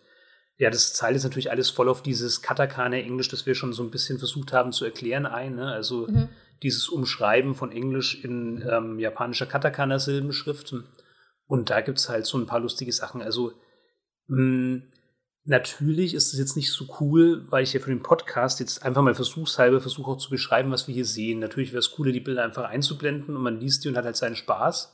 [0.57, 3.91] ja, das zahlt jetzt natürlich alles voll auf dieses Katakana-Englisch, das wir schon so ein
[3.91, 5.55] bisschen versucht haben zu erklären, ein.
[5.57, 5.71] Ne?
[5.71, 6.29] Also Mhm.
[6.63, 10.75] dieses Umschreiben von Englisch in ähm, japanischer Katakana-Silbenschrift.
[11.47, 13.21] Und da gibt es halt so ein paar lustige Sachen.
[13.21, 13.53] Also
[14.29, 14.81] mh,
[15.47, 19.03] natürlich ist es jetzt nicht so cool, weil ich ja für den Podcast jetzt einfach
[19.03, 21.39] mal versuchshalber versuche auch zu beschreiben, was wir hier sehen.
[21.39, 24.17] Natürlich wäre es cooler, die Bilder einfach einzublenden und man liest die und hat halt
[24.17, 24.93] seinen Spaß.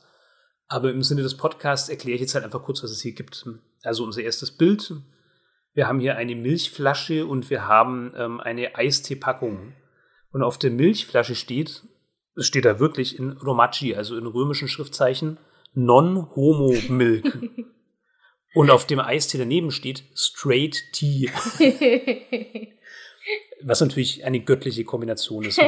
[0.67, 3.47] Aber im Sinne des Podcasts erkläre ich jetzt halt einfach kurz, was es hier gibt.
[3.83, 4.93] Also unser erstes Bild.
[5.73, 9.73] Wir haben hier eine Milchflasche und wir haben ähm, eine Eisteepackung.
[10.31, 11.83] Und auf der Milchflasche steht,
[12.35, 15.37] es steht da wirklich in Romaji, also in römischen Schriftzeichen,
[15.73, 17.39] Non-Homo-Milk.
[18.53, 21.29] und auf dem Eistee daneben steht Straight Tea,
[23.61, 25.59] was natürlich eine göttliche Kombination ist.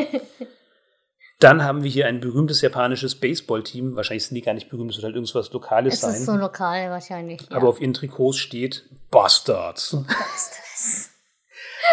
[1.39, 3.95] Dann haben wir hier ein berühmtes japanisches Baseballteam.
[3.95, 6.13] Wahrscheinlich sind die gar nicht berühmt, es wird halt irgendwas Lokales es sein.
[6.15, 7.41] ist so lokal wahrscheinlich.
[7.49, 7.57] Ja.
[7.57, 9.97] Aber auf ihren Trikots steht Bastards.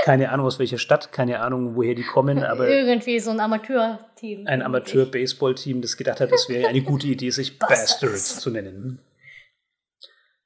[0.05, 4.47] Keine Ahnung aus welcher Stadt, keine Ahnung woher die kommen, aber Irgendwie so ein Amateurteam.
[4.47, 8.01] ein Amateur-Baseball-Team, das gedacht hat, es wäre eine gute Idee, sich Bastards.
[8.01, 9.01] Bastards zu nennen.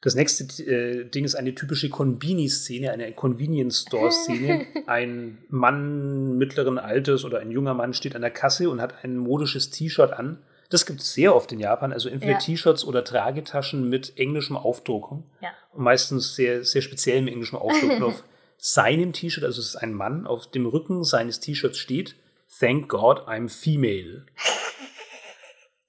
[0.06, 4.64] Das nächste äh, Ding ist eine typische Konbini-Szene, eine Convenience-Store-Szene.
[4.86, 9.16] Ein Mann mittleren Alters oder ein junger Mann steht an der Kasse und hat ein
[9.16, 10.38] modisches T-Shirt an.
[10.70, 12.38] Das gibt es sehr oft in Japan, also entweder Ja.
[12.38, 15.24] T-Shirts oder Tragetaschen mit englischem Aufdruck.
[15.40, 15.48] Ja.
[15.72, 17.90] Und meistens sehr, sehr speziell mit englischem Aufdruck.
[18.00, 18.22] Auf
[18.58, 22.14] seinem T-Shirt, also es ist ein Mann, auf dem Rücken seines T-Shirts steht,
[22.60, 24.24] Thank God I'm female.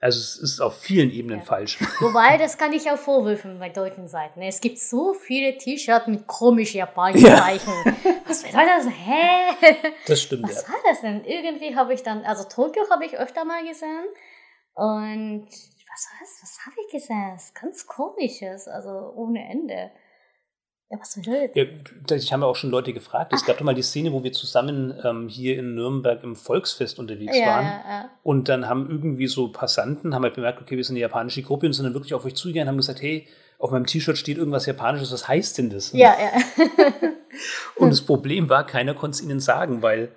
[0.07, 1.43] Also es ist auf vielen Ebenen Ja.
[1.45, 1.79] falsch.
[1.99, 4.41] Wobei, das kann ich auch vorwürfen bei deutschen Seiten.
[4.41, 7.39] Es gibt so viele T-Shirts mit komischen japanischen Ja.
[7.39, 7.73] Zeichen.
[8.25, 8.87] Was bedeutet das?
[8.87, 9.75] Hä?
[10.07, 10.55] Das stimmt, ja.
[10.55, 11.25] Was war das denn?
[11.25, 14.05] Irgendwie habe ich dann, also Tokio habe ich öfter mal gesehen.
[14.75, 16.39] Und was war das?
[16.41, 17.31] Was habe ich gesehen?
[17.33, 19.91] Das ist ganz komisches, also ohne Ende.
[20.89, 21.55] Ja, was bedeutet
[22.09, 23.33] Ja, ich habe auch schon Leute gefragt.
[23.33, 26.97] Es gab doch mal die Szene, wo wir zusammen ähm, hier in Nürnberg im Volksfest
[26.97, 27.65] unterwegs ja, waren.
[27.65, 28.09] ja, ja.
[28.23, 31.65] Und dann haben irgendwie so Passanten, haben halt bemerkt, okay, wir sind eine japanische Gruppe
[31.65, 33.27] und sind dann wirklich auf euch zugegangen und haben gesagt, hey,
[33.59, 35.91] auf meinem T-Shirt steht irgendwas Japanisches, was heißt denn das?
[35.91, 36.31] Ja, ja.
[37.75, 40.09] Und das Problem war, keiner konnte es ihnen sagen, weil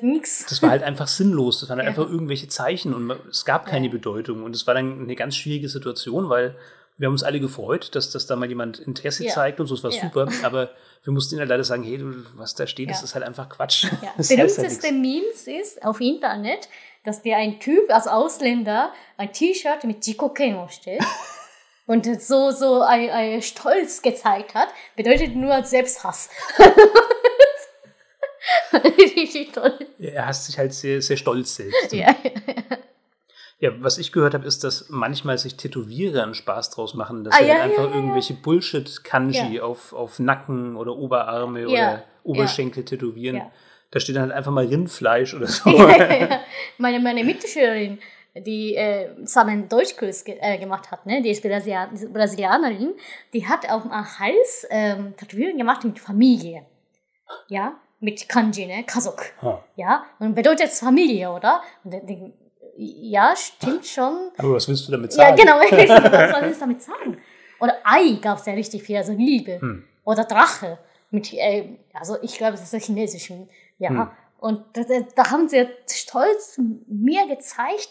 [0.00, 0.46] nix.
[0.48, 1.60] das war halt einfach sinnlos.
[1.60, 1.90] Das waren halt Ja.
[1.90, 3.92] einfach irgendwelche Zeichen und es gab keine Ja.
[3.92, 4.42] Bedeutung.
[4.42, 6.56] Und es war dann eine ganz schwierige Situation, weil
[6.96, 9.32] wir haben uns alle gefreut, dass, dass da mal jemand Interesse Ja.
[9.32, 10.02] zeigt und so, es war Ja.
[10.02, 10.28] super.
[10.44, 10.70] Aber
[11.02, 13.04] wir mussten ihnen leider sagen, hey, du, was da steht, das Ja.
[13.04, 13.84] ist halt einfach Quatsch.
[13.84, 14.12] Ja.
[14.16, 14.92] Das Berühmteste.
[14.92, 16.68] Memes ist auf Internet,
[17.04, 21.02] dass dir ein Typ als Ausländer ein T-Shirt mit Jikoken steht
[21.86, 26.30] und so, so ein, ein Stolz gezeigt hat, bedeutet nur Selbsthass.
[28.72, 29.78] Richtig toll.
[29.98, 31.92] Er hasst sich halt sehr, sehr stolz selbst.
[31.92, 32.08] Ja.
[32.08, 32.14] Ja,
[33.80, 37.38] was ich gehört habe, ist, dass manchmal sich Tätowierer einen Spaß draus machen, dass Ah,
[37.38, 37.94] sie ja, halt einfach ja, ja.
[37.96, 39.62] irgendwelche Bullshit-Kanji Ja.
[39.62, 43.36] auf, auf Nacken oder Oberarme Ja, oder Oberschenkel tätowieren.
[43.36, 43.50] Ja.
[43.90, 45.70] Da steht dann halt einfach mal Rindfleisch oder so.
[46.78, 47.98] meine, meine Mitschülerin,
[48.34, 51.22] die äh, zusammen Deutschkurs ge äh, gemacht hat, ne?
[51.22, 52.94] die ist Brasilia Brasilianerin,
[53.32, 56.66] die hat auf dem Hals ähm, Tätowierungen gemacht mit Familie.
[57.48, 58.84] Ja, mit Kanji, ne?
[58.84, 59.22] Kasok.
[59.40, 59.62] Ha.
[59.76, 61.62] Ja, und bedeutet Familie, oder?
[61.84, 62.32] Und dann
[62.76, 64.30] ja, stimmt schon.
[64.36, 65.36] Aber was willst du damit Ja, sagen?
[65.36, 65.58] genau.
[65.60, 67.18] Was soll ich damit sagen?
[67.60, 69.60] Oder Ei gab es ja richtig viel, also Liebe.
[69.60, 69.84] Hm.
[70.04, 70.78] Oder Drache.
[71.10, 73.48] Mit, äh, also ich glaube, das ist der chinesischen.
[73.78, 73.90] Ja.
[73.90, 74.10] Hm.
[74.38, 77.88] Und da, da, da haben sie stolz mir gezeigt,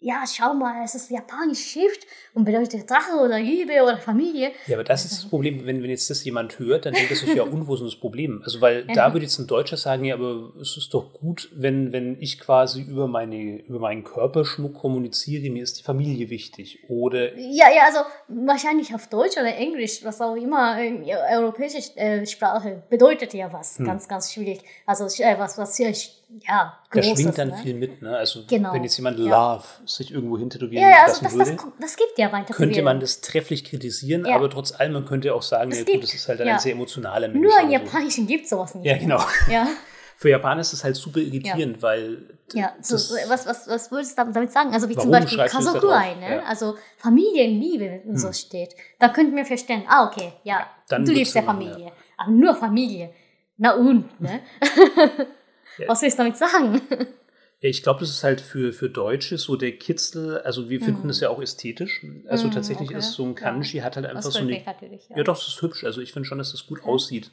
[0.00, 4.52] ja, schau mal, es ist japanisch Schrift und bedeutet Drache oder Liebe oder Familie.
[4.68, 7.16] Ja, aber das ist das Problem, wenn, wenn jetzt das jemand hört, dann denkt er
[7.16, 8.40] sich ja, und wo ist das Problem?
[8.44, 8.94] Also, weil Ja.
[8.94, 12.38] da würde jetzt ein Deutscher sagen, ja, aber es ist doch gut, wenn, wenn ich
[12.38, 16.84] quasi über, meine, über meinen Körperschmuck kommuniziere, mir ist die Familie wichtig.
[16.88, 17.98] Oder Ja, ja, also
[18.28, 21.02] wahrscheinlich auf Deutsch oder Englisch, was auch immer, äh,
[21.36, 23.78] europäische äh, Sprache bedeutet ja was.
[23.78, 23.86] Hm.
[23.86, 24.60] Ganz, ganz schwierig.
[24.86, 25.92] Also äh, was, was hier,
[26.46, 27.56] ja, da schwingt dann ne?
[27.56, 28.02] viel mit.
[28.02, 28.16] Ne?
[28.16, 28.72] Also, Genau.
[28.72, 29.54] wenn jetzt jemand Ja.
[29.54, 32.52] Love sich irgendwo hintätowieren Ja, ja, also das, würde, das, das gibt ja weiter.
[32.54, 34.34] könnte man das trefflich kritisieren, Ja.
[34.36, 36.72] aber trotz allem, man könnte auch sagen, Es ja gut, das ist halt ein sehr
[36.72, 37.42] emotionaler Mensch.
[37.42, 37.84] Nur im oder so.
[37.84, 38.84] Japanischen gibt sowas nicht.
[38.86, 39.20] Ja, genau.
[39.50, 39.66] Ja,
[40.20, 42.18] Für Japaner ist es halt super irritierend, weil
[42.52, 44.72] Ja, so, das- was, was, was würdest du damit sagen?
[44.74, 46.18] Also wie zum Beispiel das Kazokuai, drauf?
[46.20, 46.44] ne?
[46.44, 48.34] Also Familienliebe und so Hm.
[48.34, 48.74] steht.
[48.98, 51.42] Da könnten wir verstehen, ah, okay, ja, dann du liebst ja.
[51.42, 51.92] Familie.
[52.16, 53.10] Aber nur Familie.
[53.58, 54.40] Na und, ne?
[55.78, 55.88] Ja.
[55.88, 56.80] Was willst du damit sagen?
[57.60, 61.04] Ja, ich glaube, das ist halt für, für Deutsche so der Kitzel, also wir finden
[61.04, 61.10] Mhm.
[61.10, 62.04] es ja auch ästhetisch.
[62.28, 62.98] Also Mhm, tatsächlich okay.
[62.98, 65.16] ist so ein Kanji, hat halt einfach Das so eine ja.
[65.16, 65.82] Ja, doch, es ist hübsch.
[65.82, 66.88] Also ich finde schon, dass das gut Okay.
[66.90, 67.32] aussieht.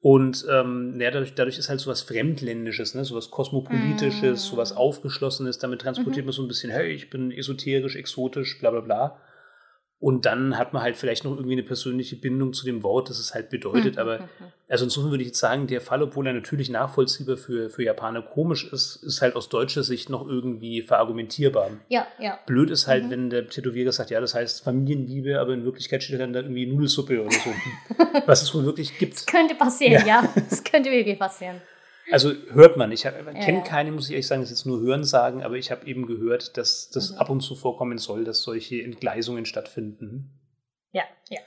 [0.00, 3.04] Und ähm, ja, dadurch, dadurch ist halt sowas Fremdländisches, ne?
[3.04, 4.50] sowas Kosmopolitisches, Mm.
[4.50, 5.58] sowas Aufgeschlossenes.
[5.58, 6.28] Damit transportiert Mhm.
[6.28, 9.20] man so ein bisschen, hey, ich bin esoterisch, exotisch, bla bla bla.
[9.98, 13.18] Und dann hat man halt vielleicht noch irgendwie eine persönliche Bindung zu dem Wort, das
[13.18, 13.94] es halt bedeutet.
[13.94, 14.24] Mhm, Aber mhm,
[14.68, 18.20] also insofern würde ich jetzt sagen, der Fall, obwohl er natürlich nachvollziehbar für, für Japaner
[18.20, 21.70] komisch ist, ist halt aus deutscher Sicht noch irgendwie verargumentierbar.
[21.88, 22.38] Ja, ja.
[22.46, 23.10] Blöd ist halt, Mhm.
[23.10, 26.66] wenn der Tätowierer sagt, ja, das heißt Familienliebe, aber in Wirklichkeit steht dann da irgendwie
[26.66, 27.50] Nudelsuppe oder so.
[28.26, 29.26] Was es wohl wirklich gibt.
[29.26, 30.22] Könnte passieren, Ja.
[30.22, 30.34] ja.
[30.50, 31.56] Das könnte wirklich passieren.
[32.10, 32.92] Also hört man.
[32.92, 35.56] Ich ja, kenne keine, muss ich ehrlich sagen, das ist jetzt nur Hören sagen, aber
[35.56, 37.18] ich habe eben gehört, dass das mhm.
[37.18, 40.30] ab und zu vorkommen soll, dass solche Entgleisungen stattfinden.
[40.92, 41.40] Ja, ja.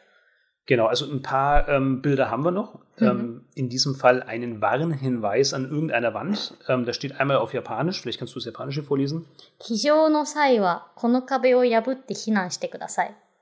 [0.66, 2.76] Genau, also ein paar ähm, Bilder haben wir noch.
[3.00, 3.08] Mhm.
[3.08, 6.54] Ähm, in diesem Fall einen Warnhinweis an irgendeiner Wand.
[6.68, 9.26] Ähm, da steht einmal auf Japanisch, vielleicht kannst du das Japanische vorlesen.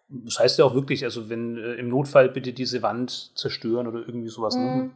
[0.10, 4.00] Das heißt ja auch wirklich, also wenn äh, im Notfall bitte diese Wand zerstören oder
[4.08, 4.56] irgendwie sowas.
[4.56, 4.62] Ne?
[4.62, 4.92] Mhm.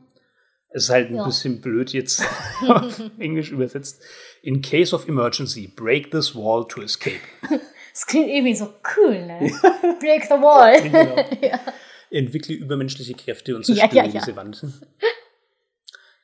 [0.74, 1.26] Es ist halt ein Ja.
[1.26, 2.24] bisschen blöd jetzt
[2.68, 4.02] auf Englisch übersetzt.
[4.42, 7.20] In case of emergency, break this wall to escape.
[7.94, 9.52] Das klingt irgendwie so cool, ne?
[10.00, 10.82] Break the wall.
[10.82, 11.14] Genau.
[11.42, 11.60] ja.
[12.10, 14.66] Entwickle übermenschliche Kräfte und zerstöre ja, diese Wand.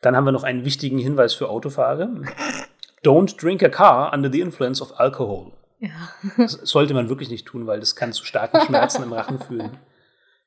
[0.02, 2.10] Dann haben wir noch einen wichtigen Hinweis für Autofahrer.
[3.04, 5.52] Don't drink a car under the influence of alcohol.
[6.38, 9.78] Das sollte man wirklich nicht tun, weil das kann zu starken Schmerzen im Rachen führen.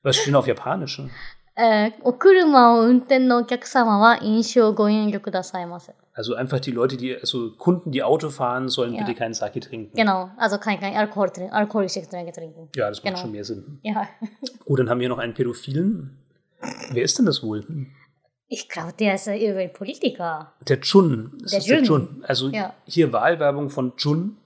[0.02, 1.01] Was steht auf Japanisch?
[1.01, 1.10] え
[6.20, 9.01] also einfach die Leute, die, also Kunden, die Auto fahren, sollen ja.
[9.01, 9.97] bitte keinen Sake trinken.
[9.97, 12.68] Genau, also kein, kein Alkohol, alkoholische Getränke trinken.
[12.77, 13.18] Ja, das macht genau.
[13.22, 13.78] schon mehr Sinn.
[13.82, 14.06] Ja.
[14.66, 16.18] Gut, dann haben wir noch einen Pädophilen.
[16.93, 17.64] Wer ist denn das wohl?
[18.48, 20.52] Ich glaube, der ist ein Politiker.
[20.68, 21.39] Der Chun.
[21.40, 21.78] Das der, ist Jun.
[21.78, 22.24] der Chun.
[22.27, 22.74] Also ja.
[22.85, 24.36] hier Wahlwerbung von Chun,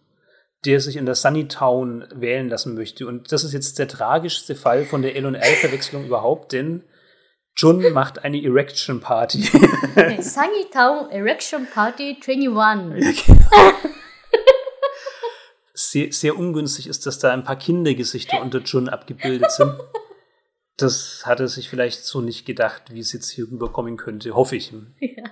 [0.65, 3.07] der sich in der Sunny Town wählen lassen möchte.
[3.07, 6.85] Und das ist jetzt der tragischste Fall von der L&L-Verwechslung überhaupt, denn
[7.57, 9.49] Jun macht eine Erection Party.
[9.97, 13.25] Okay, Sunny Town Erection Party 21.
[15.73, 19.73] sehr, sehr ungünstig ist, dass da ein paar Kindergesichter unter Jun abgebildet sind.
[20.77, 24.57] Das hat er sich vielleicht so nicht gedacht, wie es jetzt hier rüberkommen könnte, hoffe
[24.57, 24.73] ich.
[24.99, 25.25] Ja.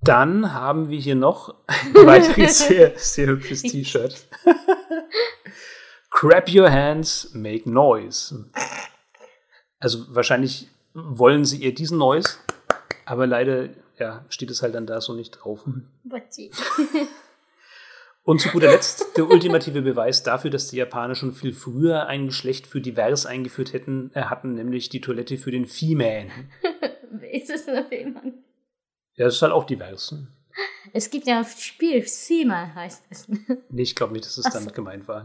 [0.00, 4.26] Dann haben wir hier noch ein weiteres sehr, sehr hübsches T-Shirt.
[6.10, 8.50] Grab your hands, make noise.
[9.78, 12.38] Also wahrscheinlich wollen sie eher diesen Noise,
[13.04, 13.68] aber leider
[13.98, 15.64] ja, steht es halt dann da so nicht drauf.
[18.22, 22.26] Und zu guter Letzt der ultimative Beweis dafür, dass die Japaner schon viel früher ein
[22.26, 26.26] Geschlecht für divers eingeführt hätten, äh, hatten, nämlich die Toilette für den Female.
[27.32, 28.34] ist es noch jemand?
[29.14, 30.12] Ja, das ist halt auch divers.
[30.92, 33.28] Es gibt ja ein Spiel, Sima heißt es.
[33.68, 34.58] Nee, ich glaube nicht, dass es Ach so.
[34.58, 35.24] damit gemeint war.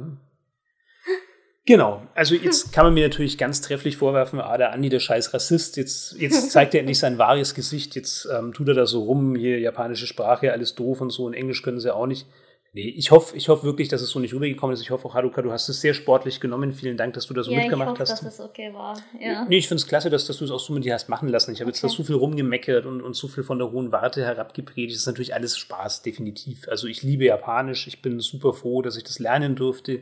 [1.67, 5.33] Genau, also jetzt kann man mir natürlich ganz trefflich vorwerfen, ah, der Andi, der scheiß
[5.33, 9.03] Rassist, jetzt, jetzt zeigt er endlich sein wahres Gesicht, jetzt ähm, tut er da so
[9.03, 12.25] rum, hier japanische Sprache, alles doof und so, und Englisch können sie auch nicht.
[12.73, 14.81] Nee, ich hoffe ich hoff wirklich, dass es so nicht rübergekommen ist.
[14.81, 16.71] Ich hoffe auch, Haruka, du hast es sehr sportlich genommen.
[16.71, 18.23] Vielen Dank, dass du da so ja, ich mitgemacht hoffe, hast.
[18.23, 18.97] dass es okay war.
[19.19, 19.43] Ja.
[19.43, 21.27] Nee, ich finde es klasse, dass, dass du es auch so mit dir hast machen
[21.27, 21.51] lassen.
[21.51, 21.97] Ich habe jetzt da Okay.
[21.97, 24.93] so viel rumgemeckert und, und so viel von der hohen Warte herabgepredigt.
[24.93, 26.69] Das ist natürlich alles Spaß, definitiv.
[26.69, 27.87] Also ich liebe Japanisch.
[27.87, 29.99] Ich bin super froh, dass ich das lernen durfte.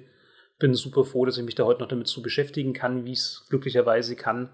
[0.60, 3.19] Bin super froh, dass ich mich da heute noch damit so beschäftigen kann, wie ich
[3.19, 4.49] es glücklicherweise kann.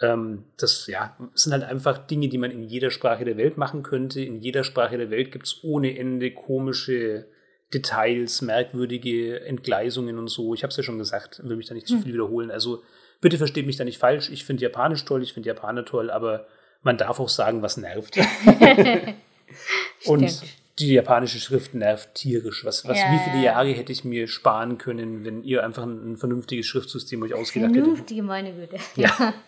[0.00, 3.82] Ähm, das ja, sind halt einfach Dinge, die man in jeder Sprache der Welt machen
[3.82, 4.20] könnte.
[4.20, 7.26] In jeder Sprache der Welt gibt es ohne Ende komische
[7.72, 10.54] Details, merkwürdige Entgleisungen und so.
[10.54, 12.02] Ich habe es ja schon gesagt, will mich da nicht zu Hm.
[12.02, 12.50] viel wiederholen.
[12.50, 12.82] Also
[13.20, 14.30] bitte versteht mich da nicht falsch.
[14.30, 16.46] Ich finde Japanisch toll, ich finde Japaner toll, aber
[16.82, 18.16] man darf auch sagen, was nervt.
[20.06, 20.42] und.
[20.78, 22.64] Die japanische Schrift nervt tierisch.
[22.64, 23.52] Was, was Ja, wie viele ja.
[23.52, 27.70] Jahre hätte ich mir sparen können, wenn ihr einfach ein, ein vernünftiges Schriftsystem euch ausgedacht
[27.70, 27.84] hättet?
[27.84, 28.76] Vernünftige meine Güte.
[28.96, 29.34] Ja.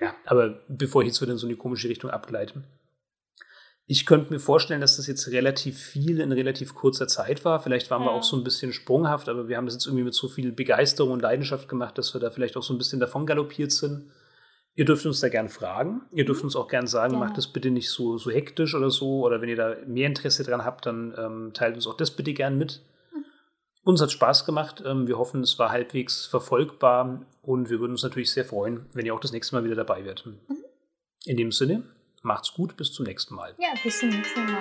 [0.00, 2.64] Ja, aber bevor ich jetzt wieder in so eine komische Richtung abgleite.
[3.86, 7.62] Ich könnte mir vorstellen, dass das jetzt relativ viel in relativ kurzer Zeit war.
[7.62, 8.12] Vielleicht waren wir Ja.
[8.16, 11.12] auch so ein bisschen sprunghaft, aber wir haben das jetzt irgendwie mit so viel Begeisterung
[11.12, 14.10] und Leidenschaft gemacht, dass wir da vielleicht auch so ein bisschen davon galoppiert sind.
[14.74, 16.02] Ihr dürft uns da gern fragen.
[16.12, 17.26] Ihr dürft uns auch gern sagen, Gerne.
[17.26, 19.24] macht das bitte nicht so, so hektisch oder so.
[19.24, 22.32] Oder wenn ihr da mehr Interesse dran habt, dann ähm, teilt uns auch das bitte
[22.32, 22.82] gern mit.
[23.84, 24.82] Uns hat Spaß gemacht.
[24.86, 29.04] Ähm, wir hoffen, es war halbwegs verfolgbar und wir würden uns natürlich sehr freuen, wenn
[29.04, 30.26] ihr auch das nächste Mal wieder dabei wärt.
[31.26, 31.82] In dem Sinne,
[32.22, 33.54] macht's gut, bis zum nächsten Mal.
[33.58, 34.58] Ja, bis zum nächsten Mal.